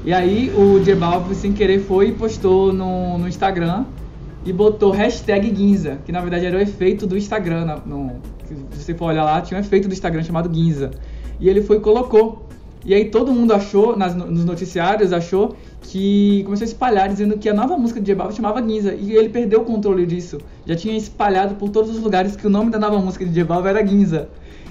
E 0.05 0.13
aí 0.13 0.51
o 0.55 0.79
J 0.83 0.95
Balvin 0.95 1.33
sem 1.33 1.53
querer 1.53 1.79
foi 1.79 2.09
e 2.09 2.11
postou 2.11 2.73
no, 2.73 3.17
no 3.17 3.27
Instagram 3.27 3.85
e 4.45 4.51
botou 4.51 4.91
hashtag 4.91 5.55
Ginza, 5.55 5.99
que 6.05 6.11
na 6.11 6.19
verdade 6.19 6.45
era 6.45 6.57
o 6.57 6.59
efeito 6.59 7.07
do 7.07 7.17
Instagram. 7.17 7.79
No, 7.85 8.11
se 8.71 8.83
você 8.83 8.93
for 8.93 9.05
olhar 9.05 9.23
lá, 9.23 9.41
tinha 9.41 9.57
um 9.57 9.61
efeito 9.61 9.87
do 9.87 9.93
Instagram 9.93 10.23
chamado 10.23 10.53
Ginza. 10.53 10.91
E 11.39 11.47
ele 11.49 11.61
foi 11.61 11.77
e 11.77 11.79
colocou. 11.79 12.47
E 12.85 12.93
aí 12.93 13.05
todo 13.05 13.31
mundo 13.31 13.53
achou, 13.53 13.95
nas, 13.95 14.13
nos 14.13 14.43
noticiários, 14.43 15.13
achou 15.13 15.55
que 15.81 16.43
começou 16.43 16.65
a 16.65 16.67
espalhar 16.67 17.07
dizendo 17.07 17.37
que 17.37 17.47
a 17.47 17.53
nova 17.53 17.77
música 17.77 17.99
de 18.01 18.07
J 18.07 18.15
Balvin 18.15 18.35
chamava 18.35 18.61
Ginza. 18.61 18.93
E 18.93 19.13
ele 19.13 19.29
perdeu 19.29 19.61
o 19.61 19.65
controle 19.65 20.05
disso. 20.05 20.37
Já 20.65 20.75
tinha 20.75 20.97
espalhado 20.97 21.55
por 21.55 21.69
todos 21.69 21.91
os 21.91 22.01
lugares 22.01 22.35
que 22.35 22.45
o 22.45 22.49
nome 22.49 22.71
da 22.71 22.79
nova 22.79 22.99
música 22.99 23.23
de 23.25 23.31
J 23.31 23.45
Balvin 23.45 23.69
era 23.69 23.87
Ginza. 23.87 24.27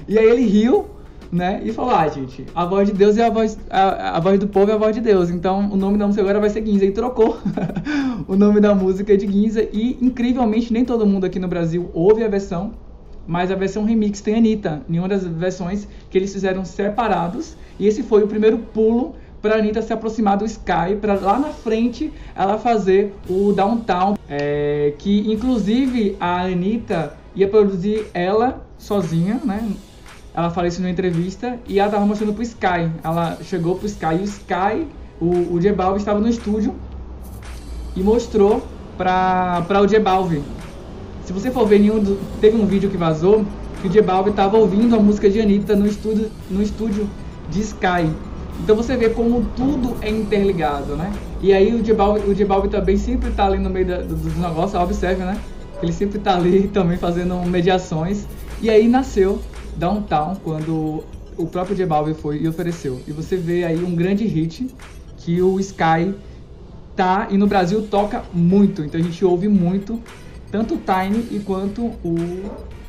E 0.07 0.19
aí 0.19 0.27
ele 0.27 0.43
riu, 0.43 0.87
né? 1.33 1.63
E 1.65 1.73
falou, 1.73 1.95
ah, 1.95 2.07
gente, 2.09 2.45
a 2.55 2.67
voz 2.67 2.87
de 2.87 2.95
Deus 2.95 3.17
é 3.17 3.25
a 3.25 3.31
voz, 3.31 3.59
a, 3.71 4.19
a 4.19 4.21
voz 4.21 4.39
do 4.39 4.47
povo 4.47 4.71
é 4.71 4.75
a 4.75 4.77
voz 4.77 4.95
de 4.95 5.01
Deus. 5.01 5.31
Então 5.31 5.71
o 5.73 5.77
nome 5.77 5.97
da 5.97 6.07
música 6.07 6.23
agora 6.23 6.39
vai 6.39 6.51
ser 6.51 6.65
Ginza. 6.65 6.85
E 6.85 6.91
trocou 6.91 7.39
o 8.29 8.37
nome 8.37 8.61
da 8.61 8.75
música 8.75 9.17
de 9.17 9.27
Ginza. 9.27 9.67
E 9.73 9.97
incrivelmente 10.03 10.71
nem 10.71 10.85
todo 10.85 11.07
mundo 11.07 11.25
aqui 11.25 11.39
no 11.39 11.49
Brasil 11.49 11.91
ouve 11.95 12.23
a 12.23 12.29
versão. 12.29 12.73
Mas 13.27 13.51
a 13.51 13.55
versão 13.55 13.85
remix 13.85 14.21
tem 14.21 14.35
Anitta, 14.35 14.83
em 14.91 14.99
uma 14.99 15.09
das 15.09 15.25
versões 15.25 15.89
que 16.11 16.19
eles 16.19 16.33
fizeram 16.33 16.65
separados. 16.65 17.57
E 17.79 17.87
esse 17.87 18.03
foi 18.03 18.23
o 18.23 18.27
primeiro 18.27 18.59
pulo 18.59 19.15
para 19.41 19.57
Anitta 19.57 19.81
se 19.81 19.93
aproximar 19.93 20.37
do 20.37 20.45
Sky, 20.45 20.97
para 21.01 21.15
lá 21.15 21.39
na 21.39 21.51
frente 21.51 22.13
ela 22.35 22.59
fazer 22.59 23.15
o 23.29 23.53
Downtown. 23.53 24.17
É, 24.29 24.93
que 24.99 25.33
inclusive 25.33 26.17
a 26.21 26.43
Anitta 26.43 27.15
ia 27.35 27.49
produzir 27.49 28.07
ela 28.13 28.67
sozinha, 28.77 29.41
né? 29.45 29.67
Ela 30.35 30.51
falou 30.51 30.67
isso 30.67 30.81
numa 30.81 30.91
entrevista 30.91 31.59
e 31.69 31.79
ela 31.79 31.91
tava 31.91 32.07
mostrando 32.07 32.33
pro 32.33 32.43
Sky. 32.43 32.91
Ela 33.05 33.39
chegou 33.43 33.77
pro 33.77 33.87
Sky 33.87 34.15
e 34.15 34.23
o 34.23 34.25
Sky, 34.25 34.87
o, 35.21 35.55
o 35.55 35.61
J 35.61 35.73
Balvin 35.73 35.99
estava 35.99 36.19
no 36.21 36.29
estúdio 36.29 36.75
e 37.95 38.03
mostrou 38.03 38.67
pra, 38.97 39.63
pra 39.69 39.83
o 39.83 39.87
J 39.87 40.01
Balvin. 40.01 40.43
Se 41.25 41.33
você 41.33 41.51
for 41.51 41.67
ver 41.67 41.81
nenhum 41.81 42.01
do, 42.01 42.19
teve 42.41 42.57
um 42.57 42.67
vídeo 42.67 42.89
que 42.89 42.97
vazou 42.97 43.45
que 43.83 43.89
o 43.89 43.91
J 43.91 44.01
Balvin 44.01 44.31
estava 44.31 44.57
ouvindo 44.57 44.97
a 44.97 44.99
música 44.99 45.29
de 45.29 45.41
Anitta 45.41 45.77
no 45.77 45.87
estúdio, 45.87 46.31
no 46.51 46.63
estúdio 46.63 47.09
de 47.51 47.61
Sky. 47.61 48.11
Então 48.61 48.75
você 48.75 48.97
vê 48.97 49.11
como 49.11 49.45
tudo 49.55 49.97
é 50.01 50.09
interligado, 50.09 50.97
né? 50.97 51.13
E 51.43 51.53
aí 51.53 51.75
o 51.75 51.83
J 51.83 51.93
Balvin, 51.93 52.31
o 52.31 52.35
J 52.35 52.45
Balvin 52.47 52.69
também 52.71 52.97
sempre 52.97 53.31
tá 53.33 53.45
ali 53.45 53.59
no 53.59 53.69
meio 53.69 53.87
da, 53.87 53.99
do, 53.99 54.15
do 54.15 54.41
negócio, 54.41 54.81
observe, 54.81 55.23
né? 55.25 55.39
Ele 55.83 55.93
sempre 55.93 56.19
tá 56.19 56.37
ali 56.37 56.69
também 56.73 56.97
fazendo 56.97 57.35
mediações. 57.47 58.27
E 58.63 58.71
aí 58.71 58.89
nasceu 58.89 59.41
Downtown, 59.77 60.37
quando 60.37 61.05
o 61.37 61.47
próprio 61.47 61.77
J 61.77 61.87
Balvin 61.87 62.15
foi 62.15 62.39
e 62.39 62.49
ofereceu. 62.49 63.01
E 63.07 63.13
você 63.13 63.37
vê 63.37 63.65
aí 63.65 63.83
um 63.83 63.95
grande 63.95 64.27
hit 64.27 64.69
que 65.19 65.41
o 65.41 65.59
Sky 65.61 66.15
tá 66.97 67.29
e 67.31 67.39
no 67.39 67.47
Brasil 67.47 67.87
toca 67.89 68.23
muito. 68.33 68.83
Então 68.83 69.01
a 69.01 69.03
gente 69.03 69.25
ouve 69.25 69.49
muito, 69.49 70.03
tanto 70.51 70.75
o 70.75 70.79
Tiny 70.79 71.29
e 71.31 71.41
quanto 71.41 71.87
o, 72.05 72.17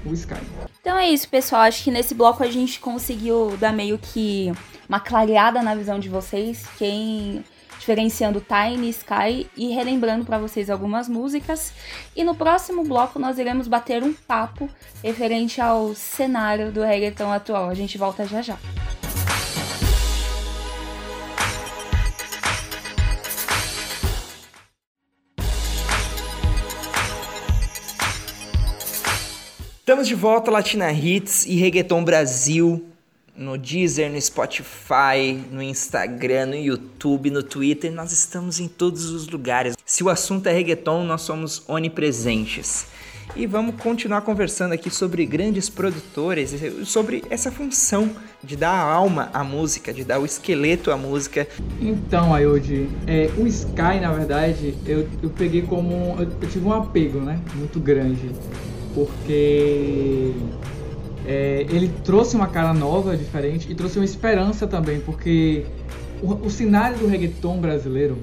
o 0.05 0.13
Sky. 0.13 0.41
Então 0.81 0.97
é 0.97 1.09
isso, 1.09 1.29
pessoal. 1.29 1.61
Acho 1.61 1.83
que 1.83 1.91
nesse 1.91 2.13
bloco 2.13 2.43
a 2.43 2.51
gente 2.51 2.79
conseguiu 2.79 3.55
dar 3.57 3.71
meio 3.71 3.97
que 3.97 4.51
uma 4.87 4.99
clareada 4.99 5.61
na 5.61 5.73
visão 5.73 5.97
de 5.97 6.09
vocês, 6.09 6.65
quem 6.77 7.43
diferenciando 7.83 8.41
Tiny, 8.41 8.89
Sky 8.89 9.45
e 9.57 9.73
relembrando 9.73 10.23
para 10.23 10.37
vocês 10.37 10.69
algumas 10.69 11.09
músicas. 11.09 11.73
E 12.15 12.23
no 12.23 12.33
próximo 12.33 12.85
bloco 12.85 13.19
nós 13.19 13.37
iremos 13.37 13.67
bater 13.67 14.01
um 14.01 14.13
papo 14.13 14.69
referente 15.03 15.59
ao 15.59 15.93
cenário 15.93 16.71
do 16.71 16.81
reggaeton 16.81 17.29
atual. 17.29 17.69
A 17.69 17.73
gente 17.73 17.97
volta 17.97 18.25
já 18.25 18.41
já. 18.41 18.57
Estamos 29.79 30.07
de 30.07 30.15
volta, 30.15 30.49
Latina 30.49 30.89
Hits 30.93 31.45
e 31.45 31.57
Reggaeton 31.57 32.05
Brasil, 32.05 32.92
no 33.35 33.57
Deezer, 33.57 34.11
no 34.11 34.21
Spotify, 34.21 35.33
no 35.51 35.61
Instagram, 35.61 36.47
no 36.47 36.55
YouTube, 36.55 37.31
no 37.31 37.41
Twitter, 37.41 37.91
nós 37.91 38.11
estamos 38.11 38.59
em 38.59 38.67
todos 38.67 39.05
os 39.05 39.27
lugares. 39.27 39.75
Se 39.85 40.03
o 40.03 40.09
assunto 40.09 40.47
é 40.47 40.53
reggaeton, 40.53 41.03
nós 41.03 41.21
somos 41.21 41.63
onipresentes. 41.67 42.87
E 43.35 43.47
vamos 43.47 43.75
continuar 43.81 44.21
conversando 44.21 44.73
aqui 44.73 44.91
sobre 44.91 45.25
grandes 45.25 45.67
produtores, 45.67 46.53
sobre 46.85 47.23
essa 47.29 47.51
função 47.51 48.11
de 48.43 48.55
dar 48.55 48.75
alma 48.75 49.29
à 49.33 49.43
música, 49.43 49.91
de 49.91 50.03
dar 50.03 50.19
o 50.19 50.25
esqueleto 50.25 50.91
à 50.91 50.97
música. 50.97 51.47
Então, 51.81 52.33
Ayodi, 52.33 52.87
é, 53.07 53.31
o 53.37 53.47
Sky, 53.47 53.99
na 54.01 54.11
verdade, 54.11 54.75
eu, 54.85 55.07
eu 55.23 55.29
peguei 55.31 55.63
como. 55.63 56.15
Eu, 56.19 56.27
eu 56.41 56.49
tive 56.49 56.65
um 56.65 56.73
apego, 56.73 57.19
né? 57.21 57.39
Muito 57.55 57.79
grande. 57.79 58.29
Porque 58.93 60.33
é, 61.25 61.65
ele 61.69 61.89
trouxe 62.03 62.35
uma 62.35 62.47
cara 62.47 62.73
nova, 62.73 63.15
diferente, 63.15 63.71
e 63.71 63.75
trouxe 63.75 63.97
uma 63.97 64.05
esperança 64.05 64.67
também, 64.67 64.99
porque 64.99 65.65
o, 66.21 66.33
o 66.45 66.49
cenário 66.49 66.97
do 66.97 67.07
reggaeton 67.07 67.59
brasileiro, 67.59 68.17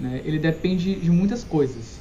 né, 0.00 0.20
ele 0.24 0.38
depende 0.38 0.94
de 0.94 1.10
muitas 1.10 1.44
coisas. 1.44 2.00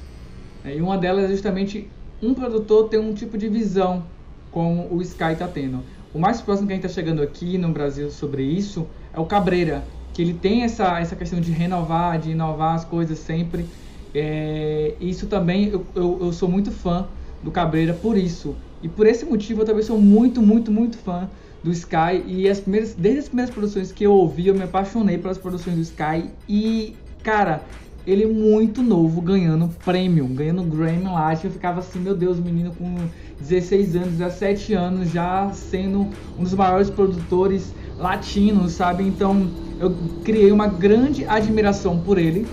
né, 0.64 0.76
e 0.76 0.82
uma 0.82 0.98
delas 0.98 1.26
é 1.26 1.28
justamente 1.30 1.90
um 2.22 2.34
produtor 2.34 2.90
ter 2.90 3.00
um 3.00 3.14
tipo 3.14 3.38
de 3.38 3.48
visão 3.50 4.04
como 4.52 4.88
o 4.94 5.02
Sky 5.02 5.34
está 5.34 5.48
tendo. 5.48 5.84
O 6.14 6.20
mais 6.20 6.42
próximo 6.42 6.68
que 6.68 6.74
a 6.74 6.76
gente 6.76 6.86
está 6.86 7.02
chegando 7.02 7.22
aqui 7.22 7.58
no 7.58 7.70
Brasil 7.70 8.10
sobre 8.12 8.44
isso 8.44 8.88
é 9.14 9.20
o 9.20 9.26
Cabreira, 9.26 9.84
que 10.14 10.22
ele 10.22 10.34
tem 10.34 10.64
essa, 10.64 11.00
essa 11.00 11.16
questão 11.16 11.40
de 11.40 11.52
renovar, 11.52 12.20
de 12.20 12.32
inovar 12.32 12.76
as 12.76 12.84
coisas 12.84 13.20
sempre. 13.20 13.66
É, 14.14 14.96
isso 15.00 15.28
também 15.28 15.70
eu, 15.70 15.90
eu, 15.96 16.20
eu 16.22 16.34
sou 16.34 16.50
muito 16.50 16.70
fã 16.72 17.08
do 17.44 17.52
Cabreira 17.52 17.94
por 17.94 18.18
isso. 18.18 18.56
E 18.82 18.90
por 18.90 19.06
esse 19.06 19.26
motivo 19.26 19.62
eu 19.62 19.66
também 19.66 19.84
sou 19.84 20.00
muito, 20.00 20.42
muito, 20.42 20.72
muito 20.72 20.98
fã 20.98 21.30
do 21.64 21.72
Sky. 21.72 22.24
E 22.26 22.50
as 22.50 22.60
primeiras, 22.60 22.94
desde 22.94 23.20
as 23.20 23.28
primeiras 23.28 23.54
produções 23.54 23.92
que 23.92 24.04
eu 24.04 24.14
ouvi, 24.14 24.48
eu 24.48 24.56
me 24.56 24.64
apaixonei 24.64 25.18
pelas 25.18 25.38
produções 25.38 25.76
do 25.76 25.82
Sky. 25.82 26.30
E, 26.48 26.96
cara, 27.24 27.62
ele 28.06 28.26
muito 28.26 28.82
novo, 28.82 29.22
ganhando 29.22 29.70
prêmio, 29.86 30.26
ganhando 30.26 30.64
Grammy 30.64 31.04
lá. 31.04 31.34
Eu 31.34 31.52
ficava 31.52 31.80
assim, 31.80 32.00
meu 32.00 32.16
Deus, 32.16 32.40
menino 32.40 32.72
com 32.72 32.96
16 33.40 33.96
anos, 33.96 34.10
17 34.14 34.74
anos, 34.74 35.12
já 35.12 35.52
sendo 35.54 36.08
um 36.38 36.44
dos 36.44 36.54
maiores 36.54 36.90
produtores 36.90 37.74
latinos, 37.98 38.74
sabe? 38.74 39.04
Então 39.04 39.48
eu 39.80 39.96
criei 40.24 40.52
uma 40.52 40.68
grande 40.68 41.26
admiração 41.26 42.00
por 42.00 42.18
ele, 42.18 42.48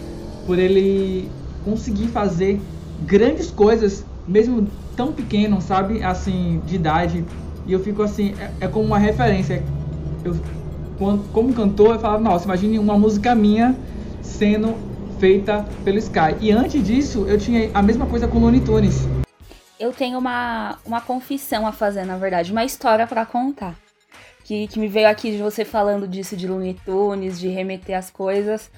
por 0.46 0.58
ele 0.58 1.30
conseguir 1.64 2.08
fazer 2.08 2.60
grandes 3.06 3.50
coisas, 3.50 4.04
mesmo 4.28 4.68
tão 4.96 5.12
pequeno, 5.12 5.60
sabe? 5.60 6.02
Assim, 6.02 6.60
de 6.66 6.76
idade. 6.76 7.24
E 7.66 7.72
eu 7.72 7.80
fico 7.80 8.02
assim, 8.02 8.34
é, 8.38 8.66
é 8.66 8.68
como 8.68 8.84
uma 8.86 8.98
referência. 8.98 9.62
Eu, 10.24 10.36
quando- 10.98 11.24
como 11.32 11.52
cantor, 11.52 11.94
eu 11.94 11.98
falava, 11.98 12.22
nossa, 12.22 12.44
imagine 12.44 12.78
uma 12.78 12.98
música 12.98 13.34
minha 13.34 13.74
sendo 14.22 14.74
feita 15.18 15.64
pelo 15.84 15.98
Sky. 15.98 16.36
E 16.40 16.50
antes 16.52 16.82
disso, 16.84 17.24
eu 17.26 17.38
tinha 17.38 17.70
a 17.74 17.82
mesma 17.82 18.06
coisa 18.06 18.28
com 18.28 18.38
Looney 18.38 18.60
Tunes. 18.60 18.96
Eu 19.78 19.92
tenho 19.92 20.18
uma, 20.18 20.76
uma 20.84 21.00
confissão 21.00 21.66
a 21.66 21.72
fazer, 21.72 22.04
na 22.04 22.16
verdade, 22.16 22.50
uma 22.52 22.64
história 22.64 23.06
pra 23.06 23.24
contar. 23.24 23.74
Que, 24.44 24.66
que 24.66 24.80
me 24.80 24.88
veio 24.88 25.08
aqui 25.08 25.30
de 25.30 25.38
você 25.42 25.64
falando 25.64 26.08
disso 26.08 26.34
de 26.36 26.48
Looney 26.48 26.74
Tunes, 26.84 27.38
de 27.38 27.48
remeter 27.48 27.96
as 27.96 28.10
coisas. 28.10 28.70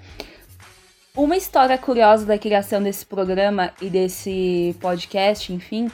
Uma 1.16 1.36
história 1.36 1.76
curiosa 1.76 2.24
da 2.24 2.38
criação 2.38 2.80
desse 2.80 3.04
programa 3.04 3.72
e 3.82 3.90
desse 3.90 4.76
podcast, 4.80 5.52
enfim, 5.52 5.90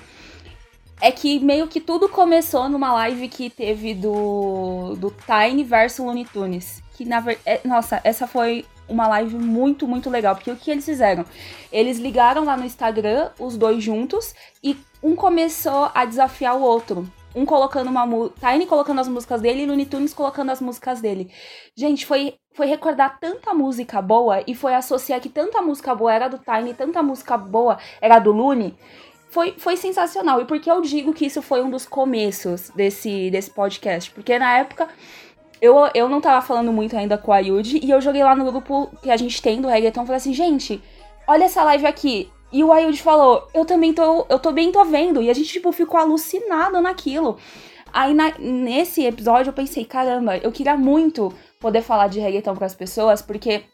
é 1.00 1.10
que 1.10 1.40
meio 1.40 1.66
que 1.68 1.80
tudo 1.80 2.06
começou 2.06 2.68
numa 2.68 2.92
live 2.92 3.26
que 3.28 3.48
teve 3.48 3.94
do, 3.94 4.94
do 4.96 5.10
Tiny 5.10 5.64
versus 5.64 6.04
Looney 6.04 6.26
Tunes. 6.26 6.82
Que 6.94 7.06
na 7.06 7.20
verdade. 7.20 7.60
Nossa, 7.64 7.98
essa 8.04 8.26
foi 8.26 8.66
uma 8.86 9.08
live 9.08 9.36
muito, 9.36 9.88
muito 9.88 10.10
legal. 10.10 10.34
Porque 10.34 10.50
o 10.50 10.56
que 10.56 10.70
eles 10.70 10.84
fizeram? 10.84 11.24
Eles 11.72 11.98
ligaram 11.98 12.44
lá 12.44 12.56
no 12.56 12.66
Instagram, 12.66 13.30
os 13.38 13.56
dois 13.56 13.82
juntos, 13.82 14.34
e 14.62 14.76
um 15.02 15.16
começou 15.16 15.90
a 15.94 16.04
desafiar 16.04 16.56
o 16.56 16.62
outro. 16.62 17.10
Um 17.36 17.44
colocando 17.44 17.88
uma 17.88 18.06
música. 18.06 18.50
Tiny 18.50 18.66
colocando 18.66 19.00
as 19.00 19.08
músicas 19.08 19.42
dele 19.42 19.62
e 19.62 19.66
Looney 19.66 19.84
Tunes 19.84 20.14
colocando 20.14 20.50
as 20.50 20.60
músicas 20.60 21.02
dele. 21.02 21.30
Gente, 21.76 22.06
foi, 22.06 22.34
foi 22.54 22.66
recordar 22.66 23.20
tanta 23.20 23.52
música 23.52 24.00
boa 24.00 24.42
e 24.46 24.54
foi 24.54 24.74
associar 24.74 25.20
que 25.20 25.28
tanta 25.28 25.60
música 25.60 25.94
boa 25.94 26.12
era 26.12 26.28
do 26.28 26.38
Tiny, 26.38 26.72
tanta 26.72 27.02
música 27.02 27.36
boa 27.36 27.78
era 28.00 28.18
do 28.18 28.32
Looney. 28.32 28.74
Foi, 29.28 29.54
foi 29.58 29.76
sensacional. 29.76 30.40
E 30.40 30.46
por 30.46 30.58
que 30.58 30.70
eu 30.70 30.80
digo 30.80 31.12
que 31.12 31.26
isso 31.26 31.42
foi 31.42 31.62
um 31.62 31.68
dos 31.68 31.84
começos 31.84 32.70
desse, 32.70 33.30
desse 33.30 33.50
podcast? 33.50 34.10
Porque 34.10 34.38
na 34.38 34.56
época 34.56 34.88
eu, 35.60 35.74
eu 35.94 36.08
não 36.08 36.20
tava 36.20 36.44
falando 36.44 36.72
muito 36.72 36.96
ainda 36.96 37.18
com 37.18 37.32
a 37.32 37.38
Yudi 37.38 37.80
e 37.82 37.90
eu 37.90 38.00
joguei 38.00 38.22
lá 38.22 38.34
no 38.34 38.50
grupo 38.50 38.90
que 39.02 39.10
a 39.10 39.16
gente 39.16 39.40
tem 39.42 39.60
do 39.60 39.68
reggaeton 39.68 40.02
e 40.02 40.06
falei 40.06 40.16
assim, 40.16 40.32
gente, 40.32 40.82
olha 41.26 41.44
essa 41.44 41.62
live 41.64 41.86
aqui. 41.86 42.30
E 42.52 42.62
o 42.62 42.72
Ayud 42.72 43.00
falou, 43.02 43.48
eu 43.52 43.64
também 43.64 43.92
tô, 43.92 44.26
eu 44.28 44.38
também 44.38 44.70
tô 44.72 44.84
vendo. 44.84 45.20
E 45.20 45.28
a 45.30 45.34
gente, 45.34 45.48
tipo, 45.48 45.72
ficou 45.72 45.98
alucinado 45.98 46.80
naquilo. 46.80 47.38
Aí 47.92 48.14
na- 48.14 48.34
nesse 48.38 49.04
episódio 49.04 49.50
eu 49.50 49.54
pensei, 49.54 49.84
caramba, 49.84 50.36
eu 50.38 50.52
queria 50.52 50.76
muito 50.76 51.32
poder 51.58 51.82
falar 51.82 52.08
de 52.08 52.20
reggaeton 52.20 52.54
pras 52.54 52.74
pessoas, 52.74 53.22
porque 53.22 53.64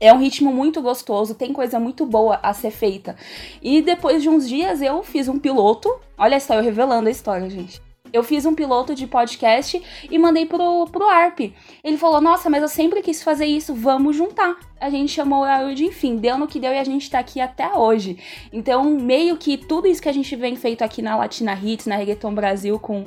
é 0.00 0.12
um 0.12 0.18
ritmo 0.18 0.52
muito 0.52 0.82
gostoso, 0.82 1.34
tem 1.34 1.52
coisa 1.52 1.78
muito 1.80 2.04
boa 2.04 2.38
a 2.42 2.52
ser 2.52 2.70
feita. 2.70 3.16
E 3.62 3.80
depois 3.80 4.22
de 4.22 4.28
uns 4.28 4.48
dias 4.48 4.82
eu 4.82 5.02
fiz 5.02 5.28
um 5.28 5.38
piloto. 5.38 5.94
Olha 6.18 6.38
só, 6.40 6.54
eu 6.54 6.62
revelando 6.62 7.08
a 7.08 7.10
história, 7.10 7.48
gente. 7.48 7.80
Eu 8.12 8.22
fiz 8.22 8.46
um 8.46 8.54
piloto 8.54 8.94
de 8.94 9.06
podcast 9.06 9.82
e 10.10 10.18
mandei 10.18 10.46
pro, 10.46 10.86
pro 10.86 11.08
ARP. 11.08 11.52
Ele 11.82 11.96
falou: 11.96 12.20
Nossa, 12.20 12.48
mas 12.48 12.62
eu 12.62 12.68
sempre 12.68 13.02
quis 13.02 13.22
fazer 13.22 13.46
isso, 13.46 13.74
vamos 13.74 14.16
juntar. 14.16 14.56
A 14.80 14.90
gente 14.90 15.12
chamou 15.12 15.40
o 15.40 15.44
Aud, 15.44 15.84
enfim, 15.84 16.16
deu 16.16 16.36
no 16.36 16.46
que 16.46 16.60
deu 16.60 16.72
e 16.72 16.78
a 16.78 16.84
gente 16.84 17.10
tá 17.10 17.18
aqui 17.18 17.40
até 17.40 17.74
hoje. 17.74 18.18
Então, 18.52 18.84
meio 18.84 19.36
que 19.36 19.56
tudo 19.56 19.86
isso 19.86 20.02
que 20.02 20.08
a 20.08 20.12
gente 20.12 20.34
vem 20.36 20.56
feito 20.56 20.82
aqui 20.82 21.00
na 21.00 21.16
Latina 21.16 21.54
Hits, 21.54 21.86
na 21.86 21.96
Reggaeton 21.96 22.34
Brasil, 22.34 22.78
com, 22.78 23.04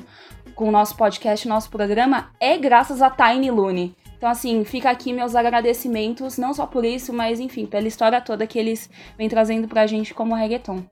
com 0.54 0.68
o 0.68 0.72
nosso 0.72 0.96
podcast, 0.96 1.46
nosso 1.46 1.70
programa, 1.70 2.30
é 2.40 2.56
graças 2.56 3.00
a 3.00 3.10
Tiny 3.10 3.50
Looney. 3.50 3.94
Então, 4.16 4.28
assim, 4.28 4.64
fica 4.64 4.90
aqui 4.90 5.14
meus 5.14 5.34
agradecimentos, 5.34 6.36
não 6.36 6.52
só 6.52 6.66
por 6.66 6.84
isso, 6.84 7.10
mas 7.10 7.40
enfim, 7.40 7.64
pela 7.64 7.88
história 7.88 8.20
toda 8.20 8.46
que 8.46 8.58
eles 8.58 8.90
vêm 9.16 9.30
trazendo 9.30 9.66
pra 9.66 9.86
gente 9.86 10.12
como 10.12 10.34
reggaeton. 10.34 10.84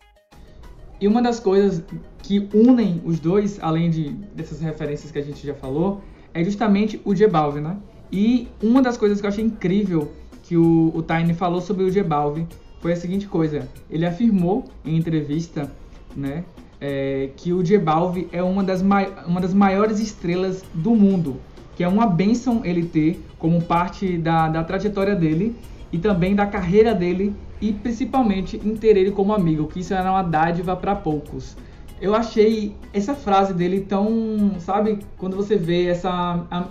E 1.00 1.06
uma 1.06 1.22
das 1.22 1.38
coisas 1.38 1.82
que 2.22 2.48
unem 2.52 3.00
os 3.04 3.20
dois, 3.20 3.58
além 3.62 3.90
de 3.90 4.10
dessas 4.34 4.60
referências 4.60 5.12
que 5.12 5.18
a 5.18 5.22
gente 5.22 5.46
já 5.46 5.54
falou, 5.54 6.00
é 6.34 6.42
justamente 6.42 7.00
o 7.04 7.14
J 7.14 7.28
Balvin, 7.28 7.60
né? 7.60 7.76
E 8.10 8.48
uma 8.62 8.82
das 8.82 8.96
coisas 8.96 9.20
que 9.20 9.26
eu 9.26 9.30
achei 9.30 9.44
incrível 9.44 10.10
que 10.42 10.56
o, 10.56 10.92
o 10.94 11.02
Tiny 11.02 11.34
falou 11.34 11.60
sobre 11.60 11.84
o 11.84 11.90
J 11.90 12.02
Balvin 12.02 12.46
foi 12.80 12.92
a 12.92 12.96
seguinte 12.96 13.26
coisa: 13.28 13.68
ele 13.90 14.06
afirmou 14.06 14.64
em 14.84 14.96
entrevista, 14.96 15.70
né, 16.16 16.44
é, 16.80 17.30
que 17.36 17.52
o 17.52 17.62
J 17.62 17.78
Balvin 17.78 18.28
é 18.32 18.42
uma 18.42 18.64
das, 18.64 18.82
uma 18.82 19.40
das 19.40 19.54
maiores 19.54 20.00
estrelas 20.00 20.64
do 20.72 20.94
mundo, 20.94 21.36
que 21.76 21.84
é 21.84 21.88
uma 21.88 22.06
benção 22.06 22.62
ele 22.64 22.84
ter 22.84 23.22
como 23.38 23.62
parte 23.62 24.16
da, 24.18 24.48
da 24.48 24.64
trajetória 24.64 25.14
dele 25.14 25.54
e 25.92 25.98
também 25.98 26.34
da 26.34 26.46
carreira 26.46 26.94
dele 26.94 27.34
e 27.60 27.72
principalmente 27.72 28.56
em 28.56 28.76
ter 28.76 28.96
ele 28.96 29.10
como 29.10 29.32
amigo, 29.32 29.66
que 29.66 29.80
isso 29.80 29.92
era 29.94 30.10
uma 30.10 30.22
dádiva 30.22 30.76
para 30.76 30.94
poucos. 30.94 31.56
Eu 32.00 32.14
achei 32.14 32.76
essa 32.92 33.14
frase 33.14 33.52
dele 33.52 33.80
tão, 33.80 34.52
sabe, 34.60 35.00
quando 35.16 35.34
você 35.36 35.56
vê 35.56 35.86
essa 35.86 36.10
a- 36.50 36.66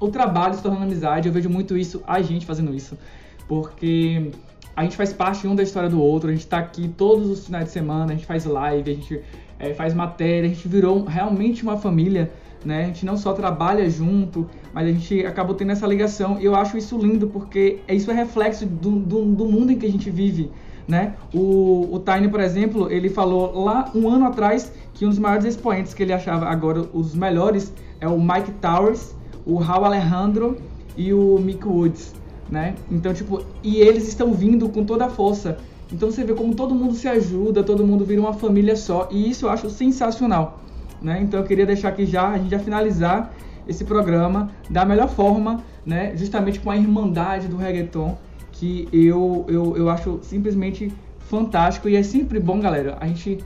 o 0.00 0.08
trabalho 0.08 0.54
se 0.54 0.62
tornando 0.62 0.84
amizade, 0.84 1.28
eu 1.28 1.32
vejo 1.32 1.48
muito 1.48 1.76
isso, 1.76 2.02
a 2.06 2.20
gente 2.20 2.44
fazendo 2.44 2.74
isso, 2.74 2.98
porque 3.46 4.30
a 4.74 4.82
gente 4.82 4.96
faz 4.96 5.12
parte 5.12 5.46
um 5.46 5.54
da 5.54 5.62
história 5.62 5.88
do 5.88 6.00
outro, 6.00 6.30
a 6.30 6.32
gente 6.32 6.46
tá 6.46 6.58
aqui 6.58 6.88
todos 6.88 7.30
os 7.30 7.46
finais 7.46 7.66
de 7.66 7.70
semana, 7.70 8.12
a 8.12 8.16
gente 8.16 8.26
faz 8.26 8.44
live, 8.44 8.90
a 8.90 8.94
gente 8.94 9.20
eh, 9.60 9.72
faz 9.74 9.94
matéria, 9.94 10.50
a 10.50 10.52
gente 10.52 10.66
virou 10.66 11.04
realmente 11.04 11.62
uma 11.62 11.76
família, 11.76 12.32
né? 12.64 12.84
A 12.84 12.86
gente 12.86 13.04
não 13.04 13.16
só 13.16 13.32
trabalha 13.32 13.88
junto, 13.88 14.48
mas 14.72 14.86
a 14.86 14.92
gente 14.92 15.24
acabou 15.26 15.54
tendo 15.54 15.72
essa 15.72 15.86
ligação. 15.86 16.40
E 16.40 16.44
eu 16.44 16.54
acho 16.54 16.76
isso 16.76 16.96
lindo, 16.96 17.28
porque 17.28 17.80
isso 17.88 18.10
é 18.10 18.14
reflexo 18.14 18.66
do, 18.66 18.92
do, 18.92 19.24
do 19.24 19.44
mundo 19.44 19.72
em 19.72 19.78
que 19.78 19.86
a 19.86 19.90
gente 19.90 20.10
vive, 20.10 20.50
né? 20.88 21.14
O, 21.32 21.88
o 21.92 21.98
Tiny, 22.00 22.28
por 22.28 22.40
exemplo, 22.40 22.90
ele 22.90 23.08
falou 23.08 23.64
lá 23.64 23.90
um 23.94 24.08
ano 24.08 24.26
atrás 24.26 24.72
que 24.94 25.04
um 25.04 25.08
dos 25.08 25.18
maiores 25.18 25.44
expoentes 25.44 25.92
que 25.92 26.02
ele 26.02 26.12
achava 26.12 26.46
agora 26.46 26.88
os 26.92 27.14
melhores 27.14 27.72
é 28.00 28.08
o 28.08 28.20
Mike 28.20 28.52
Towers, 28.60 29.14
o 29.46 29.56
Raul 29.56 29.84
Alejandro 29.84 30.56
e 30.96 31.12
o 31.12 31.38
Mick 31.38 31.66
Woods, 31.66 32.14
né? 32.50 32.74
Então, 32.90 33.12
tipo, 33.12 33.42
e 33.62 33.78
eles 33.78 34.08
estão 34.08 34.32
vindo 34.32 34.68
com 34.68 34.84
toda 34.84 35.06
a 35.06 35.10
força. 35.10 35.58
Então 35.92 36.10
você 36.10 36.24
vê 36.24 36.32
como 36.34 36.54
todo 36.54 36.74
mundo 36.74 36.94
se 36.94 37.06
ajuda, 37.06 37.62
todo 37.62 37.86
mundo 37.86 38.04
vira 38.04 38.20
uma 38.20 38.32
família 38.32 38.74
só, 38.74 39.08
e 39.10 39.30
isso 39.30 39.46
eu 39.46 39.50
acho 39.50 39.68
sensacional, 39.68 40.60
né? 41.04 41.20
Então 41.22 41.38
eu 41.38 41.46
queria 41.46 41.66
deixar 41.66 41.90
aqui 41.90 42.06
já, 42.06 42.30
a 42.30 42.38
gente 42.38 42.50
já 42.50 42.58
finalizar 42.58 43.32
esse 43.68 43.84
programa 43.84 44.50
da 44.68 44.84
melhor 44.84 45.08
forma, 45.08 45.62
né? 45.84 46.16
Justamente 46.16 46.58
com 46.58 46.70
a 46.70 46.76
irmandade 46.76 47.46
do 47.46 47.56
reggaeton, 47.56 48.16
que 48.50 48.88
eu, 48.92 49.44
eu, 49.48 49.76
eu 49.76 49.90
acho 49.90 50.20
simplesmente 50.22 50.92
fantástico 51.18 51.88
e 51.88 51.96
é 51.96 52.02
sempre 52.02 52.40
bom, 52.40 52.58
galera. 52.58 52.96
A 53.00 53.06
gente 53.06 53.38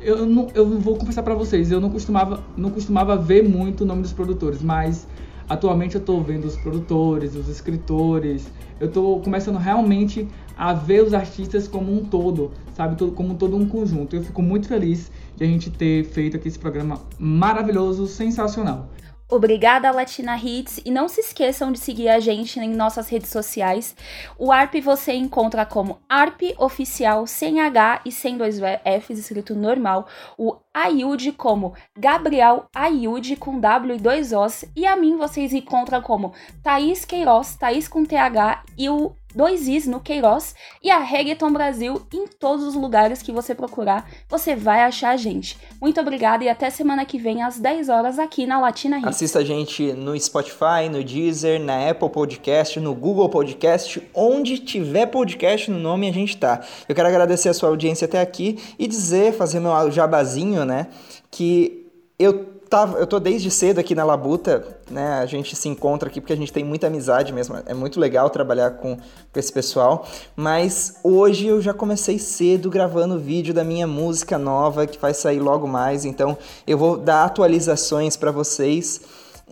eu 0.00 0.24
não 0.24 0.46
eu 0.54 0.78
vou 0.78 0.96
confessar 0.96 1.22
pra 1.22 1.34
vocês, 1.34 1.70
eu 1.70 1.80
não 1.80 1.90
costumava 1.90 2.42
não 2.56 2.70
costumava 2.70 3.16
ver 3.16 3.46
muito 3.46 3.82
o 3.82 3.86
nome 3.86 4.02
dos 4.02 4.12
produtores, 4.12 4.62
mas 4.62 5.06
atualmente 5.48 5.96
eu 5.96 6.00
tô 6.00 6.20
vendo 6.20 6.44
os 6.44 6.56
produtores, 6.56 7.34
os 7.34 7.48
escritores, 7.48 8.48
eu 8.80 8.90
tô 8.90 9.18
começando 9.18 9.56
realmente 9.56 10.28
a 10.56 10.72
ver 10.72 11.02
os 11.02 11.14
artistas 11.14 11.66
como 11.66 11.92
um 11.92 12.04
todo, 12.04 12.50
sabe, 12.74 12.96
como 13.12 13.34
todo 13.34 13.56
um 13.56 13.66
conjunto. 13.66 14.14
Eu 14.14 14.22
fico 14.22 14.42
muito 14.42 14.68
feliz 14.68 15.10
de 15.38 15.44
a 15.44 15.46
gente 15.46 15.70
ter 15.70 16.04
feito 16.04 16.36
aqui 16.36 16.48
esse 16.48 16.58
programa 16.58 17.00
maravilhoso, 17.18 18.06
sensacional. 18.06 18.90
Obrigada, 19.30 19.90
Latina 19.90 20.38
Hits. 20.38 20.80
E 20.86 20.90
não 20.90 21.06
se 21.06 21.20
esqueçam 21.20 21.70
de 21.70 21.78
seguir 21.78 22.08
a 22.08 22.18
gente 22.18 22.58
em 22.58 22.74
nossas 22.74 23.10
redes 23.10 23.28
sociais. 23.28 23.94
O 24.38 24.50
ARP 24.50 24.80
você 24.80 25.12
encontra 25.12 25.66
como 25.66 25.98
ARP 26.08 26.54
Oficial, 26.58 27.26
sem 27.26 27.60
H 27.60 28.00
e 28.06 28.10
sem 28.10 28.38
dois 28.38 28.58
Fs, 28.58 29.18
escrito 29.18 29.54
normal. 29.54 30.08
O 30.38 30.56
Ayude 30.72 31.30
como 31.30 31.74
Gabriel 31.96 32.64
Ayude 32.74 33.36
com 33.36 33.60
W 33.60 33.96
e 33.96 34.00
dois 34.00 34.32
Os. 34.32 34.64
E 34.74 34.86
a 34.86 34.96
mim 34.96 35.18
vocês 35.18 35.52
encontram 35.52 36.00
como 36.00 36.32
Thaís 36.62 37.04
Queiroz, 37.04 37.54
Thaís 37.54 37.86
com 37.86 38.06
TH 38.06 38.64
e 38.78 38.88
o 38.88 39.14
dois 39.34 39.68
Is 39.68 39.86
no 39.86 40.00
Queiroz 40.00 40.54
e 40.82 40.90
a 40.90 40.98
Reggaeton 40.98 41.52
Brasil 41.52 42.02
em 42.12 42.26
todos 42.26 42.64
os 42.64 42.74
lugares 42.74 43.22
que 43.22 43.32
você 43.32 43.54
procurar, 43.54 44.08
você 44.28 44.56
vai 44.56 44.80
achar 44.80 45.10
a 45.10 45.16
gente. 45.16 45.58
Muito 45.80 46.00
obrigada 46.00 46.44
e 46.44 46.48
até 46.48 46.70
semana 46.70 47.04
que 47.04 47.18
vem 47.18 47.42
às 47.42 47.58
10 47.58 47.88
horas 47.88 48.18
aqui 48.18 48.46
na 48.46 48.60
Latina 48.60 48.98
Hits. 48.98 49.08
Assista 49.08 49.40
a 49.40 49.44
gente 49.44 49.92
no 49.92 50.18
Spotify, 50.18 50.88
no 50.90 51.02
Deezer, 51.04 51.60
na 51.60 51.88
Apple 51.88 52.08
Podcast, 52.10 52.80
no 52.80 52.94
Google 52.94 53.28
Podcast, 53.28 54.02
onde 54.14 54.58
tiver 54.58 55.06
podcast 55.06 55.70
no 55.70 55.78
nome 55.78 56.08
a 56.08 56.12
gente 56.12 56.36
tá. 56.36 56.64
Eu 56.88 56.94
quero 56.94 57.08
agradecer 57.08 57.48
a 57.48 57.54
sua 57.54 57.68
audiência 57.68 58.06
até 58.06 58.20
aqui 58.20 58.58
e 58.78 58.86
dizer, 58.86 59.32
fazer 59.32 59.60
meu 59.60 59.90
jabazinho, 59.90 60.64
né, 60.64 60.88
que 61.30 61.86
eu 62.18 62.47
tava, 62.68 62.98
eu 62.98 63.06
tô 63.06 63.18
desde 63.18 63.50
cedo 63.50 63.78
aqui 63.78 63.94
na 63.94 64.04
Labuta, 64.04 64.78
né? 64.90 65.18
A 65.20 65.26
gente 65.26 65.56
se 65.56 65.68
encontra 65.68 66.08
aqui 66.08 66.20
porque 66.20 66.32
a 66.32 66.36
gente 66.36 66.52
tem 66.52 66.64
muita 66.64 66.86
amizade 66.86 67.32
mesmo. 67.32 67.56
É 67.66 67.74
muito 67.74 67.98
legal 67.98 68.28
trabalhar 68.30 68.72
com, 68.72 68.96
com 68.96 69.38
esse 69.38 69.52
pessoal. 69.52 70.06
Mas 70.36 70.96
hoje 71.02 71.46
eu 71.46 71.60
já 71.60 71.72
comecei 71.72 72.18
cedo 72.18 72.70
gravando 72.70 73.18
vídeo 73.18 73.54
da 73.54 73.64
minha 73.64 73.86
música 73.86 74.38
nova 74.38 74.86
que 74.86 74.98
vai 74.98 75.14
sair 75.14 75.40
logo 75.40 75.66
mais. 75.66 76.04
Então 76.04 76.36
eu 76.66 76.76
vou 76.76 76.96
dar 76.96 77.24
atualizações 77.24 78.16
para 78.16 78.30
vocês 78.30 79.00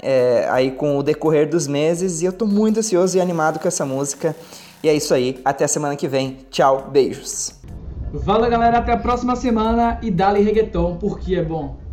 é, 0.03 0.47
aí 0.51 0.71
com 0.71 0.99
o 0.99 1.03
decorrer 1.03 1.49
dos 1.49 1.67
meses. 1.67 2.23
E 2.23 2.27
eu 2.27 2.33
tô 2.33 2.47
muito 2.47 2.81
ansioso 2.81 3.17
e 3.17 3.21
animado 3.21 3.59
com 3.59 3.67
essa 3.67 3.87
música. 3.87 4.37
E 4.83 4.89
é 4.89 4.95
isso 4.95 5.15
aí. 5.15 5.41
Até 5.45 5.65
a 5.65 5.69
semana 5.69 5.97
que 5.97 6.07
vem. 6.07 6.39
Tchau, 6.51 6.89
beijos. 6.91 7.55
Valeu, 8.13 8.51
galera. 8.51 8.79
Até 8.79 8.93
a 8.93 8.97
próxima 8.97 9.35
semana 9.37 9.99
e 10.03 10.11
dale 10.11 10.41
reggaeton, 10.41 10.97
porque 10.97 11.35
é 11.35 11.43
bom. 11.43 11.86